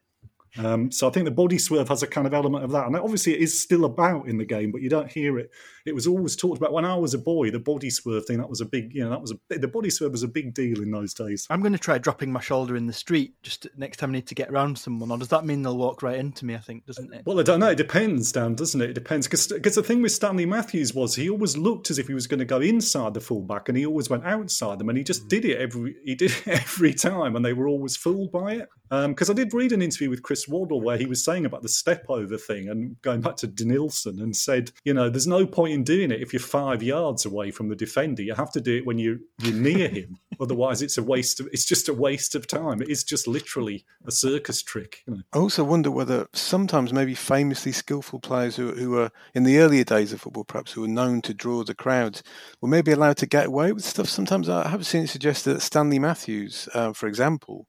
Um, 0.58 0.92
so 0.92 1.08
I 1.08 1.12
think 1.12 1.26
the 1.26 1.32
body 1.32 1.58
swerve 1.58 1.90
has 1.90 2.04
a 2.04 2.08
kind 2.08 2.28
of 2.28 2.34
element 2.34 2.64
of 2.64 2.72
that, 2.72 2.86
and 2.86 2.96
obviously 2.96 3.34
it 3.34 3.42
is 3.42 3.60
still 3.60 3.86
about 3.86 4.28
in 4.28 4.38
the 4.38 4.46
game, 4.46 4.72
but 4.72 4.82
you 4.82 4.90
don't 4.90 5.12
hear 5.12 5.40
it. 5.40 5.50
It 5.86 5.96
was 5.96 6.08
always 6.08 6.36
talked 6.36 6.58
about 6.58 6.72
when 6.72 6.86
I 6.86 6.96
was 6.96 7.14
a 7.14 7.18
boy. 7.18 7.50
The 7.52 7.60
body 7.60 7.90
swerve 7.90 8.26
thing 8.26 8.38
that 8.38 8.50
was 8.50 8.62
a 8.62 8.66
big, 8.66 8.94
you 8.94 9.04
know, 9.04 9.10
that 9.10 9.22
was 9.22 9.32
a 9.32 9.60
the 9.60 9.68
body 9.68 9.90
swerve 9.90 10.12
was 10.12 10.24
a 10.24 10.28
big 10.28 10.54
deal 10.54 10.82
in 10.82 10.92
those 10.92 11.14
days. 11.14 11.48
I'm 11.50 11.62
going 11.62 11.74
to 11.74 11.80
try 11.80 11.98
dropping 11.98 12.32
my 12.32 12.40
shoulder 12.40 12.76
in 12.76 12.86
the 12.86 12.94
street 12.94 13.34
just 13.42 13.68
next 13.76 13.98
time 13.98 14.12
I 14.12 14.14
need 14.14 14.28
to 14.28 14.36
get 14.36 14.50
around 14.50 14.78
someone, 14.78 15.12
or 15.12 15.18
does 15.18 15.30
that 15.30 15.46
mean 15.46 15.64
they'll 15.64 15.78
walk 15.78 16.04
right 16.04 16.20
into 16.20 16.46
me? 16.46 16.56
I 16.56 16.60
think 16.60 16.86
doesn't 16.86 17.14
it? 17.14 17.24
Well, 17.26 17.40
I 17.40 17.44
don't 17.44 17.60
know. 17.60 17.72
It 17.72 17.78
depends, 17.78 18.32
Dan, 18.32 18.56
doesn't 18.56 18.80
it? 18.80 18.92
It 18.92 18.94
depends 18.94 19.28
because 19.28 19.48
because 19.48 19.76
the 19.76 19.84
thing 19.84 20.02
with 20.02 20.12
Stanley 20.12 20.46
Matthews 20.46 20.94
was 20.94 21.16
he 21.16 21.30
always 21.30 21.58
looked 21.58 21.90
as 21.90 21.98
if 21.98 22.08
he 22.08 22.14
was 22.14 22.28
going 22.28 22.40
to 22.40 22.46
go 22.46 22.62
inside 22.62 23.14
the 23.14 23.22
fullback, 23.22 23.70
and 23.70 23.78
he 23.78 23.86
always 23.86 24.10
went 24.10 24.26
outside 24.26 24.80
them, 24.80 24.90
and 24.90 24.98
he 24.98 25.04
just 25.04 25.26
mm. 25.26 25.30
did 25.30 25.46
it 25.46 25.58
every 25.58 25.96
he 26.06 26.16
did 26.16 26.32
it 26.32 26.48
every 26.48 26.94
time, 26.94 27.36
and 27.36 27.44
they 27.44 27.54
were 27.54 27.68
always 27.68 27.98
fooled 27.98 28.32
by 28.32 28.54
it. 28.54 28.70
Because 28.94 29.30
um, 29.30 29.34
I 29.34 29.36
did 29.36 29.56
read 29.56 29.72
an 29.72 29.82
interview 29.82 30.12
with 30.12 30.22
Chris 30.22 30.48
Waddle 30.48 30.80
where 30.80 30.98
he 30.98 31.08
was 31.08 31.24
saying 31.24 31.46
about 31.48 31.64
the 31.64 31.70
step 31.70 32.06
over 32.10 32.38
thing 32.38 32.70
and 32.70 33.02
going 33.02 33.22
back 33.22 33.38
to 33.38 33.48
Denilson 33.48 34.22
and 34.22 34.36
said, 34.36 34.72
you 34.84 34.94
know, 34.94 35.10
there's 35.10 35.26
no 35.26 35.48
point 35.48 35.74
in 35.74 35.84
doing 35.84 36.12
it 36.12 36.22
if 36.22 36.32
you're 36.32 36.40
five 36.40 36.84
yards 36.84 37.26
away 37.26 37.50
from 37.50 37.70
the 37.70 37.76
defender. 37.76 38.22
You 38.22 38.36
have 38.36 38.52
to 38.52 38.62
do 38.62 38.78
it 38.78 38.86
when 38.86 39.00
you 39.00 39.22
you're 39.40 39.56
near 39.56 39.88
him. 39.88 40.20
Otherwise, 40.40 40.84
it's 40.84 41.00
a 41.00 41.04
waste. 41.04 41.40
Of, 41.40 41.48
it's 41.48 41.66
just 41.66 41.90
a 41.90 41.94
waste 41.94 42.36
of 42.36 42.46
time. 42.46 42.84
It 42.84 42.90
is 42.90 43.04
just 43.04 43.28
literally 43.28 43.84
a 44.06 44.12
circus 44.12 44.62
trick. 44.62 45.02
You 45.08 45.16
know? 45.16 45.22
I 45.34 45.40
also 45.40 45.64
wonder 45.64 45.90
whether 45.90 46.28
sometimes 46.34 46.94
maybe 46.94 47.16
famously 47.16 47.72
skillful 47.72 48.20
players 48.20 48.58
who 48.58 48.74
who 48.74 48.92
were 48.92 49.12
in 49.34 49.44
the 49.44 49.58
earlier 49.58 49.84
days 49.84 50.14
of 50.14 50.22
football, 50.22 50.44
perhaps 50.44 50.74
who 50.74 50.82
were 50.82 50.88
known 50.88 51.22
to 51.24 51.34
draw 51.34 51.64
the 51.64 51.74
crowds, 51.74 52.22
were 52.62 52.70
maybe 52.70 52.92
allowed 52.92 53.18
to 53.18 53.26
get 53.26 53.48
away 53.48 53.72
with 53.72 53.84
stuff. 53.84 54.08
Sometimes 54.08 54.50
I 54.50 54.68
have 54.68 54.86
seen 54.86 55.04
it 55.04 55.10
suggested 55.10 55.56
that 55.56 55.62
Stanley 55.62 55.98
Matthews, 55.98 56.70
uh, 56.76 56.94
for 56.94 57.08
example 57.08 57.68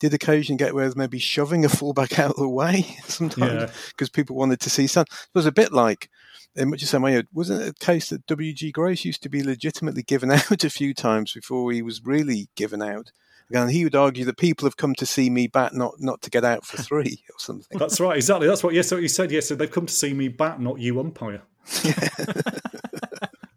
did 0.00 0.14
occasionally 0.14 0.58
get 0.58 0.72
away 0.72 0.84
with 0.84 0.96
maybe 0.96 1.18
shoving 1.18 1.64
a 1.64 1.68
fullback 1.68 2.18
out 2.18 2.32
of 2.32 2.36
the 2.36 2.48
way 2.48 2.82
sometimes 3.04 3.70
because 3.88 4.08
yeah. 4.08 4.16
people 4.16 4.36
wanted 4.36 4.60
to 4.60 4.70
see 4.70 4.86
some. 4.86 5.06
It 5.08 5.34
was 5.34 5.46
a 5.46 5.52
bit 5.52 5.72
like, 5.72 6.10
in 6.54 6.70
much 6.70 6.80
the 6.80 6.86
same 6.86 7.02
way, 7.02 7.22
wasn't 7.32 7.62
it 7.62 7.68
a 7.68 7.84
case 7.84 8.10
that 8.10 8.26
W.G. 8.26 8.72
Grace 8.72 9.04
used 9.04 9.22
to 9.22 9.28
be 9.28 9.42
legitimately 9.42 10.02
given 10.02 10.30
out 10.32 10.64
a 10.64 10.70
few 10.70 10.94
times 10.94 11.32
before 11.32 11.72
he 11.72 11.82
was 11.82 12.04
really 12.04 12.48
given 12.56 12.82
out? 12.82 13.12
And 13.48 13.70
he 13.70 13.84
would 13.84 13.94
argue 13.94 14.24
that 14.24 14.38
people 14.38 14.66
have 14.66 14.76
come 14.76 14.94
to 14.96 15.06
see 15.06 15.30
me 15.30 15.46
bat, 15.46 15.72
not 15.72 16.00
not 16.00 16.20
to 16.22 16.30
get 16.30 16.44
out 16.44 16.66
for 16.66 16.76
three 16.82 17.22
or 17.30 17.38
something. 17.38 17.78
That's 17.78 18.00
right, 18.00 18.16
exactly. 18.16 18.48
That's 18.48 18.64
what 18.64 18.74
yes, 18.74 18.90
what 18.90 19.02
he 19.02 19.08
said. 19.08 19.30
Yes, 19.30 19.50
they've 19.50 19.70
come 19.70 19.86
to 19.86 19.92
see 19.92 20.12
me 20.12 20.26
bat, 20.26 20.60
not 20.60 20.80
you 20.80 20.98
umpire. 20.98 21.42
Yeah. 21.84 22.08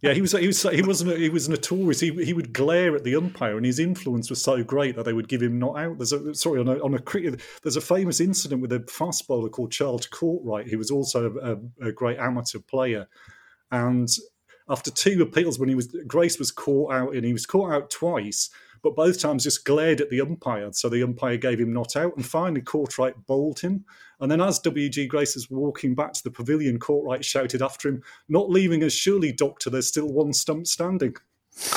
Yeah, 0.02 0.14
he 0.14 0.22
was. 0.22 0.32
He 0.32 0.48
was. 0.48 0.62
He 0.64 0.82
wasn't. 0.82 1.18
He 1.18 1.30
was 1.30 1.50
notorious. 1.50 2.00
He 2.00 2.12
he 2.24 2.32
would 2.32 2.54
glare 2.54 2.96
at 2.96 3.04
the 3.04 3.16
umpire, 3.16 3.58
and 3.58 3.66
his 3.66 3.80
influence 3.80 4.30
was 4.30 4.42
so 4.42 4.64
great 4.64 4.96
that 4.96 5.04
they 5.04 5.12
would 5.12 5.28
give 5.28 5.42
him 5.42 5.60
not 5.60 5.78
out. 5.78 5.98
There's 5.98 6.14
a 6.14 6.34
sorry 6.34 6.62
on 6.62 6.70
a, 6.70 6.76
on 6.76 6.94
a. 6.94 7.38
There's 7.64 7.76
a 7.76 7.82
famous 7.82 8.22
incident 8.22 8.62
with 8.62 8.72
a 8.72 8.86
fast 8.88 9.28
bowler 9.28 9.50
called 9.50 9.72
Charles 9.72 10.08
Kortright. 10.08 10.68
He 10.68 10.78
was 10.78 10.90
also 10.90 11.60
a, 11.82 11.88
a 11.88 11.92
great 11.92 12.18
amateur 12.18 12.60
player, 12.60 13.08
and 13.72 14.08
after 14.70 14.90
two 14.90 15.22
appeals, 15.22 15.60
when 15.60 15.68
he 15.68 15.76
was 15.76 15.88
Grace 16.08 16.40
was 16.40 16.52
caught 16.52 16.94
out, 16.94 17.14
and 17.14 17.26
he 17.26 17.34
was 17.34 17.46
caught 17.46 17.74
out 17.74 17.90
twice 17.90 18.50
but 18.82 18.96
both 18.96 19.20
times 19.20 19.44
just 19.44 19.66
glared 19.66 20.02
at 20.02 20.10
the 20.10 20.22
umpire. 20.22 20.70
So 20.74 20.90
the 20.90 21.04
umpire 21.04 21.38
gave 21.38 21.60
him 21.60 21.74
not 21.74 21.96
out, 21.96 22.16
and 22.16 22.26
finally 22.26 22.62
Kortright 22.62 23.14
bowled 23.26 23.60
him. 23.60 23.86
And 24.20 24.32
then 24.32 24.42
as 24.42 24.60
W.G. 24.60 25.08
Grace 25.08 25.36
was 25.36 25.50
walking 25.50 25.96
back 25.96 26.14
to 26.14 26.24
the 26.24 26.32
pavilion, 26.32 26.80
Kortright 26.80 27.24
shouted 27.24 27.62
after 27.62 27.90
him, 27.90 28.02
Not 28.28 28.50
leaving 28.50 28.84
us, 28.84 28.94
surely, 28.94 29.32
Doctor, 29.32 29.70
there's 29.70 29.88
still 29.88 30.08
one 30.08 30.34
stump 30.34 30.68
standing. 30.68 31.16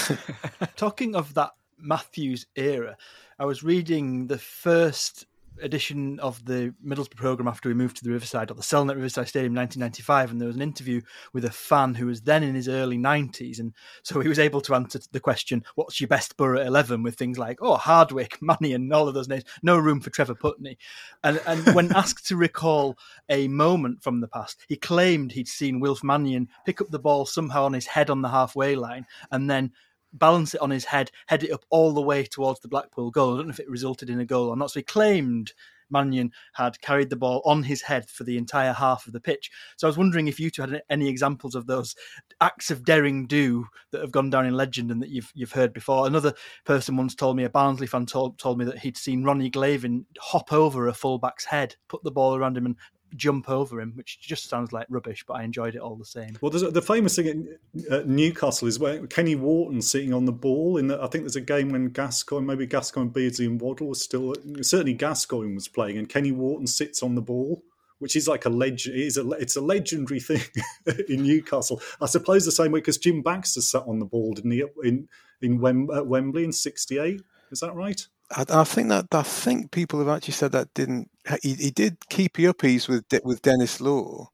Talking 0.76 1.14
of 1.14 1.34
that 1.34 1.52
Matthews 1.78 2.46
era, 2.56 2.96
I 3.38 3.44
was 3.44 3.62
reading 3.62 4.26
the 4.26 4.38
first 4.38 5.26
edition 5.62 6.18
of 6.20 6.44
the 6.44 6.74
Middlesbrough 6.84 7.16
programme 7.16 7.48
after 7.48 7.68
we 7.68 7.74
moved 7.74 7.96
to 7.96 8.04
the 8.04 8.10
Riverside, 8.10 8.50
or 8.50 8.54
the 8.54 8.62
Cellnet 8.62 8.96
Riverside 8.96 9.28
Stadium 9.28 9.52
in 9.52 9.58
1995, 9.58 10.30
and 10.30 10.40
there 10.40 10.46
was 10.46 10.56
an 10.56 10.62
interview 10.62 11.00
with 11.32 11.44
a 11.44 11.50
fan 11.50 11.94
who 11.94 12.06
was 12.06 12.22
then 12.22 12.42
in 12.42 12.54
his 12.54 12.68
early 12.68 12.98
90s. 12.98 13.58
And 13.58 13.72
so 14.02 14.20
he 14.20 14.28
was 14.28 14.38
able 14.38 14.60
to 14.62 14.74
answer 14.74 15.00
the 15.12 15.20
question, 15.20 15.64
What's 15.74 16.00
your 16.00 16.08
best 16.08 16.36
borough 16.36 16.60
11? 16.60 17.02
with 17.02 17.16
things 17.16 17.38
like, 17.38 17.58
Oh, 17.60 17.76
Hardwick, 17.76 18.40
Money, 18.42 18.72
and 18.74 18.92
all 18.92 19.08
of 19.08 19.14
those 19.14 19.28
names. 19.28 19.44
No 19.62 19.78
room 19.78 20.00
for 20.00 20.10
Trevor 20.10 20.34
Putney. 20.34 20.78
And, 21.24 21.40
and 21.46 21.74
when 21.74 21.92
asked 21.96 22.26
to 22.28 22.36
recall 22.36 22.96
a 23.28 23.48
moment 23.48 24.02
from 24.02 24.20
the 24.20 24.28
past, 24.28 24.60
he 24.68 24.76
claimed 24.76 25.32
he'd 25.32 25.48
seen 25.48 25.80
Wilf 25.80 26.02
Mannion 26.02 26.48
pick 26.66 26.80
up 26.80 26.90
the 26.90 26.98
ball 26.98 27.26
somehow 27.26 27.64
on 27.64 27.72
his 27.72 27.86
head 27.86 28.10
on 28.10 28.22
the 28.22 28.28
halfway 28.28 28.76
line 28.76 29.06
and 29.30 29.48
then 29.48 29.72
balance 30.12 30.54
it 30.54 30.60
on 30.60 30.70
his 30.70 30.84
head, 30.84 31.10
head 31.26 31.42
it 31.42 31.52
up 31.52 31.64
all 31.70 31.92
the 31.92 32.02
way 32.02 32.24
towards 32.24 32.60
the 32.60 32.68
Blackpool 32.68 33.10
goal. 33.10 33.34
I 33.34 33.36
don't 33.38 33.46
know 33.46 33.52
if 33.52 33.60
it 33.60 33.68
resulted 33.68 34.10
in 34.10 34.20
a 34.20 34.24
goal 34.24 34.48
or 34.48 34.56
not. 34.56 34.70
So 34.70 34.80
he 34.80 34.84
claimed 34.84 35.52
Mannion 35.92 36.32
had 36.54 36.80
carried 36.80 37.10
the 37.10 37.16
ball 37.16 37.42
on 37.44 37.62
his 37.62 37.82
head 37.82 38.08
for 38.08 38.24
the 38.24 38.38
entire 38.38 38.72
half 38.72 39.06
of 39.06 39.12
the 39.12 39.20
pitch. 39.20 39.50
So 39.76 39.86
I 39.86 39.90
was 39.90 39.98
wondering 39.98 40.26
if 40.26 40.40
you 40.40 40.50
two 40.50 40.62
had 40.62 40.82
any 40.90 41.08
examples 41.08 41.54
of 41.54 41.66
those 41.66 41.94
acts 42.40 42.70
of 42.70 42.84
daring 42.84 43.26
do 43.26 43.66
that 43.90 44.00
have 44.00 44.10
gone 44.10 44.30
down 44.30 44.46
in 44.46 44.54
legend 44.54 44.90
and 44.90 45.02
that 45.02 45.10
you've 45.10 45.30
you've 45.34 45.52
heard 45.52 45.72
before. 45.72 46.06
Another 46.06 46.32
person 46.64 46.96
once 46.96 47.14
told 47.14 47.36
me, 47.36 47.44
a 47.44 47.50
Barnsley 47.50 47.86
fan 47.86 48.06
told, 48.06 48.38
told 48.38 48.58
me 48.58 48.64
that 48.64 48.78
he'd 48.78 48.96
seen 48.96 49.22
Ronnie 49.22 49.50
Glavin 49.50 50.06
hop 50.18 50.52
over 50.52 50.88
a 50.88 50.94
fullback's 50.94 51.44
head, 51.44 51.76
put 51.88 52.02
the 52.02 52.10
ball 52.10 52.34
around 52.34 52.56
him 52.56 52.66
and 52.66 52.76
jump 53.16 53.48
over 53.48 53.80
him, 53.80 53.92
which 53.94 54.20
just 54.20 54.48
sounds 54.48 54.72
like 54.72 54.86
rubbish, 54.88 55.24
but 55.26 55.34
I 55.34 55.42
enjoyed 55.42 55.74
it 55.74 55.80
all 55.80 55.96
the 55.96 56.04
same. 56.04 56.36
Well, 56.40 56.50
there's 56.50 56.62
a, 56.62 56.70
the 56.70 56.82
famous 56.82 57.16
thing 57.16 57.48
at 57.90 58.08
Newcastle 58.08 58.68
is 58.68 58.78
where 58.78 59.06
Kenny 59.06 59.34
Wharton 59.34 59.82
sitting 59.82 60.12
on 60.12 60.24
the 60.24 60.32
ball. 60.32 60.76
In 60.76 60.88
the, 60.88 61.02
I 61.02 61.06
think 61.06 61.24
there's 61.24 61.36
a 61.36 61.40
game 61.40 61.70
when 61.70 61.88
Gascoigne, 61.88 62.46
maybe 62.46 62.66
Gascoigne, 62.66 63.10
Beardsley, 63.10 63.46
and 63.46 63.60
Waddle 63.60 63.88
were 63.88 63.94
still 63.94 64.34
certainly 64.60 64.94
Gascoigne 64.94 65.54
was 65.54 65.68
playing, 65.68 65.98
and 65.98 66.08
Kenny 66.08 66.32
Wharton 66.32 66.66
sits 66.66 67.02
on 67.02 67.14
the 67.14 67.22
ball. 67.22 67.62
Which 67.98 68.16
is 68.16 68.26
like 68.26 68.46
a 68.46 68.48
legend. 68.48 68.96
It 68.96 69.02
is 69.02 69.16
a, 69.16 69.30
it's 69.30 69.54
a 69.54 69.60
legendary 69.60 70.18
thing 70.18 70.40
in 71.08 71.22
Newcastle. 71.22 71.80
I 72.00 72.06
suppose 72.06 72.44
the 72.44 72.50
same 72.50 72.72
way 72.72 72.80
because 72.80 72.98
Jim 72.98 73.22
Baxter 73.22 73.60
sat 73.60 73.84
on 73.86 74.00
the 74.00 74.04
ball, 74.04 74.32
didn't 74.32 74.50
he, 74.50 74.64
in 74.82 75.08
in 75.40 75.60
Wem- 75.60 75.86
Wembley 75.86 76.42
in 76.42 76.50
'68? 76.50 77.22
Is 77.52 77.60
that 77.60 77.76
right? 77.76 78.04
I, 78.32 78.44
I, 78.48 78.64
think 78.64 78.88
that 78.88 79.06
I 79.12 79.22
think 79.22 79.70
people 79.70 79.98
have 79.98 80.08
actually 80.08 80.34
said 80.34 80.52
that 80.52 80.74
didn't. 80.74 81.10
He, 81.42 81.54
he 81.54 81.70
did 81.70 82.08
keepy 82.08 82.44
uppies 82.44 82.88
with 82.88 83.04
with 83.24 83.42
Denis 83.42 83.80
Law 83.80 84.30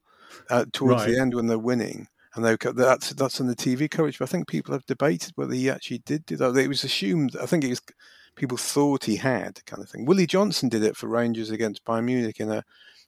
uh, 0.51 0.65
towards 0.73 1.03
right. 1.03 1.11
the 1.11 1.21
end 1.21 1.35
when 1.35 1.47
they're 1.47 1.59
winning, 1.59 2.09
and 2.35 2.45
they 2.45 2.57
that's 2.57 3.11
that's 3.11 3.41
on 3.41 3.47
the 3.47 3.57
TV 3.57 3.91
coverage. 3.91 4.19
But 4.19 4.29
I 4.29 4.33
think 4.33 4.49
people 4.49 4.73
have 4.73 4.87
debated 4.87 5.33
whether 5.37 5.55
he 5.55 5.71
actually 5.71 5.99
did 5.99 6.27
do 6.27 6.37
that. 6.37 6.57
It 6.57 6.69
was 6.69 6.85
assumed. 6.85 7.37
I 7.41 7.47
think 7.47 7.65
it 7.65 7.69
was 7.69 7.83
people 8.37 8.57
thought 8.57 9.05
he 9.05 9.17
had 9.17 9.65
kind 9.67 9.83
of 9.83 9.91
thing. 9.91 10.05
Willie 10.05 10.27
Johnston 10.27 10.69
did 10.69 10.85
it 10.85 10.97
for 10.97 11.09
Rangers 11.09 11.51
against 11.51 11.85
Bayern 11.85 12.05
Munich 12.05 12.41
in 12.41 12.51
a 12.51 12.65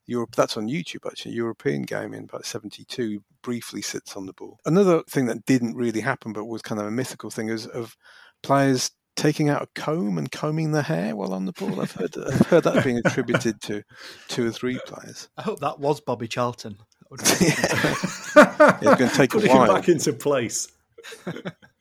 Europe. 0.06 0.34
That's 0.34 0.56
on 0.56 0.68
YouTube 0.68 1.06
actually. 1.06 1.34
European 1.34 1.82
game 1.82 2.12
in 2.14 2.24
about 2.24 2.44
'72. 2.44 3.22
Briefly 3.42 3.80
sits 3.80 4.16
on 4.16 4.26
the 4.26 4.34
ball. 4.34 4.58
Another 4.66 5.02
thing 5.08 5.26
that 5.26 5.46
didn't 5.46 5.74
really 5.74 6.00
happen, 6.00 6.32
but 6.34 6.44
was 6.44 6.60
kind 6.60 6.80
of 6.80 6.86
a 6.86 6.90
mythical 6.90 7.30
thing, 7.30 7.48
is 7.48 7.66
of 7.66 7.96
players 8.42 8.90
taking 9.20 9.50
out 9.50 9.60
a 9.62 9.66
comb 9.74 10.16
and 10.16 10.32
combing 10.32 10.72
the 10.72 10.82
hair 10.82 11.14
while 11.14 11.34
on 11.34 11.44
the 11.44 11.52
ball. 11.52 11.80
I've 11.80 11.92
heard 11.92 12.16
I've 12.16 12.46
heard 12.46 12.64
that 12.64 12.82
being 12.82 13.00
attributed 13.04 13.60
to 13.62 13.82
two 14.28 14.46
or 14.46 14.50
three 14.50 14.80
players. 14.86 15.28
I 15.36 15.42
hope 15.42 15.60
that 15.60 15.78
was 15.78 16.00
Bobby 16.00 16.26
Charlton. 16.26 16.78
it's 17.12 18.34
going 18.34 18.96
to 18.96 19.10
take 19.14 19.30
Putting 19.32 19.50
a 19.50 19.56
while. 19.56 19.74
back 19.74 19.88
into 19.88 20.12
place. 20.12 20.68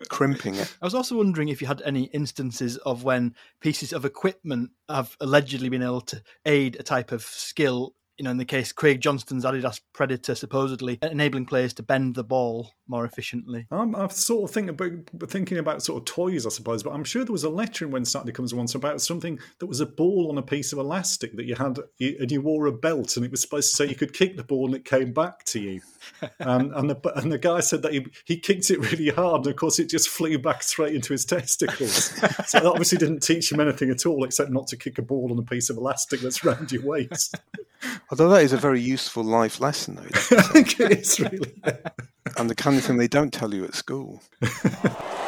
Crimping 0.09 0.55
it. 0.55 0.73
I 0.81 0.85
was 0.85 0.95
also 0.95 1.17
wondering 1.17 1.49
if 1.49 1.61
you 1.61 1.67
had 1.67 1.81
any 1.83 2.05
instances 2.05 2.77
of 2.77 3.03
when 3.03 3.35
pieces 3.61 3.93
of 3.93 4.05
equipment 4.05 4.71
have 4.89 5.15
allegedly 5.21 5.69
been 5.69 5.83
able 5.83 6.01
to 6.01 6.21
aid 6.45 6.77
a 6.79 6.83
type 6.83 7.11
of 7.11 7.21
skill 7.21 7.93
you 8.19 8.25
know, 8.25 8.31
in 8.31 8.37
the 8.37 8.45
case 8.45 8.73
Craig 8.73 8.99
Johnston's 8.99 9.45
Adidas 9.45 9.79
Predator, 9.93 10.35
supposedly 10.35 10.99
enabling 11.01 11.45
players 11.45 11.73
to 11.75 11.83
bend 11.83 12.15
the 12.15 12.23
ball 12.23 12.73
more 12.87 13.05
efficiently. 13.05 13.65
I'm, 13.71 13.95
sort 14.09 14.49
of 14.49 14.53
thinking 14.53 14.69
about 14.69 15.29
thinking 15.29 15.57
about 15.57 15.81
sort 15.81 16.01
of 16.01 16.05
toys, 16.05 16.45
I 16.45 16.49
suppose, 16.49 16.83
but 16.83 16.91
I'm 16.91 17.05
sure 17.05 17.23
there 17.23 17.31
was 17.31 17.45
a 17.45 17.49
letter 17.49 17.85
in 17.85 17.91
when 17.91 18.03
Saturday 18.03 18.33
comes 18.33 18.53
once 18.53 18.75
about 18.75 18.99
something 19.01 19.39
that 19.59 19.67
was 19.67 19.79
a 19.79 19.85
ball 19.85 20.27
on 20.29 20.37
a 20.37 20.41
piece 20.41 20.73
of 20.73 20.79
elastic 20.79 21.35
that 21.37 21.45
you 21.45 21.55
had, 21.55 21.79
and 21.99 22.31
you 22.31 22.41
wore 22.41 22.65
a 22.65 22.71
belt, 22.73 23.15
and 23.15 23.25
it 23.25 23.31
was 23.31 23.41
supposed 23.41 23.69
to 23.69 23.75
say 23.75 23.85
you 23.85 23.95
could 23.95 24.13
kick 24.13 24.35
the 24.35 24.43
ball 24.43 24.65
and 24.65 24.75
it 24.75 24.85
came 24.85 25.13
back 25.13 25.45
to 25.45 25.59
you. 25.59 25.81
And 26.39 26.73
and 26.73 26.89
the, 26.89 27.11
and 27.15 27.31
the 27.31 27.37
guy 27.37 27.59
said 27.59 27.81
that 27.83 27.93
he, 27.93 28.05
he 28.25 28.37
kicked 28.37 28.69
it 28.69 28.79
really 28.79 29.09
hard, 29.09 29.45
and 29.45 29.47
of 29.47 29.55
course 29.55 29.79
it 29.79 29.89
just 29.89 30.09
flew 30.09 30.37
back 30.37 30.63
straight 30.63 30.95
into 30.95 31.13
his 31.13 31.25
testicles. 31.25 32.05
so 32.47 32.59
that 32.59 32.65
obviously 32.65 32.97
didn't 32.97 33.21
teach 33.21 33.51
him 33.51 33.59
anything 33.59 33.89
at 33.89 34.05
all, 34.05 34.23
except 34.23 34.51
not 34.51 34.67
to 34.67 34.77
kick 34.77 34.97
a 34.97 35.01
ball 35.01 35.31
on 35.31 35.39
a 35.39 35.43
piece 35.43 35.69
of 35.69 35.77
elastic 35.77 36.19
that's 36.21 36.43
round 36.43 36.71
your 36.71 36.83
waist. 36.83 37.35
Although 38.11 38.29
that 38.29 38.43
is 38.43 38.53
a 38.53 38.57
very 38.57 38.81
useful 38.81 39.23
life 39.23 39.59
lesson, 39.59 39.95
though. 39.95 40.37
I 40.37 40.41
think 40.41 40.79
it 40.79 40.91
is 40.99 41.19
really. 41.19 41.53
and 42.37 42.49
the 42.49 42.55
kind 42.55 42.77
of 42.77 42.83
thing 42.83 42.97
they 42.97 43.07
don't 43.07 43.33
tell 43.33 43.53
you 43.53 43.63
at 43.63 43.75
school. 43.75 44.21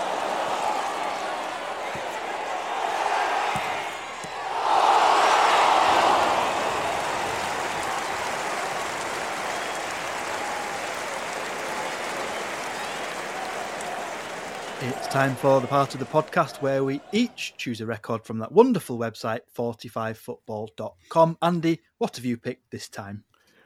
It's 14.83 15.00
time 15.11 15.35
for 15.35 15.59
the 15.59 15.67
part 15.67 15.93
of 15.93 15.99
the 15.99 16.05
podcast 16.05 16.61
where 16.61 16.85
we 16.85 17.01
each 17.11 17.53
choose 17.57 17.81
a 17.81 17.85
record 17.85 18.23
from 18.23 18.37
that 18.39 18.53
wonderful 18.53 18.97
website, 18.97 19.41
45football.com. 19.57 21.37
Andy, 21.41 21.81
what 21.97 22.15
have 22.15 22.23
you 22.23 22.37
picked 22.37 22.71
this 22.71 22.87
time? 22.87 23.25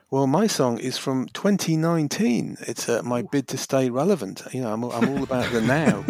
Well, 0.10 0.26
my 0.26 0.48
song 0.48 0.80
is 0.80 0.98
from 0.98 1.28
2019. 1.34 2.58
It's 2.62 2.90
uh, 2.90 3.04
my 3.04 3.22
bid 3.22 3.48
to 3.50 3.60
stay 3.60 3.92
relevant. 3.92 4.42
You 4.54 4.62
know, 4.62 4.74
I'm, 4.74 4.84
I'm 4.86 5.10
all 5.10 5.22
about 5.30 5.52
the 5.52 5.62
now. 5.62 6.04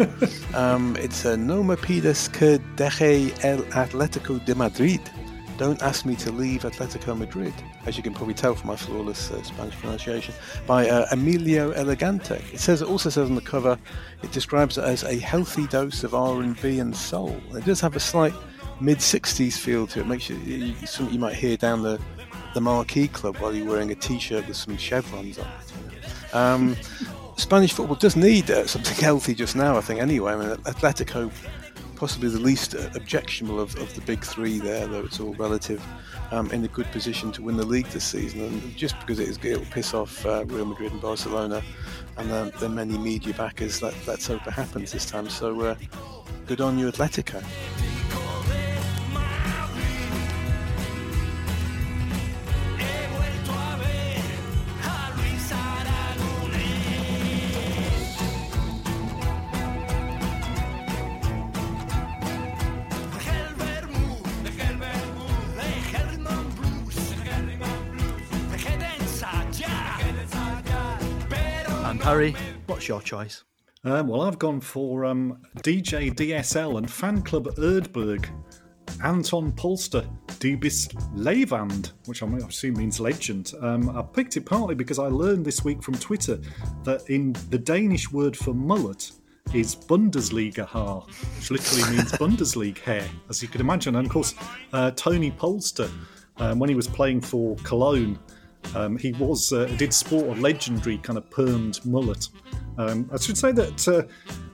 Um, 0.54 0.96
it's 0.96 1.26
uh, 1.26 1.36
No 1.36 1.62
me 1.62 1.76
pides 1.76 2.28
que 2.28 2.58
deje 2.76 3.34
el 3.44 3.62
Atlético 3.72 4.42
de 4.42 4.54
Madrid. 4.54 5.02
Don't 5.58 5.82
Ask 5.82 6.04
Me 6.04 6.16
to 6.16 6.30
Leave 6.30 6.62
Atletico 6.62 7.16
Madrid, 7.16 7.54
as 7.86 7.96
you 7.96 8.02
can 8.02 8.12
probably 8.12 8.34
tell 8.34 8.54
from 8.54 8.68
my 8.68 8.76
flawless 8.76 9.30
uh, 9.30 9.42
Spanish 9.42 9.74
pronunciation, 9.76 10.34
by 10.66 10.88
uh, 10.88 11.06
Emilio 11.12 11.70
Elegante. 11.72 12.42
It 12.52 12.60
says 12.60 12.82
it 12.82 12.88
also 12.88 13.08
says 13.08 13.28
on 13.28 13.34
the 13.34 13.40
cover, 13.40 13.78
it 14.22 14.32
describes 14.32 14.78
it 14.78 14.84
as 14.84 15.02
a 15.02 15.18
healthy 15.18 15.66
dose 15.66 16.04
of 16.04 16.14
R&B 16.14 16.78
and 16.78 16.94
soul. 16.94 17.36
It 17.54 17.64
does 17.64 17.80
have 17.80 17.96
a 17.96 18.00
slight 18.00 18.34
mid 18.80 18.98
60s 18.98 19.56
feel 19.56 19.86
to 19.88 20.00
it. 20.00 20.06
Makes 20.06 20.28
you, 20.28 20.36
you 20.36 20.74
something 20.86 21.14
you 21.14 21.20
might 21.20 21.34
hear 21.34 21.56
down 21.56 21.82
the 21.82 22.00
the 22.54 22.60
Marquee 22.62 23.08
Club 23.08 23.36
while 23.36 23.54
you're 23.54 23.68
wearing 23.68 23.90
a 23.90 23.94
T-shirt 23.94 24.48
with 24.48 24.56
some 24.56 24.78
chevrons 24.78 25.38
on. 25.38 25.46
Um, 26.32 26.76
Spanish 27.36 27.74
football 27.74 27.96
does 27.96 28.16
need 28.16 28.50
uh, 28.50 28.66
something 28.66 28.96
healthy 29.04 29.34
just 29.34 29.56
now, 29.56 29.76
I 29.76 29.82
think. 29.82 30.00
Anyway, 30.00 30.32
I 30.32 30.36
mean, 30.36 30.56
Atletico 30.58 31.30
possibly 31.96 32.28
the 32.28 32.38
least 32.38 32.74
objectionable 32.94 33.58
of, 33.58 33.74
of 33.76 33.92
the 33.94 34.00
big 34.02 34.22
three 34.22 34.58
there, 34.58 34.86
though 34.86 35.04
it's 35.04 35.18
all 35.18 35.34
relative, 35.34 35.82
um, 36.30 36.50
in 36.50 36.64
a 36.64 36.68
good 36.68 36.86
position 36.92 37.32
to 37.32 37.42
win 37.42 37.56
the 37.56 37.66
league 37.66 37.86
this 37.86 38.04
season. 38.04 38.42
And 38.42 38.76
just 38.76 38.98
because 39.00 39.18
it 39.18 39.28
is, 39.28 39.38
it'll 39.42 39.64
piss 39.66 39.94
off 39.94 40.24
uh, 40.26 40.44
Real 40.46 40.66
Madrid 40.66 40.92
and 40.92 41.00
Barcelona 41.00 41.62
and 42.16 42.30
the, 42.30 42.52
the 42.60 42.68
many 42.68 42.96
media 42.98 43.34
backers, 43.34 43.82
let, 43.82 43.94
let's 44.06 44.26
hope 44.26 44.46
it 44.46 44.52
happens 44.52 44.92
this 44.92 45.06
time. 45.06 45.28
So 45.28 45.60
uh, 45.60 45.74
good 46.46 46.60
on 46.60 46.78
you, 46.78 46.90
Atletico. 46.90 47.42
Harry, 72.06 72.36
what's 72.66 72.86
your 72.86 73.02
choice? 73.02 73.42
Um, 73.82 74.06
well, 74.06 74.20
I've 74.20 74.38
gone 74.38 74.60
for 74.60 75.04
um, 75.04 75.42
DJ 75.64 76.14
DSL 76.14 76.78
and 76.78 76.88
fan 76.88 77.20
club 77.20 77.46
Erdberg. 77.56 78.28
Anton 79.02 79.50
Polster, 79.50 80.08
Du 80.38 80.56
bist 80.56 80.94
Levand, 81.16 81.90
which 82.04 82.22
I 82.22 82.26
assume 82.36 82.74
means 82.74 83.00
legend. 83.00 83.54
Um, 83.60 83.90
I 83.90 84.02
picked 84.02 84.36
it 84.36 84.46
partly 84.46 84.76
because 84.76 85.00
I 85.00 85.08
learned 85.08 85.44
this 85.44 85.64
week 85.64 85.82
from 85.82 85.94
Twitter 85.94 86.38
that 86.84 87.10
in 87.10 87.32
the 87.50 87.58
Danish 87.58 88.12
word 88.12 88.36
for 88.36 88.54
mullet 88.54 89.10
is 89.52 89.74
Bundesliga 89.74 90.64
Haar, 90.64 91.00
which 91.38 91.50
literally 91.50 91.90
means 91.96 92.12
Bundesliga 92.12 92.78
hair, 92.78 93.08
as 93.30 93.42
you 93.42 93.48
can 93.48 93.60
imagine. 93.60 93.96
And 93.96 94.06
of 94.06 94.12
course, 94.12 94.36
uh, 94.72 94.92
Tony 94.92 95.32
Polster, 95.32 95.90
um, 96.36 96.60
when 96.60 96.68
he 96.68 96.76
was 96.76 96.86
playing 96.86 97.22
for 97.22 97.56
Cologne, 97.64 98.16
um, 98.74 98.96
he 98.96 99.12
was 99.12 99.52
uh, 99.52 99.66
did 99.76 99.92
sport 99.92 100.36
a 100.36 100.40
legendary 100.40 100.98
kind 100.98 101.18
of 101.18 101.28
permed 101.30 101.84
mullet. 101.84 102.28
Um, 102.78 103.08
I 103.12 103.18
should 103.18 103.38
say 103.38 103.52
that 103.52 103.88
uh, 103.88 104.02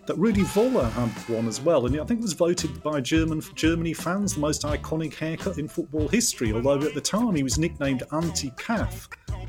that 0.06 0.16
Rudi 0.16 0.42
Voller 0.42 0.90
had 0.92 1.10
one 1.28 1.46
as 1.46 1.60
well, 1.60 1.86
and 1.86 2.00
I 2.00 2.04
think 2.04 2.20
it 2.20 2.22
was 2.22 2.32
voted 2.32 2.82
by 2.82 3.00
German 3.00 3.42
Germany 3.54 3.94
fans 3.94 4.34
the 4.34 4.40
most 4.40 4.62
iconic 4.62 5.14
haircut 5.14 5.58
in 5.58 5.68
football 5.68 6.08
history. 6.08 6.52
Although 6.52 6.82
at 6.82 6.94
the 6.94 7.00
time 7.00 7.34
he 7.34 7.42
was 7.42 7.58
nicknamed 7.58 8.02
Anti-Calf 8.12 9.08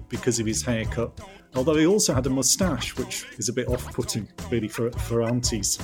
because 0.10 0.40
of 0.40 0.46
his 0.46 0.62
haircut. 0.62 1.20
Although 1.56 1.76
he 1.76 1.86
also 1.86 2.14
had 2.14 2.26
a 2.26 2.30
moustache, 2.30 2.98
which 2.98 3.26
is 3.38 3.48
a 3.50 3.54
bit 3.54 3.68
off-putting, 3.68 4.28
really, 4.50 4.68
for 4.68 4.92
for 4.92 5.22
aunties. 5.24 5.80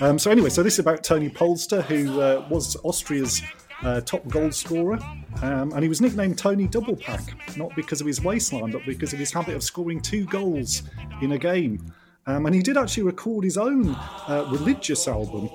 Um, 0.00 0.18
so 0.18 0.30
anyway, 0.30 0.48
so 0.48 0.62
this 0.62 0.74
is 0.74 0.78
about 0.80 1.02
Tony 1.02 1.28
Polster, 1.28 1.82
who 1.82 2.20
uh, 2.20 2.46
was 2.50 2.76
Austria's 2.84 3.42
uh, 3.82 4.00
top 4.00 4.26
goal 4.28 4.50
scorer, 4.50 4.98
um, 5.42 5.72
and 5.72 5.82
he 5.82 5.88
was 5.88 6.00
nicknamed 6.00 6.38
Tony 6.38 6.66
Double 6.66 6.96
Pack, 6.96 7.56
not 7.56 7.74
because 7.76 8.00
of 8.00 8.06
his 8.06 8.22
waistline, 8.22 8.70
but 8.70 8.84
because 8.86 9.12
of 9.12 9.18
his 9.18 9.32
habit 9.32 9.54
of 9.54 9.62
scoring 9.62 10.00
two 10.00 10.24
goals 10.26 10.82
in 11.20 11.32
a 11.32 11.38
game. 11.38 11.92
Um, 12.26 12.46
and 12.46 12.54
he 12.54 12.62
did 12.62 12.76
actually 12.76 13.02
record 13.02 13.44
his 13.44 13.58
own 13.58 13.90
uh, 13.90 14.48
religious 14.50 15.06
album 15.06 15.48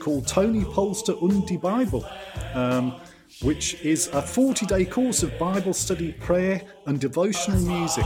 called 0.00 0.26
Tony 0.26 0.64
Polster 0.64 1.14
und 1.22 1.48
die 1.48 1.56
Bible, 1.56 2.04
um, 2.54 2.94
which 3.42 3.80
is 3.84 4.08
a 4.08 4.20
40 4.20 4.66
day 4.66 4.84
course 4.84 5.22
of 5.22 5.38
Bible 5.38 5.72
study, 5.72 6.12
prayer, 6.12 6.62
and 6.86 7.00
devotional 7.00 7.60
music. 7.60 8.04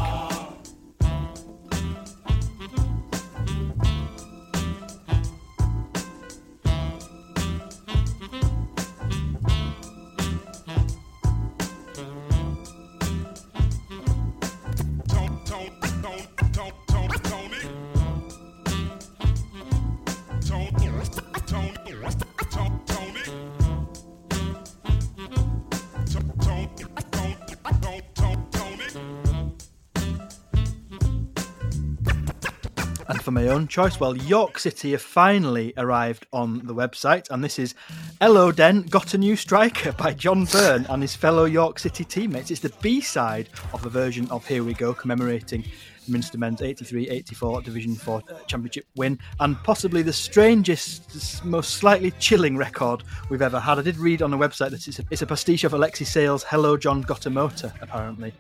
Choice. 33.73 33.99
Well, 33.99 34.15
York 34.15 34.59
City 34.59 34.91
have 34.91 35.01
finally 35.01 35.73
arrived 35.79 36.27
on 36.31 36.67
the 36.67 36.75
website, 36.75 37.31
and 37.31 37.43
this 37.43 37.59
is 37.59 37.75
Hello 38.21 38.53
Den 38.53 38.83
Got 38.83 39.15
a 39.15 39.19
New 39.19 39.35
Striker 39.35 39.93
by 39.99 40.13
John 40.13 40.45
Byrne 40.45 40.85
and 40.91 41.01
his 41.01 41.17
fellow 41.17 41.47
York 41.47 41.79
City 41.79 42.05
teammates. 42.05 42.51
It's 42.51 42.61
the 42.61 42.75
B 42.83 43.01
side 43.01 43.49
of 43.73 43.87
a 43.87 43.89
version 43.89 44.31
of 44.31 44.47
Here 44.47 44.63
We 44.63 44.75
Go, 44.75 44.93
commemorating 44.93 45.65
Minster 46.07 46.37
Men's 46.37 46.61
83 46.61 47.09
84 47.09 47.63
Division 47.63 47.95
4 47.95 48.21
uh, 48.29 48.41
Championship 48.41 48.85
win, 48.95 49.19
and 49.41 49.57
possibly 49.65 50.03
the 50.03 50.13
strangest, 50.13 51.43
most 51.43 51.77
slightly 51.77 52.11
chilling 52.19 52.59
record 52.59 53.05
we've 53.31 53.41
ever 53.41 53.59
had. 53.59 53.79
I 53.79 53.83
did 53.83 53.97
read 53.97 54.21
on 54.21 54.31
the 54.31 54.37
website 54.37 54.73
that 54.73 54.87
it's 54.87 54.99
a, 54.99 55.05
it's 55.11 55.23
a 55.23 55.27
pastiche 55.27 55.65
of 55.65 55.73
Alexei 55.73 56.05
Sayle's 56.05 56.43
Hello 56.43 56.77
John 56.77 57.01
Got 57.01 57.25
a 57.25 57.31
Motor, 57.31 57.73
apparently. 57.81 58.35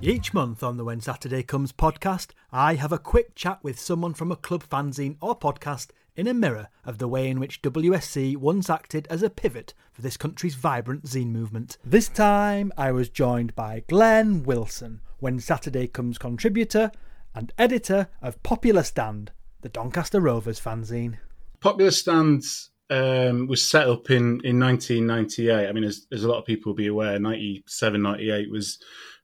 Each 0.00 0.32
month 0.32 0.62
on 0.62 0.76
the 0.76 0.84
When 0.84 1.00
Saturday 1.00 1.42
Comes 1.42 1.72
podcast, 1.72 2.28
I 2.52 2.74
have 2.74 2.92
a 2.92 2.98
quick 2.98 3.34
chat 3.34 3.58
with 3.64 3.80
someone 3.80 4.14
from 4.14 4.30
a 4.30 4.36
club 4.36 4.62
fanzine 4.62 5.16
or 5.20 5.36
podcast 5.36 5.88
in 6.14 6.28
a 6.28 6.34
mirror 6.34 6.68
of 6.84 6.98
the 6.98 7.08
way 7.08 7.28
in 7.28 7.40
which 7.40 7.60
WSC 7.62 8.36
once 8.36 8.70
acted 8.70 9.08
as 9.10 9.24
a 9.24 9.30
pivot 9.30 9.74
for 9.90 10.02
this 10.02 10.16
country's 10.16 10.54
vibrant 10.54 11.02
zine 11.02 11.32
movement. 11.32 11.78
This 11.84 12.08
time 12.08 12.72
I 12.78 12.92
was 12.92 13.08
joined 13.08 13.56
by 13.56 13.82
Glenn 13.88 14.44
Wilson, 14.44 15.00
When 15.18 15.40
Saturday 15.40 15.88
Comes 15.88 16.16
contributor 16.16 16.92
and 17.34 17.52
editor 17.58 18.06
of 18.22 18.40
Popular 18.44 18.84
Stand, 18.84 19.32
the 19.62 19.68
Doncaster 19.68 20.20
Rovers 20.20 20.60
fanzine. 20.60 21.18
Popular 21.58 21.90
Stand 21.90 22.44
um, 22.88 23.48
was 23.48 23.68
set 23.68 23.88
up 23.88 24.12
in, 24.12 24.40
in 24.44 24.60
1998. 24.60 25.68
I 25.68 25.72
mean, 25.72 25.82
as, 25.82 26.06
as 26.12 26.22
a 26.22 26.28
lot 26.28 26.38
of 26.38 26.44
people 26.44 26.70
will 26.70 26.76
be 26.76 26.86
aware, 26.86 27.18
97, 27.18 28.00
98 28.00 28.48
was 28.48 28.78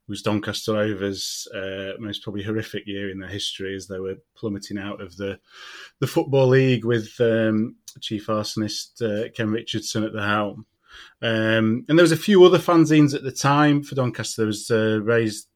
was 0.08 0.22
Doncaster 0.22 0.74
Rovers' 0.74 1.48
uh, 1.54 1.92
most 1.98 2.22
probably 2.22 2.42
horrific 2.42 2.86
year 2.86 3.10
in 3.10 3.18
their 3.18 3.28
history 3.28 3.74
as 3.74 3.86
they 3.86 3.98
were 3.98 4.16
plummeting 4.36 4.78
out 4.78 5.00
of 5.00 5.16
the 5.16 5.38
the 6.00 6.06
football 6.06 6.48
league 6.48 6.84
with 6.84 7.10
um, 7.20 7.76
chief 8.00 8.26
arsonist 8.26 9.02
uh, 9.02 9.30
Ken 9.30 9.50
Richardson 9.50 10.04
at 10.04 10.12
the 10.12 10.22
helm. 10.22 10.66
Um, 11.22 11.84
and 11.88 11.98
there 11.98 12.04
was 12.04 12.12
a 12.12 12.16
few 12.16 12.44
other 12.44 12.58
fanzines 12.58 13.14
at 13.14 13.24
the 13.24 13.32
time 13.32 13.82
for 13.82 13.94
Doncaster. 13.94 14.42
There 14.42 14.46
was 14.46 14.70
uh, 14.70 15.00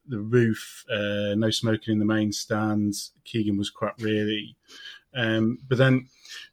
the 0.07 0.19
Roof, 0.19 0.83
uh, 0.91 1.35
No 1.35 1.49
Smoking 1.49 1.93
in 1.93 1.99
the 1.99 2.05
Main 2.05 2.31
Stands, 2.31 3.13
Keegan 3.23 3.57
was 3.57 3.69
crap 3.69 4.01
really. 4.01 4.55
Um, 5.15 5.59
but 5.67 5.77
then 5.77 6.07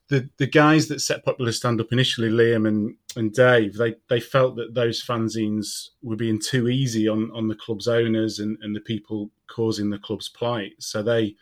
the 0.08 0.28
the 0.38 0.46
guys 0.46 0.88
that 0.88 1.00
set 1.00 1.24
Popular 1.24 1.52
Stand 1.52 1.80
up 1.80 1.92
initially, 1.92 2.30
Liam 2.30 2.68
and, 2.68 2.96
and 3.16 3.32
Dave, 3.32 3.74
they 3.74 3.94
they 4.08 4.20
felt 4.20 4.56
that 4.56 4.74
those 4.74 5.04
fanzines 5.04 5.88
were 6.02 6.16
being 6.16 6.40
too 6.40 6.68
easy 6.68 7.08
on 7.08 7.30
on 7.34 7.48
the 7.48 7.54
club's 7.54 7.88
owners 7.88 8.38
and, 8.38 8.58
and 8.62 8.76
the 8.76 8.80
people 8.80 9.30
causing 9.48 9.90
the 9.90 9.98
club's 9.98 10.28
plight. 10.28 10.72
So 10.78 11.02
they 11.02 11.34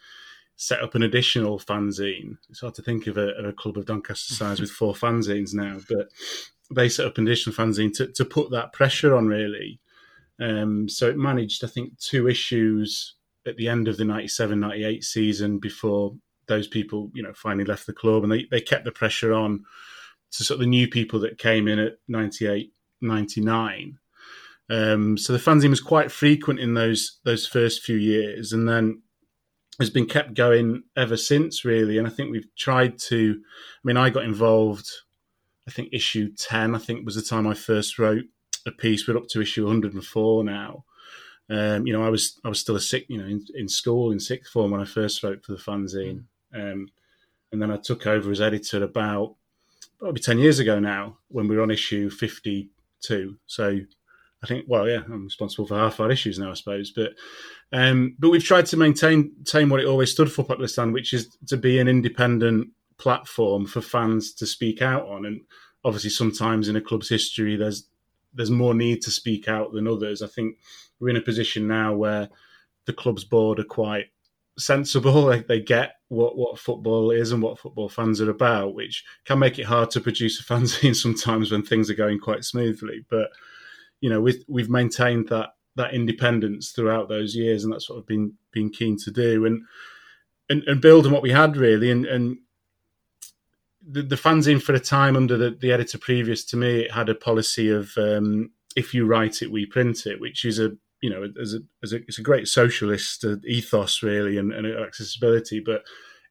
set 0.57 0.83
up 0.83 0.95
an 0.95 1.03
additional 1.03 1.59
fanzine. 1.59 2.39
It's 2.49 2.61
hard 2.61 2.75
to 2.77 2.83
think 2.83 3.07
of 3.07 3.19
a, 3.19 3.31
of 3.37 3.45
a 3.45 3.53
club 3.53 3.77
of 3.77 3.87
Doncaster 3.87 4.35
size 4.35 4.61
with 4.61 4.71
four 4.71 4.95
fanzines 4.95 5.53
now, 5.53 5.79
but 5.89 6.11
they 6.73 6.89
set 6.89 7.07
up 7.07 7.19
an 7.19 7.27
additional 7.27 7.57
fanzine 7.57 7.93
to, 7.97 8.07
to 8.07 8.25
put 8.25 8.51
that 8.53 8.73
pressure 8.73 9.17
on 9.17 9.27
really. 9.27 9.81
Um, 10.41 10.89
so 10.89 11.09
it 11.09 11.17
managed, 11.17 11.65
I 11.65 11.69
think, 11.69 11.99
two 11.99 12.29
issues 12.29 13.15
at 13.47 13.57
the 13.57 13.69
end 13.69 13.89
of 13.89 13.97
the 13.97 14.05
97 14.05 14.59
98 14.59 15.05
season 15.05 15.59
before 15.59 16.15
those 16.47 16.67
people, 16.67 17.11
you 17.15 17.23
know, 17.23 17.33
finally 17.35 17.65
left 17.65 17.87
the 17.87 17.93
club, 17.93 18.23
and 18.23 18.33
they, 18.33 18.47
they 18.51 18.61
kept 18.61 18.85
the 18.85 18.93
pressure 18.93 19.33
on 19.33 19.65
to 20.37 20.45
sort 20.45 20.57
of 20.57 20.61
the 20.61 20.67
new 20.67 20.89
people 20.89 21.21
that 21.21 21.39
came 21.39 21.69
in 21.69 21.79
at 21.79 21.99
98, 22.09 22.73
99. 23.01 23.99
Um, 24.71 25.19
so 25.19 25.33
the 25.33 25.39
fanzine 25.39 25.71
was 25.71 25.81
quite 25.81 26.11
frequent 26.11 26.59
in 26.59 26.75
those 26.75 27.19
those 27.25 27.47
first 27.47 27.83
few 27.83 27.97
years, 27.97 28.53
and 28.53 28.69
then 28.69 29.03
has 29.79 29.91
been 29.91 30.07
kept 30.07 30.35
going 30.35 30.85
ever 30.97 31.17
since, 31.17 31.65
really. 31.65 31.99
And 31.99 32.07
I 32.07 32.11
think 32.11 32.31
we've 32.31 32.55
tried 32.57 32.99
to. 33.01 33.37
I 33.41 33.81
mean, 33.85 33.97
I 33.97 34.11
got 34.11 34.25
involved. 34.25 34.89
I 35.69 35.71
think 35.71 35.91
issue 35.93 36.33
ten. 36.35 36.75
I 36.75 36.79
think 36.79 37.05
was 37.05 37.17
the 37.17 37.23
time 37.23 37.47
I 37.47 37.55
first 37.55 37.99
wrote 37.99 38.25
a 38.67 38.73
piece. 38.73 39.07
We're 39.07 39.19
up 39.19 39.29
to 39.29 39.43
issue 39.43 39.65
104 39.67 40.45
now. 40.45 40.85
Um, 41.51 41.87
you 41.87 41.93
know, 41.93 42.03
I 42.03 42.09
was 42.09 42.41
I 42.45 42.49
was 42.49 42.59
still 42.59 42.77
a 42.77 42.81
sick, 42.81 43.05
you 43.09 43.19
know, 43.19 43.27
in, 43.27 43.45
in, 43.55 43.69
school 43.69 44.13
in 44.13 44.19
sixth 44.19 44.51
form 44.51 44.71
when 44.71 44.81
I 44.81 44.87
first 44.87 45.23
wrote 45.23 45.45
for 45.45 45.53
the 45.53 45.59
fanzine, 45.59 46.25
um, 46.55 46.89
and 47.53 47.61
then 47.61 47.71
I 47.71 47.77
took 47.77 48.07
over 48.07 48.31
as 48.31 48.41
editor 48.41 48.83
about 48.83 49.37
probably 49.99 50.21
10 50.21 50.39
years 50.39 50.59
ago 50.59 50.79
now 50.79 51.19
when 51.29 51.49
we 51.49 51.57
were 51.57 51.63
on 51.63 51.71
issue 51.71 52.11
52. 52.11 53.37
So 53.47 53.81
I 54.43 54.47
think, 54.47 54.67
well, 54.69 54.89
yeah, 54.89 55.03
I'm 55.07 55.25
responsible 55.25 55.67
for 55.67 55.79
half 55.79 56.01
our 56.01 56.11
issues 56.11 56.39
now, 56.39 56.51
I 56.51 56.55
suppose. 56.55 56.91
But 56.91 57.13
um, 57.73 58.15
but 58.19 58.31
we've 58.31 58.45
tried 58.45 58.67
to 58.67 58.77
maintain, 58.77 59.33
maintain 59.37 59.69
what 59.69 59.81
it 59.81 59.87
always 59.87 60.13
stood 60.13 60.31
for, 60.31 60.45
Popular 60.45 60.69
Stand, 60.69 60.93
which 60.93 61.13
is 61.13 61.37
to 61.49 61.57
be 61.57 61.79
an 61.79 61.89
independent 61.89 62.69
platform 62.99 63.67
for 63.67 63.81
fans 63.81 64.33
to 64.35 64.47
speak 64.47 64.83
out 64.83 65.09
on. 65.09 65.25
And 65.25 65.41
obviously, 65.85 66.11
sometimes 66.11 66.69
in 66.69 66.77
a 66.77 66.81
club's 66.81 67.09
history, 67.09 67.57
there's 67.57 67.89
there's 68.35 68.51
more 68.51 68.75
need 68.75 69.01
to 69.03 69.11
speak 69.11 69.49
out 69.49 69.73
than 69.73 69.89
others. 69.89 70.21
I 70.21 70.27
think 70.27 70.59
we're 71.01 71.09
in 71.11 71.17
a 71.17 71.23
position 71.23 71.67
now 71.67 71.95
where 71.95 72.29
the 72.87 72.93
club's 72.93 73.25
board 73.25 73.59
are 73.59 73.65
quite 73.65 74.07
sensible. 74.59 75.25
Like 75.25 75.47
they 75.47 75.61
get 75.61 75.97
what 76.09 76.37
what 76.37 76.59
football 76.59 77.11
is 77.11 77.33
and 77.33 77.43
what 77.43 77.59
football 77.59 77.89
fans 77.89 78.21
are 78.21 78.31
about, 78.31 78.75
which 78.75 79.05
can 79.25 79.39
make 79.39 79.59
it 79.59 79.67
hard 79.67 79.91
to 79.93 80.01
produce 80.01 80.41
a 80.41 80.45
fanzine 80.53 80.95
sometimes 80.95 81.51
when 81.51 81.63
things 81.63 81.91
are 81.91 81.95
going 81.95 82.19
quite 82.19 82.45
smoothly. 82.45 83.05
But 83.09 83.31
you 84.01 84.11
know, 84.11 84.21
we've 84.21 84.45
we've 84.49 84.71
maintained 84.71 85.29
that 85.29 85.51
that 85.77 85.95
independence 85.95 86.71
throughout 86.71 87.09
those 87.09 87.35
years, 87.35 87.65
and 87.65 87.73
that's 87.73 87.89
what 87.89 87.99
I've 87.99 88.07
been 88.07 88.35
been 88.53 88.71
keen 88.71 88.97
to 88.99 89.11
do, 89.11 89.47
and 89.47 89.63
and, 90.49 90.63
and 90.65 90.81
build 90.81 91.07
on 91.07 91.13
what 91.13 91.23
we 91.23 91.31
had 91.31 91.57
really, 91.57 91.91
and 91.91 92.05
and 92.07 92.39
the, 93.87 94.03
the 94.03 94.17
fanzine 94.17 94.63
for 94.63 94.75
a 94.75 94.81
time 94.81 95.17
under 95.17 95.37
the, 95.37 95.51
the 95.51 95.73
editor 95.73 95.99
previous 95.99 96.45
to 96.47 96.57
me 96.57 96.81
it 96.81 96.93
had 96.93 97.09
a 97.09 97.15
policy 97.15 97.71
of 97.71 97.93
um, 97.99 98.51
if 98.77 98.95
you 98.95 99.07
write 99.07 99.43
it, 99.43 99.51
we 99.51 99.67
print 99.67 100.07
it, 100.07 100.21
which 100.21 100.45
is 100.45 100.59
a 100.59 100.73
you 101.05 101.11
know 101.11 101.29
as 101.39 101.53
a, 101.53 101.59
as 101.83 101.93
a 101.93 101.97
it's 102.09 102.19
a 102.19 102.23
great 102.23 102.49
socialist 102.49 103.27
uh, 103.27 103.37
ethos 103.47 104.03
really 104.03 104.39
and, 104.39 104.55
and 104.55 104.67
accessibility, 104.67 105.61
but 105.61 105.83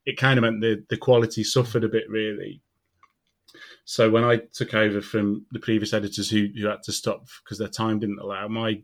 it 0.07 0.17
kind 0.17 0.39
of 0.39 0.41
meant 0.41 0.61
the 0.61 0.83
the 0.89 0.97
quality 0.97 1.43
suffered 1.43 1.83
a 1.83 1.95
bit 1.97 2.09
really. 2.09 2.59
So 3.85 4.09
when 4.09 4.23
I 4.23 4.37
took 4.51 4.73
over 4.73 4.99
from 4.99 5.45
the 5.51 5.59
previous 5.59 5.93
editors 5.93 6.27
who, 6.27 6.47
who 6.59 6.65
had 6.67 6.81
to 6.83 6.91
stop 6.91 7.27
because 7.43 7.59
their 7.59 7.67
time 7.67 7.99
didn't 7.99 8.17
allow, 8.19 8.47
my 8.47 8.81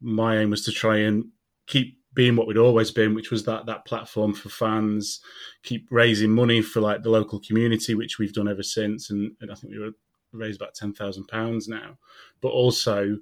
my 0.00 0.38
aim 0.38 0.50
was 0.50 0.64
to 0.66 0.70
try 0.70 0.98
and 0.98 1.24
keep 1.66 1.98
being 2.12 2.36
what 2.36 2.46
we'd 2.46 2.56
always 2.56 2.92
been, 2.92 3.12
which 3.12 3.32
was 3.32 3.44
that 3.44 3.66
that 3.66 3.84
platform 3.86 4.34
for 4.34 4.50
fans, 4.50 5.20
keep 5.64 5.88
raising 5.90 6.30
money 6.30 6.62
for 6.62 6.80
like 6.80 7.02
the 7.02 7.10
local 7.10 7.40
community, 7.40 7.96
which 7.96 8.20
we've 8.20 8.38
done 8.38 8.46
ever 8.46 8.62
since, 8.62 9.10
and, 9.10 9.32
and 9.40 9.50
I 9.50 9.56
think 9.56 9.72
we 9.72 9.80
were 9.80 9.96
raised 10.32 10.60
about 10.60 10.74
ten 10.76 10.92
thousand 10.92 11.26
pounds 11.26 11.66
now, 11.66 11.98
but 12.40 12.50
also 12.50 13.18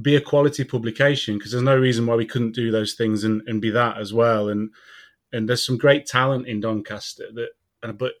be 0.00 0.16
a 0.16 0.20
quality 0.20 0.64
publication 0.64 1.36
because 1.36 1.52
there's 1.52 1.62
no 1.62 1.76
reason 1.76 2.06
why 2.06 2.14
we 2.14 2.26
couldn't 2.26 2.54
do 2.54 2.70
those 2.70 2.94
things 2.94 3.24
and, 3.24 3.42
and 3.46 3.60
be 3.60 3.70
that 3.70 3.98
as 3.98 4.12
well. 4.12 4.48
And 4.48 4.70
and 5.32 5.48
there's 5.48 5.66
some 5.66 5.78
great 5.78 6.06
talent 6.06 6.46
in 6.46 6.60
Doncaster 6.60 7.24
that, 7.34 7.48
uh, 7.82 7.92
but 7.92 8.12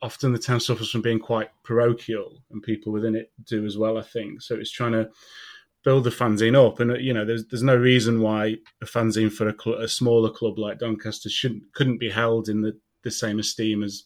often 0.00 0.32
the 0.32 0.38
town 0.38 0.58
suffers 0.58 0.90
from 0.90 1.02
being 1.02 1.20
quite 1.20 1.50
parochial, 1.62 2.42
and 2.50 2.62
people 2.62 2.92
within 2.92 3.14
it 3.14 3.30
do 3.44 3.64
as 3.66 3.76
well. 3.76 3.98
I 3.98 4.02
think 4.02 4.42
so. 4.42 4.56
It's 4.56 4.70
trying 4.70 4.92
to 4.92 5.10
build 5.84 6.04
the 6.04 6.10
fanzine 6.10 6.54
up. 6.54 6.80
And 6.80 6.92
uh, 6.92 6.94
you 6.94 7.12
know, 7.12 7.24
there's 7.24 7.46
there's 7.46 7.62
no 7.62 7.76
reason 7.76 8.20
why 8.20 8.56
a 8.82 8.86
fanzine 8.86 9.32
for 9.32 9.48
a, 9.48 9.54
cl- 9.58 9.78
a 9.78 9.88
smaller 9.88 10.30
club 10.30 10.58
like 10.58 10.78
Doncaster 10.78 11.28
shouldn't 11.28 11.62
couldn't 11.74 11.98
be 11.98 12.10
held 12.10 12.48
in 12.48 12.62
the, 12.62 12.78
the 13.04 13.10
same 13.10 13.38
esteem 13.38 13.82
as 13.82 14.04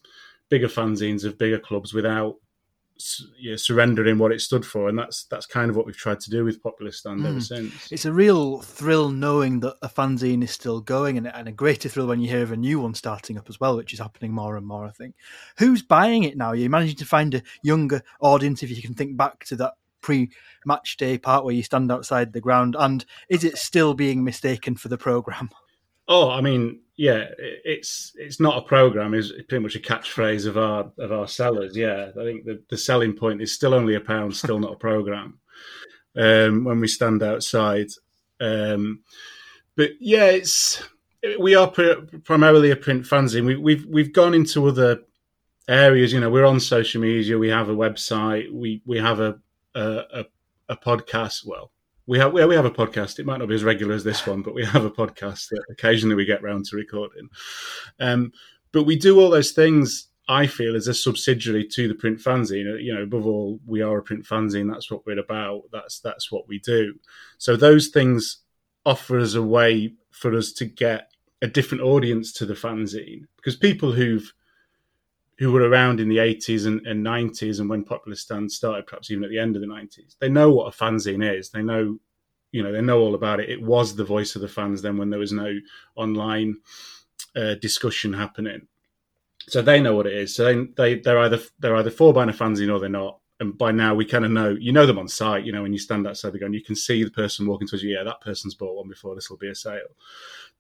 bigger 0.49 0.69
fanzines 0.69 1.25
of 1.25 1.39
bigger 1.39 1.59
clubs 1.59 1.93
without 1.93 2.37
you 3.39 3.51
know, 3.51 3.57
surrendering 3.57 4.19
what 4.19 4.33
it 4.33 4.41
stood 4.41 4.65
for, 4.65 4.89
and 4.89 4.99
that's 4.99 5.25
that's 5.25 5.47
kind 5.47 5.71
of 5.71 5.77
what 5.77 5.87
we've 5.87 5.97
tried 5.97 6.21
to 6.21 6.31
do 6.31 6.45
with 6.45 6.63
Popular 6.63 6.93
Stand 6.93 7.21
mm. 7.21 7.27
ever 7.27 7.35
hmm. 7.35 7.41
since. 7.41 7.93
It's 7.93 8.05
a 8.05 8.13
real 8.13 8.61
thrill 8.61 9.11
knowing 9.11 9.61
that 9.61 9.77
a 9.83 9.89
fanzine 9.89 10.43
is 10.43 10.51
still 10.51 10.81
going, 10.81 11.19
and, 11.19 11.27
and, 11.27 11.49
a 11.49 11.53
greater 11.53 11.89
thrill 11.89 12.07
when 12.07 12.21
you 12.21 12.29
hear 12.29 12.43
of 12.43 12.53
a 12.53 12.57
new 12.57 12.81
one 12.81 12.95
starting 12.95 13.39
up 13.39 13.49
as 13.49 13.61
well, 13.61 13.77
which 13.77 13.93
is 13.93 13.99
happening 13.99 14.33
more 14.33 14.57
and 14.57 14.67
more. 14.67 14.87
I 14.87 14.91
think. 14.91 15.15
Who's 15.59 15.83
buying 15.83 16.25
it 16.25 16.37
now? 16.37 16.53
You're 16.53 16.71
managing 16.71 16.97
to 16.97 17.07
find 17.07 17.35
a 17.35 17.43
younger 17.63 18.03
audience 18.21 18.63
if 18.63 18.71
you 18.71 18.83
can 18.83 18.95
think 18.95 19.17
back 19.17 19.45
to 19.47 19.57
that 19.57 19.75
pre-match 20.01 20.97
day 20.97 21.19
part 21.19 21.45
where 21.45 21.55
you 21.55 21.63
stand 21.63 21.91
outside 21.91 22.33
the 22.33 22.41
ground, 22.41 22.77
and 22.79 23.05
is 23.29 23.45
it 23.45 23.59
still 23.59 23.95
being 23.95 24.25
mistaken 24.25 24.77
for 24.77 24.89
the 24.89 24.99
program? 24.99 25.51
Oh, 26.09 26.31
I 26.31 26.41
mean, 26.41 26.81
yeah, 26.97 27.27
it's 27.39 28.13
it's 28.17 28.41
not 28.41 28.59
a 28.59 28.63
program. 28.67 29.15
is 29.15 29.33
pretty 29.49 29.63
much 29.63 29.77
a 29.77 29.81
catchphrase 29.81 30.47
of 30.47 30.57
our 30.57 30.91
of 30.99 31.13
our 31.13 31.29
sellers. 31.29 31.77
Yeah, 31.77 32.11
I 32.19 32.25
think 32.25 32.45
the, 32.45 32.63
the 32.71 32.79
selling 32.79 33.15
point 33.15 33.43
is 33.43 33.55
still 33.55 33.75
only 33.75 33.95
a 33.95 34.01
pound, 34.01 34.37
still 34.37 34.59
not 34.59 34.75
a 34.75 34.77
program. 34.77 35.39
Um, 36.17 36.65
when 36.65 36.81
we 36.81 36.89
stand 36.89 37.23
outside, 37.23 37.89
um, 38.41 39.03
but 39.77 39.91
yeah, 40.01 40.27
it's 40.27 40.83
we 41.39 41.55
are 41.55 41.71
primarily 42.25 42.71
a 42.71 42.77
print 42.77 43.05
fanzine. 43.05 43.45
We, 43.45 43.57
we've 43.57 43.85
we've 43.87 44.13
gone 44.13 44.35
into 44.35 44.67
other 44.67 45.01
areas. 45.69 46.13
You 46.13 46.21
know, 46.21 46.31
we're 46.31 46.47
on 46.47 46.61
social 46.61 47.01
media. 47.01 47.39
We 47.39 47.51
have 47.51 47.69
a 47.69 47.75
website. 47.75 48.51
We 48.53 48.83
we 48.87 48.99
have 48.99 49.21
a 49.21 49.39
a, 49.75 50.25
a, 50.71 50.77
podcast. 50.77 51.45
Well, 51.45 51.71
we 52.07 52.19
have 52.19 52.33
we 52.33 52.41
have 52.41 52.65
a 52.65 52.71
podcast. 52.71 53.19
It 53.19 53.27
might 53.27 53.39
not 53.39 53.49
be 53.49 53.55
as 53.55 53.65
regular 53.65 53.95
as 53.95 54.05
this 54.05 54.27
one, 54.27 54.43
but 54.43 54.55
we 54.55 54.65
have 54.65 54.85
a 54.85 54.91
podcast 54.91 55.49
that 55.51 55.65
occasionally 55.71 56.15
we 56.15 56.25
get 56.25 56.43
round 56.43 56.65
to 56.67 56.77
recording. 56.77 57.29
Um, 57.99 58.33
but 58.73 58.85
we 58.85 58.97
do 58.97 59.21
all 59.21 59.31
those 59.31 59.53
things. 59.53 60.09
I 60.29 60.47
feel 60.47 60.75
as 60.75 60.89
a 60.89 60.95
subsidiary 60.95 61.67
to 61.69 61.89
the 61.89 61.95
print 61.95 62.19
fanzine. 62.19 62.83
You 62.83 62.95
know, 62.95 63.03
above 63.03 63.27
all, 63.27 63.61
we 63.65 63.81
are 63.81 63.99
a 63.99 64.03
print 64.03 64.25
fanzine. 64.25 64.73
That's 64.73 64.91
what 64.91 65.07
we're 65.07 65.19
about. 65.19 65.63
That's 65.73 66.01
that's 66.01 66.31
what 66.31 66.49
we 66.49 66.59
do. 66.59 66.95
So 67.39 67.57
those 67.57 67.89
things 67.89 68.39
offer 68.85 69.19
us 69.19 69.35
a 69.35 69.43
way 69.43 69.95
for 70.11 70.35
us 70.37 70.53
to 70.53 70.65
get 70.65 71.11
a 71.43 71.47
different 71.47 71.83
audience 71.83 72.33
to 72.33 72.47
the 72.47 72.55
fanzine 72.55 73.25
because 73.37 73.57
people 73.57 73.93
who've 73.93 74.33
who 75.39 75.53
were 75.53 75.69
around 75.69 76.01
in 76.01 76.09
the 76.09 76.17
80s 76.17 76.67
and, 76.67 76.87
and 76.87 77.05
90s 77.05 77.61
and 77.61 77.69
when 77.69 77.85
Popular 77.85 78.17
Stand 78.17 78.51
started, 78.51 78.87
perhaps 78.87 79.11
even 79.11 79.25
at 79.25 79.31
the 79.31 79.39
end 79.39 79.55
of 79.55 79.63
the 79.63 79.69
90s, 79.69 80.17
they 80.19 80.29
know 80.29 80.51
what 80.51 80.73
a 80.73 80.77
fanzine 80.77 81.39
is. 81.39 81.51
They 81.51 81.63
know, 81.63 81.99
you 82.53 82.63
know, 82.63 82.73
they 82.73 82.81
know 82.81 83.01
all 83.01 83.15
about 83.15 83.41
it. 83.41 83.51
It 83.51 83.63
was 83.63 83.97
the 83.97 84.05
voice 84.05 84.35
of 84.35 84.43
the 84.43 84.49
fans 84.49 84.83
then 84.83 84.97
when 84.97 85.11
there 85.11 85.21
was 85.21 85.33
no 85.33 85.59
online 85.95 86.57
uh, 87.35 87.55
discussion 87.55 88.15
happening. 88.15 88.67
So 89.49 89.63
they 89.63 89.81
know 89.81 89.95
what 89.95 90.07
it 90.07 90.15
is. 90.15 90.35
So 90.35 90.45
they, 90.45 90.67
they 90.77 91.01
they're 91.01 91.19
either 91.21 91.39
they're 91.59 91.77
either 91.77 91.91
for 91.91 92.11
a 92.11 92.33
fanzine 92.33 92.73
or 92.73 92.81
they're 92.81 92.89
not. 92.89 93.21
And 93.39 93.57
by 93.57 93.71
now 93.71 93.95
we 93.95 94.07
kind 94.07 94.25
of 94.25 94.31
know 94.31 94.57
you 94.59 94.73
know 94.73 94.87
them 94.87 94.99
on 94.99 95.09
site. 95.09 95.45
You 95.45 95.53
know 95.53 95.63
when 95.63 95.73
you 95.73 95.79
stand 95.79 96.07
outside 96.07 96.33
the 96.33 96.39
gun, 96.39 96.55
you 96.55 96.65
can 96.65 96.75
see 96.75 97.05
the 97.05 97.11
person 97.11 97.47
walking 97.47 97.69
towards 97.69 97.85
you. 97.85 97.95
Yeah, 97.95 98.03
that 98.03 98.23
person's 98.23 98.55
bought 98.55 98.77
one 98.77 98.89
before. 98.89 99.15
This 99.15 99.31
will 99.31 99.37
be 99.37 99.51
a 99.51 99.55
sale. 99.55 99.95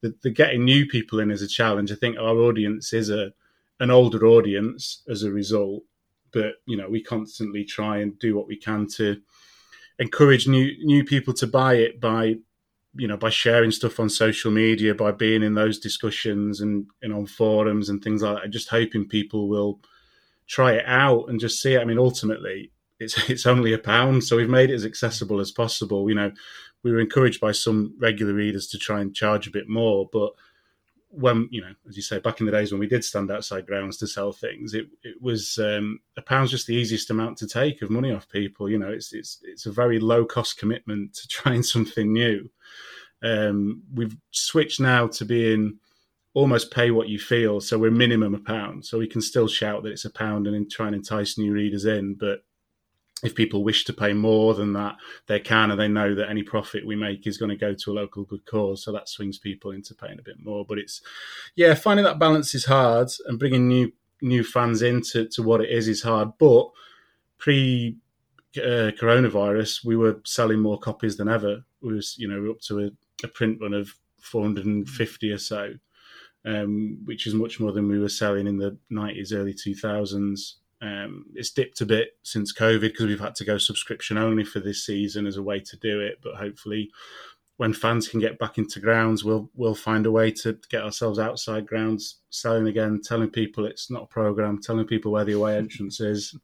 The, 0.02 0.14
the 0.22 0.30
getting 0.30 0.64
new 0.64 0.86
people 0.86 1.18
in 1.18 1.30
is 1.30 1.42
a 1.42 1.48
challenge. 1.48 1.90
I 1.90 1.96
think 1.96 2.18
our 2.18 2.36
audience 2.36 2.92
is 2.92 3.10
a 3.10 3.32
an 3.80 3.90
older 3.90 4.26
audience 4.26 5.02
as 5.08 5.22
a 5.22 5.30
result. 5.30 5.82
But 6.32 6.54
you 6.66 6.76
know, 6.76 6.88
we 6.88 7.02
constantly 7.02 7.64
try 7.64 7.98
and 7.98 8.18
do 8.18 8.36
what 8.36 8.46
we 8.48 8.56
can 8.56 8.86
to 8.96 9.20
encourage 9.98 10.46
new 10.46 10.72
new 10.84 11.04
people 11.04 11.32
to 11.34 11.46
buy 11.46 11.74
it 11.74 12.00
by 12.00 12.36
you 12.94 13.08
know 13.08 13.16
by 13.16 13.30
sharing 13.30 13.70
stuff 13.70 14.00
on 14.00 14.08
social 14.08 14.50
media, 14.50 14.94
by 14.94 15.12
being 15.12 15.42
in 15.42 15.54
those 15.54 15.78
discussions 15.78 16.60
and, 16.60 16.86
and 17.02 17.12
on 17.12 17.26
forums 17.26 17.88
and 17.88 18.02
things 18.02 18.22
like 18.22 18.42
that. 18.42 18.50
Just 18.50 18.68
hoping 18.68 19.08
people 19.08 19.48
will 19.48 19.80
try 20.46 20.72
it 20.72 20.84
out 20.86 21.26
and 21.28 21.40
just 21.40 21.60
see 21.60 21.74
it. 21.74 21.80
I 21.80 21.84
mean, 21.84 21.98
ultimately, 21.98 22.72
it's 22.98 23.28
it's 23.30 23.46
only 23.46 23.72
a 23.72 23.78
pound, 23.78 24.24
so 24.24 24.36
we've 24.36 24.48
made 24.48 24.70
it 24.70 24.74
as 24.74 24.84
accessible 24.84 25.40
as 25.40 25.50
possible. 25.52 26.08
You 26.08 26.16
know, 26.16 26.32
we 26.82 26.90
were 26.90 27.00
encouraged 27.00 27.40
by 27.40 27.52
some 27.52 27.94
regular 27.98 28.32
readers 28.32 28.66
to 28.68 28.78
try 28.78 29.00
and 29.00 29.14
charge 29.14 29.46
a 29.46 29.52
bit 29.52 29.68
more, 29.68 30.08
but 30.12 30.32
when 31.16 31.48
you 31.50 31.62
know, 31.62 31.72
as 31.88 31.96
you 31.96 32.02
say, 32.02 32.18
back 32.18 32.40
in 32.40 32.46
the 32.46 32.52
days 32.52 32.70
when 32.70 32.78
we 32.78 32.86
did 32.86 33.04
stand 33.04 33.30
outside 33.30 33.66
grounds 33.66 33.96
to 33.98 34.06
sell 34.06 34.32
things, 34.32 34.74
it 34.74 34.86
it 35.02 35.20
was 35.20 35.58
um, 35.58 36.00
a 36.16 36.22
pound's 36.22 36.50
just 36.50 36.66
the 36.66 36.74
easiest 36.74 37.10
amount 37.10 37.38
to 37.38 37.46
take 37.46 37.82
of 37.82 37.90
money 37.90 38.12
off 38.12 38.28
people. 38.28 38.68
You 38.68 38.78
know, 38.78 38.90
it's 38.90 39.12
it's 39.12 39.38
it's 39.42 39.66
a 39.66 39.72
very 39.72 39.98
low 39.98 40.24
cost 40.24 40.58
commitment 40.58 41.14
to 41.14 41.28
trying 41.28 41.62
something 41.62 42.12
new. 42.12 42.50
Um, 43.22 43.82
we've 43.94 44.16
switched 44.30 44.78
now 44.78 45.06
to 45.08 45.24
being 45.24 45.78
almost 46.34 46.70
pay 46.70 46.90
what 46.90 47.08
you 47.08 47.18
feel, 47.18 47.60
so 47.60 47.78
we're 47.78 47.90
minimum 47.90 48.34
a 48.34 48.38
pound, 48.38 48.84
so 48.84 48.98
we 48.98 49.08
can 49.08 49.22
still 49.22 49.48
shout 49.48 49.82
that 49.82 49.92
it's 49.92 50.04
a 50.04 50.10
pound 50.10 50.46
and 50.46 50.70
try 50.70 50.86
and 50.86 50.94
entice 50.94 51.38
new 51.38 51.52
readers 51.52 51.86
in, 51.86 52.14
but 52.14 52.44
if 53.22 53.34
people 53.34 53.64
wish 53.64 53.84
to 53.84 53.92
pay 53.92 54.12
more 54.12 54.54
than 54.54 54.74
that, 54.74 54.96
they 55.26 55.40
can, 55.40 55.70
and 55.70 55.80
they 55.80 55.88
know 55.88 56.14
that 56.14 56.28
any 56.28 56.42
profit 56.42 56.86
we 56.86 56.96
make 56.96 57.26
is 57.26 57.38
going 57.38 57.48
to 57.48 57.56
go 57.56 57.72
to 57.72 57.90
a 57.90 57.94
local 57.94 58.24
good 58.24 58.44
cause. 58.44 58.84
So 58.84 58.92
that 58.92 59.08
swings 59.08 59.38
people 59.38 59.70
into 59.70 59.94
paying 59.94 60.18
a 60.18 60.22
bit 60.22 60.36
more. 60.38 60.66
But 60.66 60.78
it's, 60.78 61.00
yeah, 61.54 61.74
finding 61.74 62.04
that 62.04 62.18
balance 62.18 62.54
is 62.54 62.66
hard, 62.66 63.08
and 63.26 63.38
bringing 63.38 63.68
new 63.68 63.92
new 64.22 64.42
fans 64.42 64.80
into 64.82 65.26
to 65.28 65.42
what 65.42 65.60
it 65.60 65.70
is 65.70 65.88
is 65.88 66.02
hard. 66.02 66.32
But 66.38 66.70
pre 67.38 67.96
uh, 68.58 68.92
coronavirus, 69.00 69.84
we 69.84 69.96
were 69.96 70.20
selling 70.24 70.60
more 70.60 70.78
copies 70.78 71.16
than 71.16 71.28
ever. 71.28 71.64
We 71.80 71.94
was, 71.94 72.16
you 72.18 72.28
know, 72.28 72.50
up 72.50 72.60
to 72.62 72.80
a, 72.80 72.90
a 73.24 73.28
print 73.28 73.58
run 73.60 73.74
of 73.74 73.94
450 74.20 75.30
or 75.30 75.38
so, 75.38 75.74
um, 76.44 76.98
which 77.04 77.26
is 77.26 77.34
much 77.34 77.60
more 77.60 77.72
than 77.72 77.88
we 77.88 77.98
were 77.98 78.08
selling 78.08 78.46
in 78.46 78.58
the 78.58 78.76
90s, 78.90 79.32
early 79.34 79.54
2000s. 79.54 80.54
Um, 80.82 81.26
it's 81.34 81.50
dipped 81.50 81.80
a 81.80 81.86
bit 81.86 82.10
since 82.22 82.52
COVID 82.52 82.80
because 82.80 83.06
we've 83.06 83.20
had 83.20 83.34
to 83.36 83.44
go 83.44 83.58
subscription 83.58 84.18
only 84.18 84.44
for 84.44 84.60
this 84.60 84.84
season 84.84 85.26
as 85.26 85.36
a 85.36 85.42
way 85.42 85.60
to 85.60 85.76
do 85.76 86.00
it. 86.00 86.18
But 86.22 86.36
hopefully, 86.36 86.90
when 87.56 87.72
fans 87.72 88.08
can 88.08 88.20
get 88.20 88.38
back 88.38 88.58
into 88.58 88.80
grounds, 88.80 89.24
we'll 89.24 89.50
we'll 89.54 89.74
find 89.74 90.06
a 90.06 90.12
way 90.12 90.30
to 90.30 90.58
get 90.68 90.82
ourselves 90.82 91.18
outside 91.18 91.66
grounds, 91.66 92.16
selling 92.30 92.66
again, 92.66 93.00
telling 93.02 93.30
people 93.30 93.64
it's 93.64 93.90
not 93.90 94.04
a 94.04 94.06
program, 94.06 94.60
telling 94.60 94.86
people 94.86 95.12
where 95.12 95.24
the 95.24 95.32
away 95.32 95.56
entrance 95.56 96.00
is. 96.00 96.36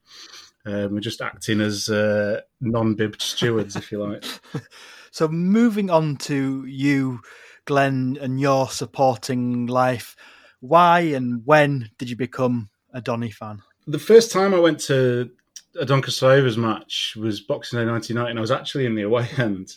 Um, 0.65 0.95
we're 0.95 1.01
just 1.01 1.21
acting 1.21 1.61
as 1.61 1.89
uh, 1.89 2.41
non-bibbed 2.61 3.21
stewards, 3.21 3.75
if 3.75 3.91
you 3.91 3.99
like. 4.03 4.25
so, 5.11 5.27
moving 5.29 5.91
on 5.91 6.17
to 6.19 6.65
you, 6.67 7.21
Glenn, 7.65 8.17
and 8.21 8.41
your 8.41 8.69
supporting 8.69 9.67
life. 9.67 10.17
Why 10.61 11.01
and 11.01 11.43
when 11.45 11.91
did 11.99 12.09
you 12.09 12.17
become 12.17 12.71
a 12.95 13.01
Donny 13.01 13.33
fan? 13.33 13.63
The 13.87 13.99
first 13.99 14.31
time 14.31 14.55
I 14.55 14.61
went 14.61 14.79
to 14.81 15.31
a 15.79 15.85
Doncaster 15.85 16.41
match 16.57 17.17
was 17.17 17.41
Boxing 17.41 17.81
Day 17.81 17.87
1990, 17.87 18.31
and 18.31 18.39
I 18.39 18.41
was 18.41 18.53
actually 18.53 18.87
in 18.87 18.95
the 18.95 19.03
away 19.03 19.29
end. 19.39 19.77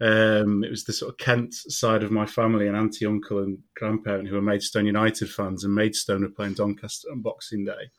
Um, 0.00 0.64
it 0.64 0.70
was 0.70 0.84
the 0.84 0.94
sort 0.94 1.12
of 1.12 1.18
Kent 1.18 1.52
side 1.52 2.02
of 2.02 2.10
my 2.10 2.24
family, 2.24 2.68
and 2.68 2.76
auntie, 2.76 3.04
uncle, 3.04 3.40
and 3.40 3.58
grandparent 3.76 4.28
who 4.28 4.36
were 4.36 4.42
Maidstone 4.42 4.86
United 4.86 5.30
fans, 5.30 5.62
and 5.62 5.74
Maidstone 5.74 6.22
were 6.22 6.30
playing 6.30 6.54
Doncaster 6.54 7.10
on 7.12 7.20
Boxing 7.20 7.66
Day. 7.66 7.90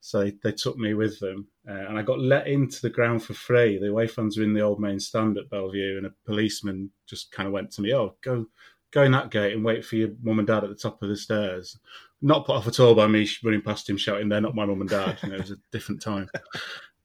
So 0.00 0.20
they, 0.20 0.34
they 0.42 0.52
took 0.52 0.76
me 0.76 0.94
with 0.94 1.18
them, 1.18 1.48
uh, 1.68 1.72
and 1.72 1.98
I 1.98 2.02
got 2.02 2.20
let 2.20 2.46
into 2.46 2.80
the 2.80 2.90
ground 2.90 3.24
for 3.24 3.34
free. 3.34 3.78
The 3.78 3.90
away 3.90 4.06
fans 4.06 4.38
were 4.38 4.44
in 4.44 4.54
the 4.54 4.60
old 4.60 4.80
main 4.80 5.00
stand 5.00 5.36
at 5.36 5.50
Belle 5.50 5.70
Vue, 5.70 5.96
and 5.96 6.06
a 6.06 6.14
policeman 6.26 6.90
just 7.06 7.32
kind 7.32 7.48
of 7.48 7.52
went 7.52 7.72
to 7.72 7.82
me, 7.82 7.92
"Oh, 7.92 8.14
go 8.20 8.46
go 8.92 9.02
in 9.02 9.12
that 9.12 9.30
gate 9.30 9.54
and 9.54 9.64
wait 9.64 9.84
for 9.84 9.96
your 9.96 10.10
mum 10.22 10.38
and 10.38 10.46
dad 10.46 10.62
at 10.62 10.70
the 10.70 10.76
top 10.76 11.02
of 11.02 11.08
the 11.08 11.16
stairs." 11.16 11.76
Not 12.22 12.46
put 12.46 12.56
off 12.56 12.68
at 12.68 12.80
all 12.80 12.94
by 12.94 13.06
me 13.06 13.28
running 13.42 13.62
past 13.62 13.90
him 13.90 13.96
shouting, 13.96 14.28
"They're 14.28 14.40
not 14.40 14.54
my 14.54 14.64
mum 14.64 14.80
and 14.80 14.90
dad." 14.90 15.18
You 15.22 15.30
know, 15.30 15.34
it 15.34 15.40
was 15.40 15.50
a 15.50 15.56
different 15.72 16.00
time. 16.00 16.28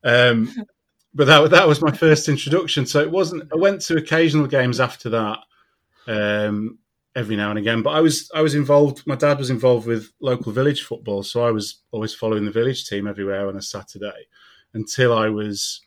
Um, 0.03 0.53
but 1.13 1.25
that 1.25 1.49
that 1.49 1.67
was 1.67 1.81
my 1.81 1.91
first 1.91 2.29
introduction. 2.29 2.85
So 2.85 3.01
it 3.01 3.11
wasn't. 3.11 3.51
I 3.51 3.57
went 3.57 3.81
to 3.81 3.97
occasional 3.97 4.47
games 4.47 4.79
after 4.79 5.09
that. 5.09 5.39
Um, 6.07 6.77
every 7.17 7.35
now 7.35 7.49
and 7.49 7.59
again. 7.59 7.81
But 7.81 7.89
I 7.89 8.01
was 8.01 8.29
I 8.33 8.41
was 8.41 8.55
involved. 8.55 9.05
My 9.05 9.15
dad 9.15 9.39
was 9.39 9.49
involved 9.49 9.87
with 9.87 10.11
local 10.21 10.51
village 10.51 10.83
football, 10.83 11.23
so 11.23 11.45
I 11.45 11.51
was 11.51 11.81
always 11.91 12.13
following 12.13 12.45
the 12.45 12.51
village 12.51 12.87
team 12.87 13.07
everywhere 13.07 13.47
on 13.47 13.57
a 13.57 13.61
Saturday 13.61 14.27
until 14.73 15.17
I 15.17 15.27
was 15.27 15.81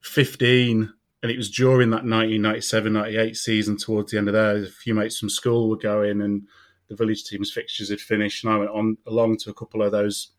fifteen. 0.00 0.92
And 1.20 1.32
it 1.32 1.36
was 1.36 1.50
during 1.50 1.90
that 1.90 2.04
1997-98 2.04 3.36
season, 3.36 3.76
towards 3.76 4.12
the 4.12 4.18
end 4.18 4.28
of 4.28 4.34
there, 4.34 4.58
a 4.58 4.66
few 4.66 4.94
mates 4.94 5.18
from 5.18 5.28
school 5.28 5.68
were 5.68 5.76
going, 5.76 6.20
and 6.20 6.46
the 6.88 6.96
village 6.96 7.24
team's 7.24 7.52
fixtures 7.52 7.90
had 7.90 8.00
finished, 8.00 8.44
and 8.44 8.52
I 8.52 8.58
went 8.58 8.70
on 8.70 8.96
along 9.06 9.38
to 9.38 9.50
a 9.50 9.54
couple 9.54 9.82
of 9.82 9.92
those 9.92 10.32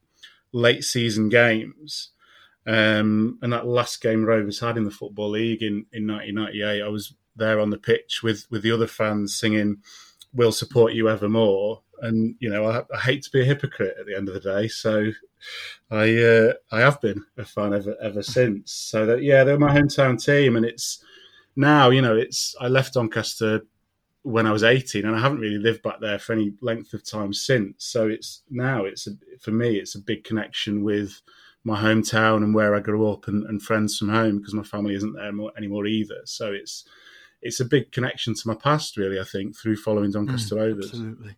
late 0.51 0.83
season 0.83 1.29
games. 1.29 2.11
Um, 2.67 3.39
and 3.41 3.53
that 3.53 3.67
last 3.67 4.01
game 4.01 4.25
Rovers 4.25 4.59
had 4.59 4.77
in 4.77 4.83
the 4.83 4.91
Football 4.91 5.29
League 5.29 5.63
in, 5.63 5.85
in 5.91 6.05
1998, 6.07 6.83
I 6.83 6.87
was 6.87 7.15
there 7.35 7.59
on 7.59 7.69
the 7.69 7.77
pitch 7.77 8.21
with 8.21 8.45
with 8.51 8.61
the 8.63 8.71
other 8.71 8.87
fans 8.87 9.35
singing 9.35 9.77
"We'll 10.33 10.51
support 10.51 10.93
you 10.93 11.09
evermore." 11.09 11.83
And 12.01 12.35
you 12.39 12.49
know, 12.49 12.65
I, 12.65 12.83
I 12.93 12.99
hate 12.99 13.23
to 13.23 13.31
be 13.31 13.41
a 13.41 13.45
hypocrite 13.45 13.95
at 13.99 14.05
the 14.05 14.15
end 14.15 14.27
of 14.27 14.33
the 14.33 14.39
day, 14.39 14.67
so 14.67 15.11
I 15.89 16.15
uh, 16.17 16.53
I 16.71 16.81
have 16.81 17.01
been 17.01 17.25
a 17.37 17.45
fan 17.45 17.73
ever 17.73 17.95
ever 18.01 18.21
since. 18.21 18.73
So 18.73 19.05
that 19.05 19.23
yeah, 19.23 19.43
they're 19.43 19.57
my 19.57 19.75
hometown 19.75 20.23
team, 20.23 20.55
and 20.55 20.65
it's 20.65 21.03
now 21.55 21.89
you 21.89 22.01
know 22.01 22.15
it's 22.15 22.55
I 22.59 22.67
left 22.67 22.93
Doncaster 22.93 23.61
when 24.23 24.45
I 24.45 24.51
was 24.51 24.63
18 24.63 25.05
and 25.05 25.15
I 25.15 25.19
haven't 25.19 25.39
really 25.39 25.57
lived 25.57 25.81
back 25.81 25.99
there 26.01 26.19
for 26.19 26.33
any 26.33 26.53
length 26.61 26.93
of 26.93 27.09
time 27.09 27.33
since. 27.33 27.85
So 27.85 28.07
it's 28.07 28.43
now 28.49 28.85
it's 28.85 29.07
a, 29.07 29.11
for 29.39 29.51
me, 29.51 29.77
it's 29.77 29.95
a 29.95 29.99
big 29.99 30.23
connection 30.23 30.83
with 30.83 31.21
my 31.63 31.81
hometown 31.81 32.37
and 32.37 32.53
where 32.53 32.75
I 32.75 32.79
grew 32.79 33.09
up 33.09 33.27
and, 33.27 33.45
and 33.45 33.61
friends 33.61 33.97
from 33.97 34.09
home 34.09 34.37
because 34.37 34.53
my 34.53 34.63
family 34.63 34.95
isn't 34.95 35.13
there 35.13 35.31
anymore 35.57 35.85
either. 35.85 36.21
So 36.25 36.51
it's, 36.51 36.85
it's 37.41 37.59
a 37.59 37.65
big 37.65 37.91
connection 37.91 38.33
to 38.33 38.47
my 38.47 38.55
past, 38.55 38.97
really. 38.97 39.19
I 39.19 39.23
think 39.23 39.55
through 39.55 39.77
following 39.77 40.11
Doncaster 40.11 40.55
mm, 40.55 40.59
Rovers. 40.59 40.85
Absolutely. 40.85 41.35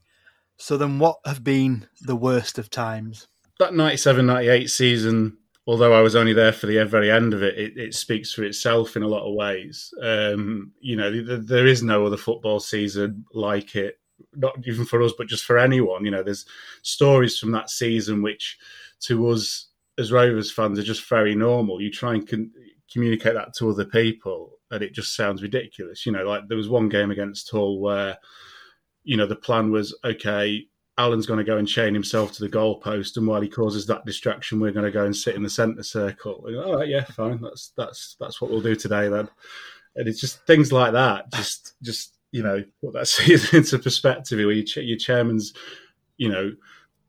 So 0.58 0.78
then, 0.78 1.00
what 1.00 1.20
have 1.26 1.44
been 1.44 1.88
the 2.02 2.16
worst 2.16 2.58
of 2.58 2.70
times? 2.70 3.28
That 3.60 3.72
97-98 3.72 4.70
season. 4.70 5.38
Although 5.68 5.94
I 5.94 6.02
was 6.02 6.16
only 6.16 6.34
there 6.34 6.52
for 6.52 6.66
the 6.66 6.84
very 6.86 7.12
end 7.12 7.34
of 7.34 7.44
it, 7.44 7.58
it, 7.58 7.78
it 7.78 7.94
speaks 7.94 8.34
for 8.34 8.44
itself 8.44 8.96
in 8.96 9.04
a 9.04 9.08
lot 9.08 9.28
of 9.28 9.36
ways. 9.36 9.94
Um, 10.02 10.72
you 10.80 10.96
know, 10.96 11.12
there 11.38 11.68
is 11.68 11.84
no 11.84 12.06
other 12.06 12.18
football 12.18 12.60
season 12.60 13.26
like 13.34 13.76
it, 13.76 14.00
not 14.34 14.56
even 14.66 14.86
for 14.86 15.02
us, 15.04 15.14
but 15.16 15.28
just 15.28 15.46
for 15.46 15.60
anyone. 15.60 16.04
You 16.04 16.12
know, 16.12 16.24
there's 16.24 16.46
stories 16.82 17.38
from 17.38 17.52
that 17.52 17.70
season 17.70 18.24
which, 18.24 18.58
to 19.02 19.30
us 19.30 19.68
as 20.00 20.12
Rovers 20.12 20.52
fans, 20.52 20.80
are 20.80 20.84
just 20.84 21.08
very 21.08 21.36
normal. 21.36 21.80
You 21.80 21.92
try 21.92 22.16
and 22.16 22.28
con- 22.28 22.52
communicate 22.92 23.36
that 23.36 23.54
to 23.58 23.70
other 23.70 23.86
people, 23.86 24.58
and 24.72 24.82
it 24.82 24.94
just 24.94 25.16
sounds 25.16 25.44
ridiculous. 25.44 26.08
You 26.08 26.12
know, 26.12 26.24
like 26.24 26.48
there 26.48 26.58
was 26.58 26.70
one 26.70 26.90
game 26.90 27.12
against 27.12 27.52
Hull 27.52 27.80
where, 27.80 28.18
you 29.04 29.16
know, 29.16 29.28
the 29.28 29.36
plan 29.36 29.72
was 29.72 29.96
okay. 30.04 30.66
Alan's 31.02 31.26
going 31.26 31.40
to 31.40 31.44
go 31.44 31.58
and 31.58 31.68
chain 31.68 31.96
himself 31.96 32.32
to 32.34 32.44
the 32.44 32.50
goalpost, 32.50 33.18
and 33.18 33.26
while 33.26 33.42
he 33.42 33.50
causes 33.50 33.88
that 33.88 34.06
distraction, 34.06 34.60
we're 34.60 34.72
going 34.72 34.86
to 34.86 34.92
go 34.92 35.06
and 35.06 35.16
sit 35.16 35.36
in 35.36 35.42
the 35.42 35.50
centre 35.50 35.82
circle. 35.82 36.46
And, 36.46 36.58
All 36.58 36.78
right, 36.78 36.88
yeah, 36.88 37.04
fine. 37.06 37.42
That's 37.42 37.74
that's 37.76 38.16
that's 38.20 38.40
what 38.40 38.52
we'll 38.52 38.62
do 38.62 38.76
today 38.76 39.10
then. 39.10 39.28
And 39.96 40.08
it's 40.08 40.22
just 40.22 40.46
things 40.46 40.72
like 40.72 40.94
that. 40.94 41.32
Just 41.34 41.74
just 41.82 42.18
you 42.32 42.44
know 42.44 42.64
put 42.82 42.94
that 42.94 43.08
season 43.08 43.60
into 43.60 43.80
perspective. 43.80 44.38
Where 44.38 44.52
your, 44.52 44.84
your 44.84 44.98
chairman's, 44.98 45.54
you 46.18 46.30
know, 46.30 46.52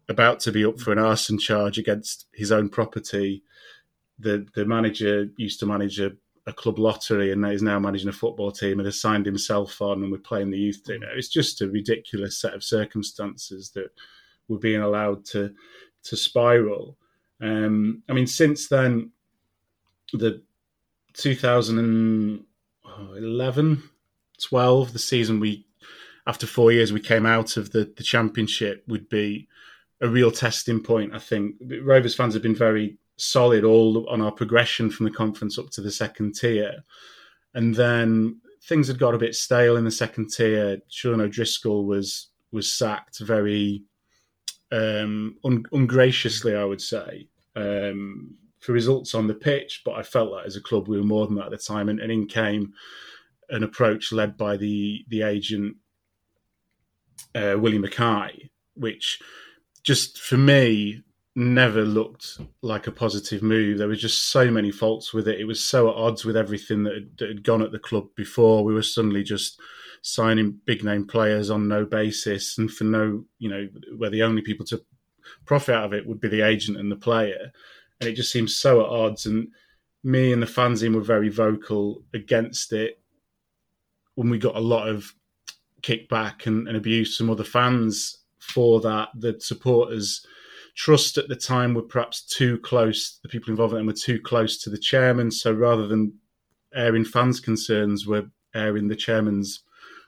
about 0.08 0.40
to 0.40 0.52
be 0.52 0.64
up 0.64 0.80
for 0.80 0.92
an 0.92 0.98
arson 0.98 1.38
charge 1.38 1.78
against 1.78 2.26
his 2.32 2.50
own 2.50 2.70
property. 2.70 3.42
The 4.18 4.46
the 4.54 4.64
manager 4.64 5.28
used 5.36 5.60
to 5.60 5.66
manage 5.66 6.00
a 6.00 6.12
a 6.46 6.52
club 6.52 6.78
lottery 6.78 7.30
and 7.30 7.46
is 7.46 7.62
now 7.62 7.78
managing 7.78 8.08
a 8.08 8.12
football 8.12 8.50
team 8.50 8.80
and 8.80 8.86
has 8.86 9.00
signed 9.00 9.26
himself 9.26 9.80
on 9.80 10.02
and 10.02 10.10
we're 10.10 10.18
playing 10.18 10.50
the 10.50 10.58
youth 10.58 10.82
team. 10.84 11.04
It's 11.14 11.28
just 11.28 11.60
a 11.60 11.68
ridiculous 11.68 12.38
set 12.38 12.54
of 12.54 12.64
circumstances 12.64 13.70
that 13.70 13.92
we're 14.48 14.58
being 14.58 14.82
allowed 14.82 15.24
to 15.26 15.54
to 16.04 16.16
spiral. 16.16 16.96
Um, 17.40 18.02
I 18.08 18.12
mean, 18.12 18.26
since 18.26 18.66
then, 18.68 19.12
the 20.12 20.42
2011, 21.14 23.82
12, 24.42 24.92
the 24.92 24.98
season 24.98 25.40
we, 25.40 25.64
after 26.26 26.46
four 26.46 26.72
years, 26.72 26.92
we 26.92 27.00
came 27.00 27.24
out 27.24 27.56
of 27.56 27.70
the, 27.70 27.90
the 27.96 28.02
championship 28.02 28.84
would 28.88 29.08
be 29.08 29.48
a 30.00 30.08
real 30.08 30.32
testing 30.32 30.82
point. 30.82 31.14
I 31.14 31.18
think 31.18 31.54
Rovers 31.82 32.14
fans 32.14 32.34
have 32.34 32.42
been 32.42 32.54
very 32.54 32.98
solid 33.22 33.62
all 33.62 34.08
on 34.08 34.20
our 34.20 34.32
progression 34.32 34.90
from 34.90 35.04
the 35.04 35.12
conference 35.12 35.58
up 35.58 35.70
to 35.70 35.80
the 35.80 35.92
second 35.92 36.34
tier. 36.34 36.84
And 37.54 37.74
then 37.74 38.40
things 38.64 38.88
had 38.88 38.98
got 38.98 39.14
a 39.14 39.18
bit 39.18 39.34
stale 39.34 39.76
in 39.76 39.84
the 39.84 39.90
second 39.90 40.30
tier. 40.30 40.78
Sean 40.88 41.20
O'Driscoll 41.20 41.86
was 41.86 42.28
was 42.50 42.72
sacked 42.72 43.20
very 43.20 43.84
um, 44.70 45.36
un- 45.44 45.64
ungraciously, 45.72 46.54
I 46.54 46.64
would 46.64 46.80
say, 46.82 47.28
um, 47.56 48.34
for 48.58 48.72
results 48.72 49.14
on 49.14 49.26
the 49.26 49.34
pitch. 49.34 49.82
But 49.84 49.92
I 49.92 50.02
felt 50.02 50.32
that 50.32 50.46
as 50.46 50.56
a 50.56 50.60
club 50.60 50.88
we 50.88 50.98
were 50.98 51.04
more 51.04 51.26
than 51.26 51.36
that 51.36 51.46
at 51.46 51.50
the 51.52 51.58
time. 51.58 51.88
And, 51.88 52.00
and 52.00 52.10
in 52.10 52.26
came 52.26 52.72
an 53.50 53.62
approach 53.62 54.12
led 54.12 54.36
by 54.36 54.56
the 54.56 55.04
the 55.08 55.22
agent 55.22 55.76
uh, 57.34 57.54
Willie 57.56 57.78
McKay, 57.78 58.50
which 58.74 59.20
just 59.84 60.18
for 60.18 60.36
me 60.36 61.02
never 61.34 61.82
looked 61.82 62.38
like 62.60 62.86
a 62.86 62.92
positive 62.92 63.42
move. 63.42 63.78
There 63.78 63.88
was 63.88 64.00
just 64.00 64.30
so 64.30 64.50
many 64.50 64.70
faults 64.70 65.14
with 65.14 65.28
it. 65.28 65.40
It 65.40 65.44
was 65.44 65.62
so 65.62 65.88
at 65.88 65.96
odds 65.96 66.24
with 66.24 66.36
everything 66.36 66.82
that 66.84 66.94
had, 66.94 67.18
that 67.18 67.28
had 67.28 67.44
gone 67.44 67.62
at 67.62 67.72
the 67.72 67.78
club 67.78 68.08
before. 68.16 68.64
We 68.64 68.74
were 68.74 68.82
suddenly 68.82 69.22
just 69.22 69.60
signing 70.02 70.58
big 70.66 70.84
name 70.84 71.06
players 71.06 71.48
on 71.48 71.68
no 71.68 71.84
basis 71.86 72.58
and 72.58 72.70
for 72.70 72.84
no, 72.84 73.24
you 73.38 73.48
know, 73.48 73.68
where 73.96 74.10
the 74.10 74.22
only 74.22 74.42
people 74.42 74.66
to 74.66 74.82
profit 75.46 75.74
out 75.74 75.84
of 75.84 75.94
it 75.94 76.06
would 76.06 76.20
be 76.20 76.28
the 76.28 76.42
agent 76.42 76.76
and 76.76 76.90
the 76.90 76.96
player. 76.96 77.52
And 78.00 78.10
it 78.10 78.14
just 78.14 78.32
seems 78.32 78.56
so 78.56 78.80
at 78.80 78.88
odds. 78.88 79.26
And 79.26 79.48
me 80.04 80.32
and 80.32 80.42
the 80.42 80.46
fanzine 80.46 80.94
were 80.94 81.00
very 81.00 81.28
vocal 81.28 82.02
against 82.12 82.72
it 82.72 83.00
when 84.16 84.28
we 84.28 84.38
got 84.38 84.56
a 84.56 84.60
lot 84.60 84.88
of 84.88 85.14
kickback 85.80 86.46
and, 86.46 86.68
and 86.68 86.76
abuse 86.76 87.16
from 87.16 87.30
other 87.30 87.44
fans 87.44 88.18
for 88.38 88.80
that. 88.82 89.08
The 89.14 89.36
supporters 89.40 90.26
Trust 90.74 91.18
at 91.18 91.28
the 91.28 91.36
time 91.36 91.74
were 91.74 91.82
perhaps 91.82 92.22
too 92.22 92.58
close. 92.58 93.18
The 93.22 93.28
people 93.28 93.50
involved 93.50 93.74
in 93.74 93.78
them 93.78 93.86
were 93.86 93.92
too 93.92 94.20
close 94.20 94.58
to 94.58 94.70
the 94.70 94.78
chairman. 94.78 95.30
So 95.30 95.52
rather 95.52 95.86
than 95.86 96.14
airing 96.74 97.04
fans' 97.04 97.40
concerns, 97.40 98.06
were 98.06 98.26
airing 98.54 98.88
the 98.88 98.96
chairman's 98.96 99.62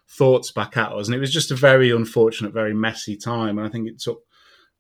thoughts 0.09 0.51
back 0.53 0.77
at 0.77 0.93
us. 0.93 1.07
And 1.07 1.15
it 1.15 1.21
was 1.21 1.33
just 1.33 1.51
a 1.51 1.57
very 1.57 1.91
unfortunate, 1.91 2.53
very 2.53 2.75
messy 2.75 3.17
time. 3.17 3.59
And 3.59 3.67
I 3.67 3.71
think 3.71 3.89
it 3.89 3.99
took 3.99 4.23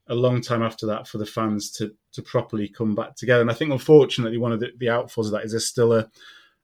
a 0.08 0.14
long 0.14 0.40
time 0.40 0.62
after 0.62 0.86
that 0.86 1.08
for 1.08 1.18
the 1.18 1.26
fans 1.26 1.70
to 1.72 1.92
to 2.12 2.22
properly 2.22 2.68
come 2.68 2.94
back 2.94 3.16
together. 3.16 3.40
And 3.40 3.50
I 3.50 3.54
think, 3.54 3.72
unfortunately, 3.72 4.38
one 4.38 4.52
of 4.52 4.60
the, 4.60 4.70
the 4.78 4.86
outfalls 4.86 5.26
of 5.26 5.32
that 5.32 5.44
is 5.44 5.52
there's 5.52 5.66
still 5.66 5.92
a, 5.92 6.08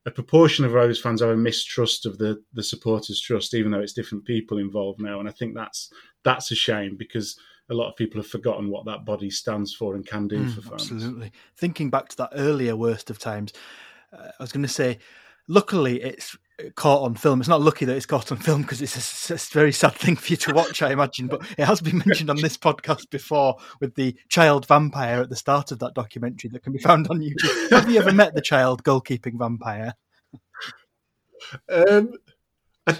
a 0.07 0.11
proportion 0.11 0.65
of 0.65 0.73
Rose 0.73 1.01
fans 1.01 1.21
have 1.21 1.31
a 1.31 1.37
mistrust 1.37 2.07
of 2.07 2.19
the 2.19 2.43
the 2.53 2.63
supporters' 2.63 3.21
trust, 3.21 3.55
even 3.55 3.71
though 3.71 3.81
it's 3.81 3.93
different 3.93 4.25
people 4.25 4.59
involved 4.59 5.01
now. 5.01 5.21
And 5.21 5.29
I 5.29 5.33
think 5.33 5.55
that's 5.55 5.93
that's 6.23 6.51
a 6.51 6.55
shame 6.55 6.97
because 6.97 7.39
a 7.71 7.75
lot 7.75 7.89
of 7.89 7.97
people 7.97 8.21
have 8.21 8.31
forgotten 8.31 8.69
what 8.69 8.85
that 8.85 9.05
body 9.05 9.31
stands 9.31 9.73
for 9.73 9.95
and 9.95 10.07
can 10.07 10.27
do 10.29 10.45
mm, 10.45 10.55
for 10.55 10.61
fans. 10.61 10.91
Absolutely. 10.91 11.33
Thinking 11.57 11.89
back 11.89 12.09
to 12.11 12.17
that 12.19 12.31
earlier 12.35 12.77
worst 12.77 13.11
of 13.11 13.19
times, 13.19 13.53
uh, 14.13 14.29
I 14.39 14.43
was 14.43 14.53
going 14.53 14.63
to 14.63 14.69
say, 14.69 14.99
luckily 15.49 16.03
it's 16.03 16.37
caught 16.75 17.03
on 17.03 17.15
film. 17.15 17.41
It's 17.41 17.49
not 17.49 17.61
lucky 17.61 17.85
that 17.85 17.97
it's 17.97 18.07
caught 18.07 18.33
on 18.33 18.39
film 18.39 18.63
because 18.63 18.83
it's 18.83 19.31
a, 19.31 19.35
a, 19.35 19.39
very 19.53 19.73
sad 19.73 19.95
thing 19.95 20.17
for 20.17 20.33
you 20.33 20.37
to 20.39 20.53
watch, 20.53 20.83
I 20.83 20.93
imagine. 20.93 21.29
But 21.29 21.43
it 21.57 21.65
has 21.65 21.81
been 21.81 22.03
mentioned 22.05 22.31
on 22.31 22.41
this 22.41 22.57
podcast 22.57 23.11
before 23.11 23.57
with 23.81 23.95
the 23.95 24.17
child 24.29 24.67
vampire 24.67 25.21
at 25.21 25.29
the 25.29 25.37
start 25.37 25.73
of 25.73 25.79
that 25.79 25.95
documentary 25.95 26.51
that 26.51 26.63
can 26.63 26.73
be 26.73 26.79
found 26.79 27.09
on 27.09 27.21
YouTube. 27.21 27.71
Have 27.71 27.91
you 27.91 28.01
ever 28.01 28.13
met 28.13 28.35
the 28.35 28.43
child 28.43 28.83
goalkeeping 28.85 29.39
vampire? 29.39 29.95
Um, 31.69 32.15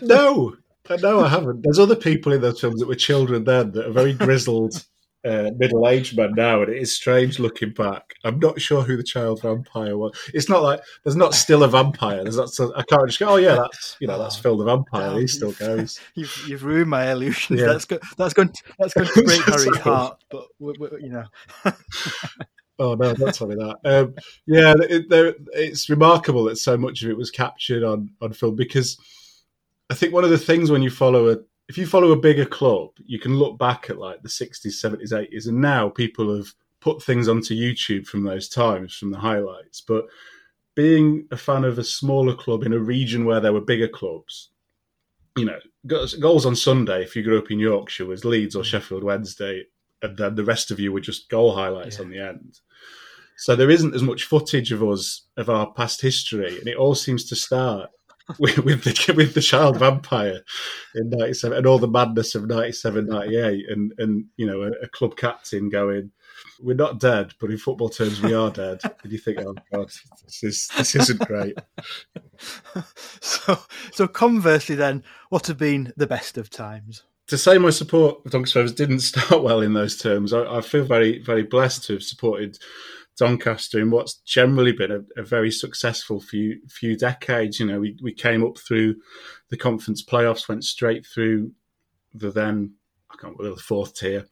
no, 0.03 0.57
no, 1.03 1.21
I 1.25 1.29
haven't. 1.29 1.63
There's 1.63 1.79
other 1.79 1.97
people 1.97 2.33
in 2.33 2.41
those 2.41 2.61
films 2.61 2.81
that 2.81 2.89
were 2.89 2.95
children 2.95 3.45
then 3.45 3.73
that 3.73 3.87
are 3.87 3.93
very 3.93 4.13
grizzled 4.13 4.85
uh, 5.25 5.51
middle-aged 5.57 6.17
man 6.17 6.33
now, 6.35 6.63
and 6.63 6.73
it 6.73 6.81
is 6.81 6.95
strange 6.95 7.39
looking 7.39 7.73
back. 7.73 8.15
I'm 8.25 8.39
not 8.39 8.61
sure 8.61 8.83
who 8.83 8.97
the 8.97 9.03
child 9.03 9.43
vampire 9.43 9.97
was. 9.97 10.19
It's 10.33 10.49
not 10.49 10.63
like 10.63 10.81
there's 11.05 11.17
not 11.17 11.35
still 11.35 11.63
a 11.63 11.69
vampire. 11.69 12.23
There's 12.23 12.37
not. 12.37 12.51
I 12.77 12.83
can't 12.83 13.07
just 13.07 13.19
go. 13.19 13.31
Oh 13.31 13.37
yeah, 13.37 13.57
that's 13.57 13.97
you 14.01 14.07
know 14.07 14.19
that's 14.19 14.37
Phil 14.37 14.57
the 14.57 14.65
vampire. 14.65 15.19
he 15.19 15.27
still 15.27 15.53
goes. 15.53 16.01
You've, 16.15 16.45
you've 16.49 16.65
ruined 16.65 16.91
my 16.91 17.11
illusions. 17.13 17.61
Yeah. 17.61 17.67
That's 17.67 17.85
go, 17.85 17.99
that's 18.17 18.35
going 18.35 18.49
to, 18.49 18.63
that's 18.79 18.95
going 18.95 19.07
to 19.09 19.23
break 19.23 19.43
Harry's 19.43 19.77
heart. 19.79 20.23
But 20.31 20.47
we, 20.59 20.75
we, 20.79 20.89
you 21.03 21.11
know. 21.11 21.25
Oh 22.83 22.95
no, 22.95 23.13
don't 23.13 23.35
tell 23.35 23.47
me 23.47 23.57
that. 23.57 23.77
Um, 23.85 24.15
yeah, 24.47 24.73
it, 24.81 25.05
it's 25.53 25.91
remarkable 25.91 26.45
that 26.45 26.57
so 26.57 26.79
much 26.79 27.03
of 27.03 27.11
it 27.11 27.17
was 27.17 27.31
captured 27.31 27.85
on 27.85 28.11
on 28.23 28.33
film 28.33 28.57
because 28.57 28.97
I 29.91 29.95
think 29.95 30.15
one 30.15 30.25
of 30.25 30.31
the 30.31 30.39
things 30.39 30.71
when 30.71 30.83
you 30.83 30.91
follow 30.91 31.31
a 31.31 31.39
if 31.69 31.79
you 31.79 31.87
follow 31.87 32.11
a 32.11 32.17
bigger 32.17 32.47
club, 32.47 32.91
you 33.05 33.21
can 33.21 33.37
look 33.37 33.57
back 33.57 33.91
at 33.91 33.99
like 33.99 34.23
the 34.23 34.29
60s, 34.29 34.67
70s, 34.67 35.13
80s, 35.13 35.47
and 35.47 35.61
now 35.61 35.89
people 35.89 36.35
have 36.35 36.53
put 36.81 37.01
things 37.01 37.29
onto 37.29 37.55
YouTube 37.55 38.09
from 38.09 38.25
those 38.25 38.49
times, 38.49 38.97
from 38.97 39.13
the 39.13 39.19
highlights. 39.19 39.81
But 39.81 40.07
being 40.75 41.29
a 41.31 41.37
fan 41.37 41.63
of 41.63 41.79
a 41.79 41.85
smaller 41.85 42.35
club 42.35 42.65
in 42.65 42.73
a 42.73 42.79
region 42.79 43.25
where 43.25 43.39
there 43.39 43.53
were 43.53 43.61
bigger 43.61 43.87
clubs, 43.87 44.49
you 45.37 45.45
know, 45.45 45.61
goals 45.87 46.45
on 46.45 46.57
Sunday, 46.57 47.05
if 47.05 47.15
you 47.15 47.23
grew 47.23 47.39
up 47.39 47.53
in 47.53 47.61
Yorkshire, 47.61 48.07
was 48.07 48.25
Leeds 48.25 48.57
or 48.57 48.65
Sheffield 48.65 49.05
Wednesday, 49.05 49.65
and 50.03 50.17
then 50.17 50.35
the 50.35 50.45
rest 50.45 50.73
of 50.73 50.81
you 50.81 50.91
were 50.93 51.01
just 51.01 51.29
goal 51.29 51.55
highlights 51.55 51.99
yeah. 51.99 52.05
on 52.05 52.11
the 52.11 52.19
end. 52.19 52.59
So 53.37 53.55
there 53.55 53.71
isn't 53.71 53.95
as 53.95 54.03
much 54.03 54.25
footage 54.25 54.73
of 54.73 54.83
us 54.83 55.29
of 55.37 55.49
our 55.49 55.73
past 55.73 56.01
history, 56.01 56.59
and 56.59 56.67
it 56.67 56.77
all 56.77 56.97
seems 56.97 57.27
to 57.27 57.37
start 57.37 57.91
with, 58.39 58.59
with, 58.59 58.85
the 58.85 59.13
with 59.17 59.35
the 59.35 59.41
child 59.41 59.79
vampire 59.79 60.41
in 60.95 61.11
'97 61.11 61.57
and 61.57 61.67
all 61.67 61.79
the 61.79 61.89
madness 61.89 62.35
of 62.35 62.47
'97, 62.47 63.07
'98, 63.07 63.69
and 63.69 63.93
and 63.99 64.25
you 64.37 64.47
know 64.47 64.63
a, 64.63 64.71
a, 64.83 64.89
club 64.89 65.17
captain 65.17 65.69
going, 65.69 66.13
"We're 66.61 66.75
not 66.75 67.01
dead, 67.01 67.35
but 67.41 67.51
in 67.51 67.59
football 67.59 67.89
terms, 67.89 68.21
we 68.21 68.35
are 68.35 68.51
dead." 68.51 68.81
and 69.03 69.13
you 69.13 69.19
think, 69.19 69.39
"Oh 69.41 69.55
God, 69.73 69.91
this 70.25 70.43
is 70.43 70.69
this 70.77 70.95
isn't 70.95 71.21
great." 71.27 71.59
so, 73.21 73.59
so 73.93 74.09
conversely, 74.09 74.75
then, 74.75 75.03
what 75.29 75.47
have 75.47 75.59
been 75.59 75.93
the 75.97 76.07
best 76.07 76.39
of 76.39 76.51
times? 76.51 77.03
To 77.29 77.39
say 77.39 77.59
my 77.59 77.71
support 77.71 78.25
of 78.25 78.33
Doncaster 78.33 78.59
Rovers 78.59 78.73
didn't 78.73 79.01
start 79.01 79.43
well 79.43 79.61
in 79.61 79.75
those 79.75 79.97
terms, 79.97 80.33
I, 80.33 80.59
I 80.59 80.61
feel 80.61 80.85
very 80.85 81.19
very 81.19 81.43
blessed 81.43 81.85
to 81.85 81.95
have 81.95 82.03
supported 82.03 82.59
Doncaster 83.21 83.79
in 83.79 83.91
what's 83.91 84.15
generally 84.25 84.73
been 84.73 84.91
a, 84.91 85.21
a, 85.21 85.23
very 85.23 85.51
successful 85.51 86.21
few 86.21 86.59
few 86.69 86.97
decades. 86.97 87.61
You 87.61 87.67
know, 87.67 87.79
we, 87.79 87.97
we 88.03 88.13
came 88.13 88.43
up 88.43 88.59
through 88.59 88.97
the 89.51 89.59
conference 89.59 90.03
playoffs, 90.03 90.49
went 90.49 90.65
straight 90.65 91.07
through 91.07 91.53
the 92.15 92.31
then 92.31 92.75
I 93.11 93.17
can't 93.17 93.37
remember 93.37 93.57
the 93.57 93.63
fourth 93.63 93.95
tier, 93.95 94.27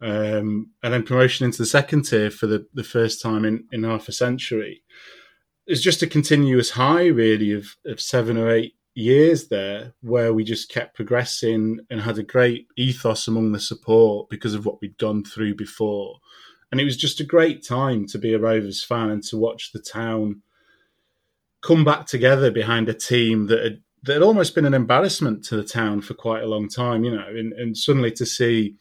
um, 0.00 0.70
and 0.82 0.94
then 0.94 1.02
promotion 1.02 1.46
into 1.46 1.58
the 1.58 1.66
second 1.66 2.02
tier 2.04 2.30
for 2.30 2.46
the, 2.46 2.66
the 2.74 2.84
first 2.84 3.20
time 3.20 3.44
in, 3.44 3.64
in 3.72 3.82
half 3.82 4.08
a 4.08 4.12
century. 4.12 4.82
It's 5.66 5.82
just 5.82 6.02
a 6.02 6.06
continuous 6.06 6.70
high, 6.70 7.06
really, 7.06 7.52
of, 7.52 7.66
of 7.84 8.00
seven 8.00 8.38
or 8.38 8.50
eight 8.50 8.74
years 8.94 9.48
there 9.48 9.94
where 10.00 10.32
we 10.32 10.44
just 10.44 10.70
kept 10.70 10.94
progressing 10.94 11.80
and 11.90 12.00
had 12.00 12.18
a 12.18 12.22
great 12.22 12.66
ethos 12.76 13.28
among 13.28 13.52
the 13.52 13.60
support 13.60 14.28
because 14.30 14.54
of 14.54 14.64
what 14.64 14.80
we'd 14.80 14.98
gone 14.98 15.24
through 15.24 15.54
before 15.54 16.18
and 16.70 16.80
it 16.80 16.84
was 16.84 16.96
just 16.96 17.20
a 17.20 17.24
great 17.24 17.64
time 17.64 18.06
to 18.06 18.18
be 18.18 18.34
a 18.34 18.38
Rovers 18.38 18.84
fan 18.84 19.10
and 19.10 19.22
to 19.24 19.36
watch 19.36 19.72
the 19.72 19.78
town 19.78 20.42
come 21.62 21.84
back 21.84 22.06
together 22.06 22.50
behind 22.50 22.88
a 22.88 22.94
team 22.94 23.46
that 23.46 23.62
had, 23.62 23.82
that 24.04 24.14
had 24.14 24.22
almost 24.22 24.54
been 24.54 24.66
an 24.66 24.74
embarrassment 24.74 25.44
to 25.44 25.56
the 25.56 25.64
town 25.64 26.00
for 26.00 26.14
quite 26.14 26.42
a 26.42 26.48
long 26.48 26.68
time, 26.68 27.04
you 27.04 27.14
know, 27.14 27.26
and, 27.26 27.52
and 27.54 27.76
suddenly 27.76 28.12
to 28.12 28.26
see 28.26 28.76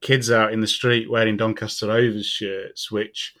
kids 0.00 0.30
out 0.30 0.52
in 0.52 0.60
the 0.60 0.66
street 0.66 1.10
wearing 1.10 1.36
Doncaster 1.36 1.88
Rovers 1.88 2.26
shirts, 2.26 2.90
which, 2.90 3.34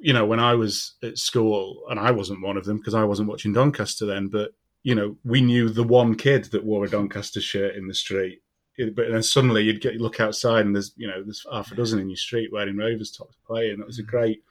you 0.00 0.12
know, 0.12 0.24
when 0.24 0.40
I 0.40 0.54
was 0.54 0.94
at 1.02 1.18
school, 1.18 1.82
and 1.88 2.00
I 2.00 2.10
wasn't 2.10 2.42
one 2.42 2.56
of 2.56 2.64
them 2.64 2.78
because 2.78 2.94
I 2.94 3.04
wasn't 3.04 3.28
watching 3.28 3.52
Doncaster 3.52 4.06
then, 4.06 4.28
but, 4.28 4.52
you 4.82 4.94
know, 4.94 5.16
we 5.24 5.42
knew 5.42 5.68
the 5.68 5.84
one 5.84 6.14
kid 6.14 6.46
that 6.46 6.64
wore 6.64 6.84
a 6.84 6.90
Doncaster 6.90 7.40
shirt 7.40 7.76
in 7.76 7.86
the 7.86 7.94
street 7.94 8.40
but 8.94 9.10
then 9.10 9.22
suddenly 9.22 9.62
you'd 9.62 9.80
get 9.80 10.00
look 10.00 10.20
outside 10.20 10.66
and 10.66 10.74
there's 10.74 10.92
you 10.96 11.06
know 11.06 11.22
there's 11.22 11.46
half 11.52 11.72
a 11.72 11.74
dozen 11.74 11.98
in 11.98 12.08
your 12.08 12.16
street 12.16 12.52
wearing 12.52 12.76
Rovers 12.76 13.10
tops 13.10 13.36
playing. 13.46 13.78
That 13.78 13.86
was 13.86 13.98
a 13.98 14.02
mm. 14.02 14.08
great 14.08 14.42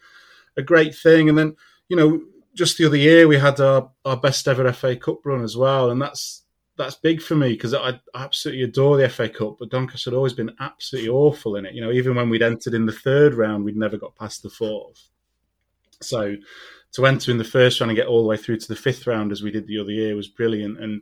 a 0.58 0.62
great 0.62 0.96
thing. 0.96 1.30
And 1.30 1.38
then 1.38 1.56
you 1.88 1.98
know 1.98 2.22
just 2.54 2.78
the 2.78 2.86
other 2.86 2.98
year 2.98 3.28
we 3.28 3.38
had 3.38 3.60
our, 3.60 3.90
our 4.06 4.18
best 4.18 4.48
ever 4.48 4.72
FA 4.74 4.96
Cup 4.96 5.26
run 5.26 5.44
as 5.44 5.56
well, 5.56 5.92
and 5.92 6.02
that's 6.02 6.44
that's 6.78 6.96
big 6.96 7.22
for 7.22 7.36
me 7.36 7.50
because 7.50 7.74
I, 7.74 8.00
I, 8.14 8.24
absolutely 8.24 8.64
adore 8.64 8.98
the 8.98 9.10
FA 9.10 9.28
Cup, 9.28 9.58
but 9.60 9.70
Doncaster 9.70 10.12
had 10.12 10.16
always 10.16 10.34
been 10.34 10.56
absolutely 10.62 11.10
awful 11.10 11.58
in 11.58 11.66
it. 11.66 11.74
You 11.74 11.82
know, 11.82 11.92
even 11.92 12.16
when 12.16 12.30
we'd 12.30 12.42
entered 12.42 12.74
in 12.74 12.86
the 12.86 12.94
third 12.94 13.34
round, 13.34 13.66
we'd 13.66 13.76
never 13.76 13.98
got 13.98 14.16
past 14.16 14.44
the 14.44 14.50
fourth. 14.50 15.10
So 16.02 16.38
to 16.94 17.06
enter 17.06 17.32
in 17.32 17.38
the 17.38 17.44
first 17.44 17.80
round 17.80 17.92
and 17.92 17.98
get 17.98 18.08
all 18.08 18.22
the 18.24 18.30
way 18.30 18.38
through 18.38 18.60
to 18.60 18.68
the 18.68 18.78
fifth 18.78 19.08
round 19.08 19.34
as 19.34 19.44
we 19.44 19.52
did 19.52 19.68
the 19.68 19.78
other 19.78 19.92
year 19.92 20.16
was 20.16 20.30
brilliant. 20.30 20.80
And 20.80 21.02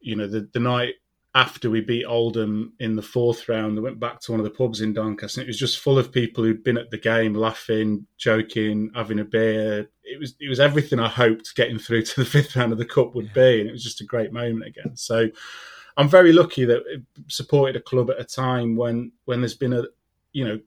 you 0.00 0.16
know, 0.16 0.26
the, 0.26 0.48
the 0.52 0.60
night 0.60 0.94
after 1.34 1.70
we 1.70 1.80
beat 1.80 2.04
Oldham 2.06 2.72
in 2.80 2.96
the 2.96 3.02
fourth 3.02 3.48
round, 3.48 3.78
I 3.78 3.82
went 3.82 4.00
back 4.00 4.20
to 4.20 4.32
one 4.32 4.40
of 4.40 4.44
the 4.44 4.50
pubs 4.50 4.80
in 4.80 4.92
Doncaster. 4.92 5.40
And 5.40 5.46
it 5.46 5.50
was 5.50 5.58
just 5.58 5.78
full 5.78 5.98
of 5.98 6.10
people 6.10 6.42
who'd 6.42 6.64
been 6.64 6.78
at 6.78 6.90
the 6.90 6.98
game, 6.98 7.34
laughing, 7.34 8.06
joking, 8.18 8.90
having 8.96 9.20
a 9.20 9.24
beer. 9.24 9.88
It 10.02 10.18
was 10.18 10.34
it 10.40 10.48
was 10.48 10.58
everything 10.58 10.98
I 10.98 11.08
hoped 11.08 11.54
getting 11.54 11.78
through 11.78 12.02
to 12.02 12.20
the 12.20 12.26
fifth 12.26 12.56
round 12.56 12.72
of 12.72 12.78
the 12.78 12.84
cup 12.84 13.14
would 13.14 13.32
be, 13.32 13.60
and 13.60 13.68
it 13.68 13.72
was 13.72 13.84
just 13.84 14.00
a 14.00 14.04
great 14.04 14.32
moment 14.32 14.66
again. 14.66 14.96
So 14.96 15.28
I'm 15.96 16.08
very 16.08 16.32
lucky 16.32 16.64
that 16.64 16.82
it 16.86 17.02
supported 17.28 17.76
a 17.76 17.80
club 17.80 18.10
at 18.10 18.20
a 18.20 18.24
time 18.24 18.74
when 18.74 19.12
when 19.26 19.40
there's 19.40 19.54
been 19.54 19.72
a 19.72 19.84
you 20.32 20.44
know 20.44 20.58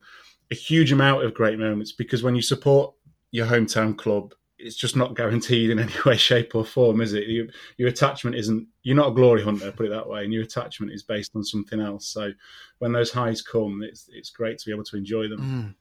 a 0.52 0.56
huge 0.56 0.92
amount 0.92 1.26
of 1.26 1.34
great 1.34 1.60
moments 1.60 1.92
because 1.92 2.24
when 2.24 2.36
you 2.36 2.42
support 2.42 2.94
your 3.32 3.48
hometown 3.48 3.98
club 3.98 4.34
it's 4.64 4.76
just 4.76 4.96
not 4.96 5.16
guaranteed 5.16 5.70
in 5.70 5.80
any 5.80 5.94
way, 6.06 6.18
shape, 6.18 6.56
or 6.56 6.66
form, 6.66 7.02
is 7.02 7.14
it? 7.14 7.28
You, 7.28 7.50
your 7.78 7.90
attachment 7.90 8.36
isn't. 8.36 8.68
You're 8.84 8.96
not 8.96 9.10
a 9.10 9.14
glory 9.14 9.44
hunter, 9.44 9.72
put 9.72 9.86
it 9.86 9.90
that 9.90 10.08
way, 10.08 10.24
and 10.24 10.34
your 10.34 10.44
attachment 10.44 10.92
is 10.92 11.04
based 11.04 11.36
on 11.36 11.44
something 11.44 11.80
else. 11.80 12.08
So 12.08 12.32
when 12.80 12.94
those 12.94 13.12
highs 13.12 13.42
come, 13.42 13.84
it's 13.84 14.10
it's 14.12 14.30
great 14.30 14.58
to 14.60 14.66
be 14.66 14.72
able 14.72 14.86
to 14.86 14.98
enjoy 14.98 15.28
them. 15.28 15.40
Mm. 15.40 15.76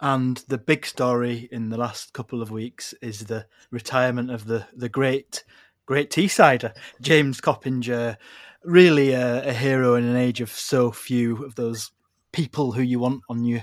And 0.00 0.36
the 0.48 0.58
big 0.58 0.84
story 0.84 1.48
in 1.50 1.70
the 1.70 1.78
last 1.78 2.12
couple 2.12 2.42
of 2.42 2.50
weeks 2.50 2.94
is 3.00 3.20
the 3.20 3.46
retirement 3.70 4.30
of 4.30 4.46
the 4.46 4.66
the 4.74 4.88
great 4.88 5.44
great 5.86 6.10
Teessider 6.10 6.72
James 7.00 7.40
Coppinger, 7.40 8.18
really 8.64 9.12
a, 9.12 9.48
a 9.48 9.52
hero 9.52 9.94
in 9.94 10.04
an 10.04 10.16
age 10.16 10.40
of 10.40 10.50
so 10.50 10.90
few 10.90 11.44
of 11.44 11.54
those 11.54 11.92
people 12.32 12.72
who 12.72 12.82
you 12.82 12.98
want 12.98 13.22
on 13.28 13.44
your 13.44 13.62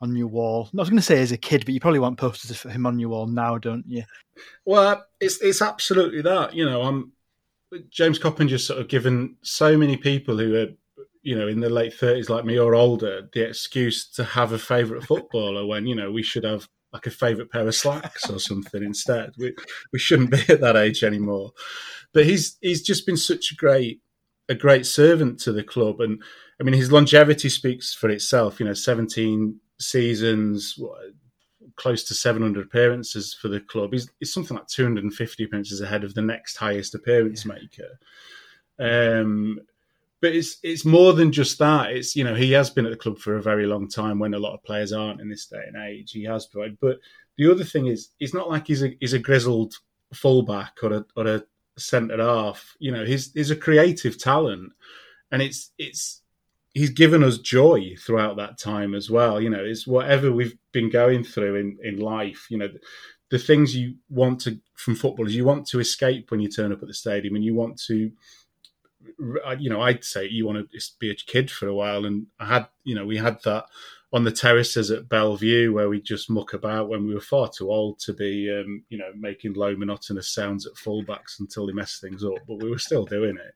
on 0.00 0.14
your 0.14 0.28
wall. 0.28 0.68
I 0.72 0.76
was 0.76 0.90
going 0.90 0.98
to 0.98 1.02
say 1.02 1.20
as 1.20 1.32
a 1.32 1.36
kid, 1.36 1.64
but 1.64 1.74
you 1.74 1.80
probably 1.80 1.98
want 1.98 2.18
posters 2.18 2.64
of 2.64 2.70
him 2.70 2.86
on 2.86 2.98
your 2.98 3.10
wall 3.10 3.26
now, 3.26 3.58
don't 3.58 3.84
you? 3.86 4.04
Well, 4.64 5.04
it's 5.20 5.40
it's 5.40 5.62
absolutely 5.62 6.22
that. 6.22 6.54
You 6.54 6.64
know, 6.64 6.82
I'm 6.82 7.12
James 7.90 8.18
Coppinger 8.18 8.58
sort 8.58 8.80
of 8.80 8.88
given 8.88 9.36
so 9.42 9.76
many 9.76 9.96
people 9.96 10.38
who 10.38 10.56
are 10.56 10.68
you 11.22 11.36
know 11.36 11.48
in 11.48 11.60
the 11.60 11.68
late 11.68 11.94
thirties 11.94 12.30
like 12.30 12.44
me 12.44 12.58
or 12.58 12.74
older 12.74 13.28
the 13.32 13.48
excuse 13.48 14.08
to 14.12 14.24
have 14.24 14.52
a 14.52 14.58
favourite 14.58 15.04
footballer 15.04 15.66
when 15.66 15.86
you 15.86 15.94
know 15.94 16.10
we 16.10 16.22
should 16.22 16.44
have 16.44 16.68
like 16.92 17.06
a 17.06 17.10
favourite 17.10 17.50
pair 17.50 17.66
of 17.66 17.74
slacks 17.74 18.30
or 18.30 18.38
something 18.38 18.82
instead. 18.82 19.32
We 19.36 19.54
we 19.92 19.98
shouldn't 19.98 20.30
be 20.30 20.40
at 20.48 20.60
that 20.60 20.76
age 20.76 21.02
anymore. 21.02 21.52
But 22.12 22.24
he's 22.26 22.56
he's 22.60 22.82
just 22.82 23.04
been 23.06 23.16
such 23.16 23.52
a 23.52 23.56
great 23.56 24.00
a 24.48 24.54
great 24.54 24.86
servant 24.86 25.38
to 25.40 25.52
the 25.52 25.62
club 25.62 26.00
and 26.00 26.22
I 26.60 26.64
mean 26.64 26.74
his 26.74 26.92
longevity 26.92 27.48
speaks 27.48 27.92
for 27.92 28.08
itself. 28.08 28.60
You 28.60 28.66
know, 28.66 28.74
seventeen 28.74 29.60
seasons, 29.80 30.74
what, 30.76 30.98
close 31.76 32.04
to 32.04 32.14
700 32.14 32.66
appearances 32.66 33.34
for 33.34 33.48
the 33.48 33.60
club. 33.60 33.92
He's, 33.92 34.10
he's, 34.18 34.32
something 34.32 34.56
like 34.56 34.66
250 34.66 35.44
appearances 35.44 35.80
ahead 35.80 36.04
of 36.04 36.14
the 36.14 36.22
next 36.22 36.56
highest 36.56 36.94
appearance 36.94 37.44
yeah. 37.44 37.52
maker. 37.52 37.98
Um, 39.20 39.60
but 40.20 40.34
it's 40.34 40.58
it's 40.62 40.84
more 40.84 41.12
than 41.12 41.30
just 41.30 41.58
that. 41.58 41.92
It's 41.92 42.16
you 42.16 42.24
know 42.24 42.34
he 42.34 42.52
has 42.52 42.70
been 42.70 42.86
at 42.86 42.90
the 42.90 42.96
club 42.96 43.18
for 43.18 43.36
a 43.36 43.42
very 43.42 43.66
long 43.66 43.88
time 43.88 44.18
when 44.18 44.34
a 44.34 44.38
lot 44.38 44.54
of 44.54 44.64
players 44.64 44.92
aren't 44.92 45.20
in 45.20 45.28
this 45.28 45.46
day 45.46 45.62
and 45.66 45.76
age. 45.76 46.10
He 46.12 46.24
has 46.24 46.46
provided, 46.46 46.78
but 46.80 46.98
the 47.36 47.50
other 47.50 47.64
thing 47.64 47.86
is 47.86 48.10
it's 48.18 48.34
not 48.34 48.48
like 48.48 48.66
he's 48.66 48.82
a 48.82 48.96
he's 49.00 49.12
a 49.12 49.18
grizzled 49.18 49.74
fullback 50.12 50.78
or 50.82 50.92
a 50.92 51.06
or 51.16 51.26
a 51.26 51.42
centre 51.76 52.20
half. 52.20 52.76
You 52.80 52.92
know 52.92 53.04
he's 53.04 53.32
he's 53.32 53.52
a 53.52 53.56
creative 53.56 54.18
talent, 54.18 54.72
and 55.30 55.40
it's 55.40 55.70
it's 55.78 56.22
he's 56.74 56.90
given 56.90 57.22
us 57.22 57.38
joy 57.38 57.94
throughout 57.98 58.36
that 58.36 58.58
time 58.58 58.94
as 58.94 59.10
well. 59.10 59.40
You 59.40 59.50
know, 59.50 59.64
it's 59.64 59.86
whatever 59.86 60.30
we've 60.32 60.56
been 60.72 60.90
going 60.90 61.24
through 61.24 61.56
in, 61.56 61.78
in 61.82 61.98
life, 61.98 62.46
you 62.50 62.58
know, 62.58 62.68
the, 62.68 62.80
the 63.30 63.38
things 63.38 63.76
you 63.76 63.96
want 64.08 64.40
to 64.42 64.58
from 64.74 64.94
football 64.94 65.26
is 65.26 65.34
you 65.34 65.44
want 65.44 65.66
to 65.68 65.80
escape 65.80 66.30
when 66.30 66.40
you 66.40 66.48
turn 66.48 66.72
up 66.72 66.82
at 66.82 66.88
the 66.88 66.94
stadium 66.94 67.34
and 67.34 67.44
you 67.44 67.54
want 67.54 67.78
to 67.86 68.12
you 69.58 69.70
know, 69.70 69.80
I'd 69.80 70.04
say 70.04 70.28
you 70.28 70.46
want 70.46 70.70
to 70.70 70.80
be 70.98 71.10
a 71.10 71.14
kid 71.14 71.50
for 71.50 71.66
a 71.66 71.74
while. 71.74 72.04
And 72.04 72.26
I 72.38 72.46
had, 72.46 72.68
you 72.84 72.94
know, 72.94 73.06
we 73.06 73.16
had 73.16 73.42
that 73.44 73.66
on 74.12 74.24
the 74.24 74.32
terraces 74.32 74.90
at 74.90 75.08
Belle 75.08 75.36
Vue 75.36 75.72
where 75.72 75.88
we 75.88 76.00
just 76.00 76.30
muck 76.30 76.54
about 76.54 76.88
when 76.88 77.06
we 77.06 77.14
were 77.14 77.20
far 77.20 77.48
too 77.48 77.70
old 77.70 77.98
to 78.00 78.14
be, 78.14 78.50
um, 78.50 78.82
you 78.88 78.96
know, 78.96 79.10
making 79.14 79.52
low 79.52 79.76
monotonous 79.76 80.32
sounds 80.32 80.66
at 80.66 80.74
fullbacks 80.74 81.38
until 81.40 81.66
they 81.66 81.74
mess 81.74 81.98
things 82.00 82.24
up. 82.24 82.38
But 82.46 82.62
we 82.62 82.70
were 82.70 82.78
still 82.78 83.04
doing 83.04 83.36
it. 83.36 83.54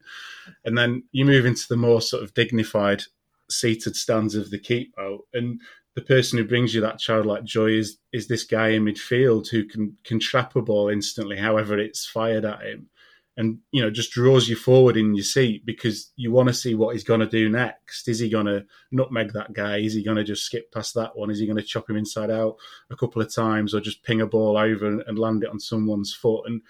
And 0.64 0.76
then 0.76 1.04
you 1.12 1.24
move 1.24 1.46
into 1.46 1.66
the 1.68 1.76
more 1.76 2.02
sort 2.02 2.22
of 2.22 2.34
dignified 2.34 3.04
seated 3.50 3.96
stands 3.96 4.34
of 4.34 4.50
the 4.50 4.58
keeper, 4.58 5.18
and 5.32 5.60
the 5.94 6.02
person 6.02 6.38
who 6.38 6.44
brings 6.44 6.74
you 6.74 6.80
that 6.80 6.98
childlike 6.98 7.44
joy 7.44 7.70
is 7.70 7.98
is 8.12 8.28
this 8.28 8.44
guy 8.44 8.68
in 8.68 8.84
midfield 8.84 9.48
who 9.48 9.64
can 9.64 9.96
can 10.04 10.18
trap 10.18 10.56
a 10.56 10.62
ball 10.62 10.88
instantly, 10.88 11.36
however 11.36 11.78
it's 11.78 12.06
fired 12.06 12.44
at 12.44 12.62
him, 12.62 12.88
and 13.36 13.58
you 13.70 13.82
know 13.82 13.90
just 13.90 14.12
draws 14.12 14.48
you 14.48 14.56
forward 14.56 14.96
in 14.96 15.14
your 15.14 15.24
seat 15.24 15.64
because 15.64 16.12
you 16.16 16.30
want 16.30 16.48
to 16.48 16.54
see 16.54 16.74
what 16.74 16.94
he's 16.94 17.04
going 17.04 17.20
to 17.20 17.26
do 17.26 17.48
next. 17.48 18.08
Is 18.08 18.18
he 18.18 18.28
going 18.28 18.46
to 18.46 18.64
nutmeg 18.90 19.32
that 19.32 19.52
guy? 19.52 19.78
Is 19.78 19.94
he 19.94 20.02
going 20.02 20.18
to 20.18 20.24
just 20.24 20.44
skip 20.44 20.70
past 20.72 20.94
that 20.94 21.16
one? 21.16 21.30
Is 21.30 21.38
he 21.38 21.46
going 21.46 21.56
to 21.56 21.62
chop 21.62 21.88
him 21.88 21.96
inside 21.96 22.30
out 22.30 22.56
a 22.90 22.96
couple 22.96 23.22
of 23.22 23.34
times, 23.34 23.74
or 23.74 23.80
just 23.80 24.02
ping 24.02 24.20
a 24.20 24.26
ball 24.26 24.56
over 24.56 24.86
and, 24.86 25.02
and 25.06 25.18
land 25.18 25.44
it 25.44 25.50
on 25.50 25.60
someone's 25.60 26.14
foot? 26.14 26.44
And 26.46 26.62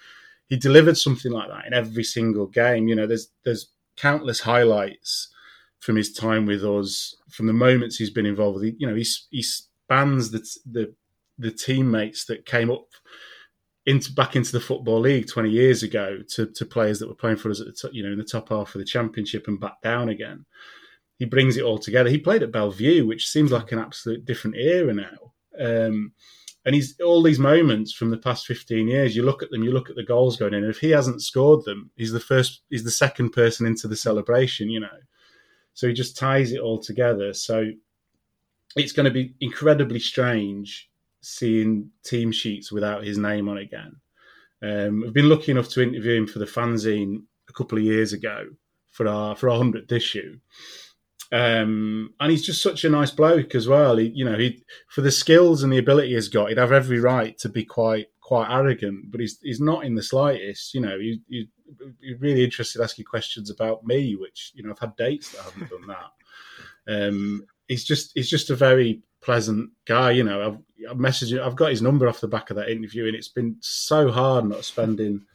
he 0.47 0.57
delivered 0.57 0.97
something 0.97 1.31
like 1.31 1.49
that 1.49 1.65
in 1.65 1.73
every 1.73 2.03
single 2.03 2.47
game. 2.47 2.87
You 2.87 2.95
know, 2.95 3.07
there's 3.07 3.29
there's 3.43 3.69
countless 3.97 4.41
highlights 4.41 5.29
from 5.79 5.97
his 5.97 6.13
time 6.13 6.45
with 6.45 6.63
us, 6.63 7.15
from 7.29 7.47
the 7.47 7.53
moments 7.53 7.97
he's 7.97 8.09
been 8.09 8.25
involved 8.25 8.61
with. 8.61 8.75
You 8.77 8.87
know, 8.87 8.95
he 8.95 9.05
he 9.31 9.41
spans 9.41 10.31
the 10.31 10.39
the 10.65 10.93
the 11.37 11.51
teammates 11.51 12.25
that 12.25 12.45
came 12.45 12.71
up 12.71 12.87
into 13.85 14.13
back 14.13 14.35
into 14.35 14.51
the 14.51 14.59
football 14.59 14.99
league 14.99 15.27
20 15.27 15.49
years 15.49 15.83
ago 15.83 16.19
to, 16.29 16.45
to 16.45 16.65
players 16.65 16.99
that 16.99 17.09
were 17.09 17.15
playing 17.15 17.37
for 17.37 17.51
us 17.51 17.59
at 17.59 17.67
the 17.67 17.73
top, 17.73 17.91
you 17.93 18.03
know 18.03 18.13
in 18.13 18.17
the 18.17 18.23
top 18.23 18.49
half 18.49 18.73
of 18.73 18.79
the 18.79 18.85
championship 18.85 19.47
and 19.47 19.59
back 19.59 19.81
down 19.81 20.09
again. 20.09 20.45
He 21.19 21.25
brings 21.25 21.57
it 21.57 21.63
all 21.63 21.77
together. 21.77 22.09
He 22.09 22.17
played 22.17 22.43
at 22.43 22.51
Belle 22.51 22.71
Vue, 22.71 23.05
which 23.05 23.27
seems 23.27 23.51
like 23.51 23.71
an 23.71 23.79
absolute 23.79 24.25
different 24.25 24.57
era 24.57 24.93
now. 24.93 25.33
Um, 25.59 26.13
and 26.65 26.73
he's 26.73 26.99
all 27.01 27.21
these 27.21 27.39
moments 27.39 27.93
from 27.93 28.09
the 28.09 28.17
past 28.17 28.47
15 28.47 28.87
years. 28.87 29.15
You 29.15 29.23
look 29.23 29.43
at 29.43 29.51
them, 29.51 29.63
you 29.63 29.71
look 29.71 29.89
at 29.89 29.95
the 29.95 30.03
goals 30.03 30.37
going 30.37 30.53
in. 30.53 30.63
And 30.63 30.73
if 30.73 30.79
he 30.79 30.89
hasn't 30.89 31.21
scored 31.21 31.65
them, 31.65 31.91
he's 31.95 32.11
the 32.11 32.19
first, 32.19 32.61
he's 32.69 32.83
the 32.83 32.91
second 32.91 33.31
person 33.31 33.67
into 33.67 33.87
the 33.87 33.95
celebration. 33.95 34.69
You 34.69 34.79
know, 34.79 34.97
so 35.73 35.87
he 35.87 35.93
just 35.93 36.17
ties 36.17 36.51
it 36.51 36.59
all 36.59 36.79
together. 36.79 37.33
So 37.33 37.71
it's 38.75 38.93
going 38.93 39.05
to 39.05 39.11
be 39.11 39.35
incredibly 39.39 39.99
strange 39.99 40.89
seeing 41.23 41.89
team 42.03 42.31
sheets 42.31 42.71
without 42.71 43.03
his 43.03 43.17
name 43.17 43.49
on 43.49 43.57
again. 43.57 43.95
Um, 44.61 45.03
I've 45.07 45.13
been 45.13 45.29
lucky 45.29 45.51
enough 45.51 45.69
to 45.69 45.81
interview 45.81 46.13
him 46.13 46.27
for 46.27 46.39
the 46.39 46.45
fanzine 46.45 47.23
a 47.49 47.53
couple 47.53 47.77
of 47.77 47.83
years 47.83 48.13
ago 48.13 48.49
for 48.91 49.07
our 49.07 49.35
for 49.35 49.49
our 49.49 49.57
hundredth 49.57 49.91
issue, 49.91 50.39
um, 51.31 52.13
and 52.19 52.31
he's 52.31 52.45
just 52.45 52.61
such 52.61 52.83
a 52.83 52.89
nice 52.89 53.11
bloke 53.11 53.55
as 53.55 53.67
well. 53.67 53.97
He, 53.97 54.11
you 54.13 54.23
know, 54.23 54.37
he 54.37 54.63
for 54.87 55.01
the 55.01 55.11
skills 55.11 55.63
and 55.63 55.73
the 55.73 55.79
ability 55.79 56.13
he's 56.13 56.27
got, 56.27 56.49
he'd 56.49 56.59
have 56.59 56.71
every 56.71 56.99
right 56.99 57.37
to 57.39 57.49
be 57.49 57.65
quite 57.65 58.07
quite 58.21 58.49
arrogant, 58.49 59.11
but 59.11 59.19
he's 59.19 59.39
he's 59.41 59.59
not 59.59 59.83
in 59.83 59.95
the 59.95 60.03
slightest. 60.03 60.73
You 60.73 60.81
know, 60.81 60.97
he, 60.99 61.21
he, 61.27 61.49
he's 61.99 62.21
really 62.21 62.43
interested 62.43 62.77
to 62.77 62.83
ask 62.83 62.97
you 62.97 63.05
questions 63.05 63.49
about 63.49 63.85
me, 63.85 64.15
which 64.15 64.51
you 64.53 64.63
know 64.63 64.71
I've 64.71 64.79
had 64.79 64.95
dates 64.95 65.31
that 65.31 65.43
haven't 65.43 65.69
done 65.69 65.87
that. 65.87 67.07
Um, 67.07 67.45
he's 67.67 67.83
just 67.83 68.11
he's 68.13 68.29
just 68.29 68.49
a 68.49 68.55
very 68.55 69.01
pleasant 69.21 69.71
guy. 69.85 70.11
You 70.11 70.23
know, 70.23 70.45
I've, 70.45 70.57
I've 70.89 70.97
messaged 70.97 71.39
I've 71.41 71.55
got 71.55 71.71
his 71.71 71.81
number 71.81 72.07
off 72.07 72.21
the 72.21 72.27
back 72.27 72.49
of 72.49 72.55
that 72.57 72.69
interview, 72.69 73.07
and 73.07 73.15
it's 73.15 73.27
been 73.27 73.57
so 73.59 74.11
hard 74.11 74.45
not 74.45 74.65
spending 74.65 75.25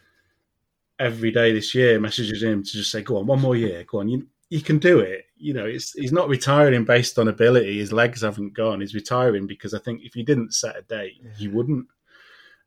every 0.98 1.30
day 1.30 1.52
this 1.52 1.74
year 1.74 2.00
messaging 2.00 2.40
him 2.40 2.62
to 2.62 2.70
just 2.70 2.90
say, 2.90 3.02
"Go 3.02 3.18
on, 3.18 3.26
one 3.26 3.40
more 3.40 3.56
year, 3.56 3.84
go 3.84 4.00
on, 4.00 4.08
you 4.08 4.26
you 4.50 4.60
can 4.60 4.78
do 4.78 5.00
it." 5.00 5.26
You 5.36 5.54
know, 5.54 5.66
it's 5.66 5.92
he's 5.92 6.12
not 6.12 6.28
retiring 6.28 6.84
based 6.84 7.18
on 7.18 7.28
ability. 7.28 7.78
His 7.78 7.92
legs 7.92 8.22
haven't 8.22 8.54
gone. 8.54 8.80
He's 8.80 8.94
retiring 8.94 9.46
because 9.46 9.74
I 9.74 9.78
think 9.78 10.02
if 10.02 10.14
he 10.14 10.22
didn't 10.22 10.54
set 10.54 10.76
a 10.76 10.82
date, 10.82 11.20
yeah. 11.22 11.30
he 11.36 11.48
wouldn't. 11.48 11.86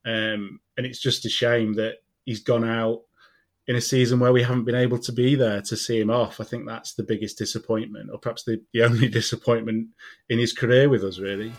Um, 0.06 0.60
and 0.78 0.86
it's 0.86 1.00
just 1.00 1.26
a 1.26 1.30
shame 1.30 1.74
that 1.74 1.98
he's 2.26 2.42
gone 2.42 2.64
out 2.64 3.02
in 3.68 3.76
a 3.76 3.82
season 3.82 4.20
where 4.20 4.34
we 4.34 4.44
haven't 4.44 4.66
been 4.66 4.76
able 4.76 4.98
to 4.98 5.12
be 5.12 5.36
there 5.36 5.62
to 5.62 5.78
see 5.78 6.00
him 6.00 6.10
off. 6.10 6.42
I 6.42 6.44
think 6.44 6.66
that's 6.66 6.94
the 6.94 7.04
biggest 7.04 7.38
disappointment, 7.38 8.10
or 8.12 8.18
perhaps 8.18 8.44
the, 8.44 8.62
the 8.74 8.84
only 8.84 9.08
disappointment 9.20 9.90
in 10.30 10.40
his 10.40 10.54
career 10.54 10.90
with 10.90 11.04
us, 11.04 11.20
really. 11.20 11.52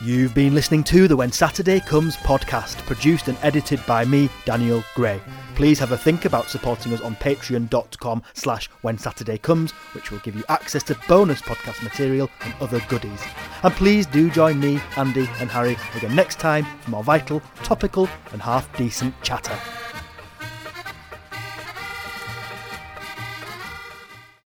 You've 0.00 0.32
been 0.32 0.54
listening 0.54 0.84
to 0.84 1.08
the 1.08 1.16
When 1.16 1.32
Saturday 1.32 1.80
Comes 1.80 2.16
podcast, 2.18 2.76
produced 2.86 3.26
and 3.26 3.36
edited 3.42 3.84
by 3.84 4.04
me, 4.04 4.28
Daniel 4.44 4.84
Gray. 4.94 5.20
Please 5.56 5.76
have 5.80 5.90
a 5.90 5.98
think 5.98 6.24
about 6.24 6.48
supporting 6.48 6.92
us 6.92 7.00
on 7.00 7.16
patreon.com 7.16 8.22
slash 8.32 8.70
when 8.82 8.96
Saturday 8.96 9.38
comes, 9.38 9.72
which 9.94 10.12
will 10.12 10.20
give 10.20 10.36
you 10.36 10.44
access 10.48 10.84
to 10.84 10.96
bonus 11.08 11.42
podcast 11.42 11.82
material 11.82 12.30
and 12.42 12.54
other 12.60 12.78
goodies. 12.88 13.20
And 13.64 13.74
please 13.74 14.06
do 14.06 14.30
join 14.30 14.60
me, 14.60 14.80
Andy 14.96 15.28
and 15.40 15.50
Harry 15.50 15.76
again 15.96 16.14
next 16.14 16.38
time 16.38 16.64
for 16.82 16.90
more 16.92 17.02
vital, 17.02 17.42
topical 17.64 18.08
and 18.30 18.40
half 18.40 18.72
decent 18.76 19.20
chatter. 19.24 19.58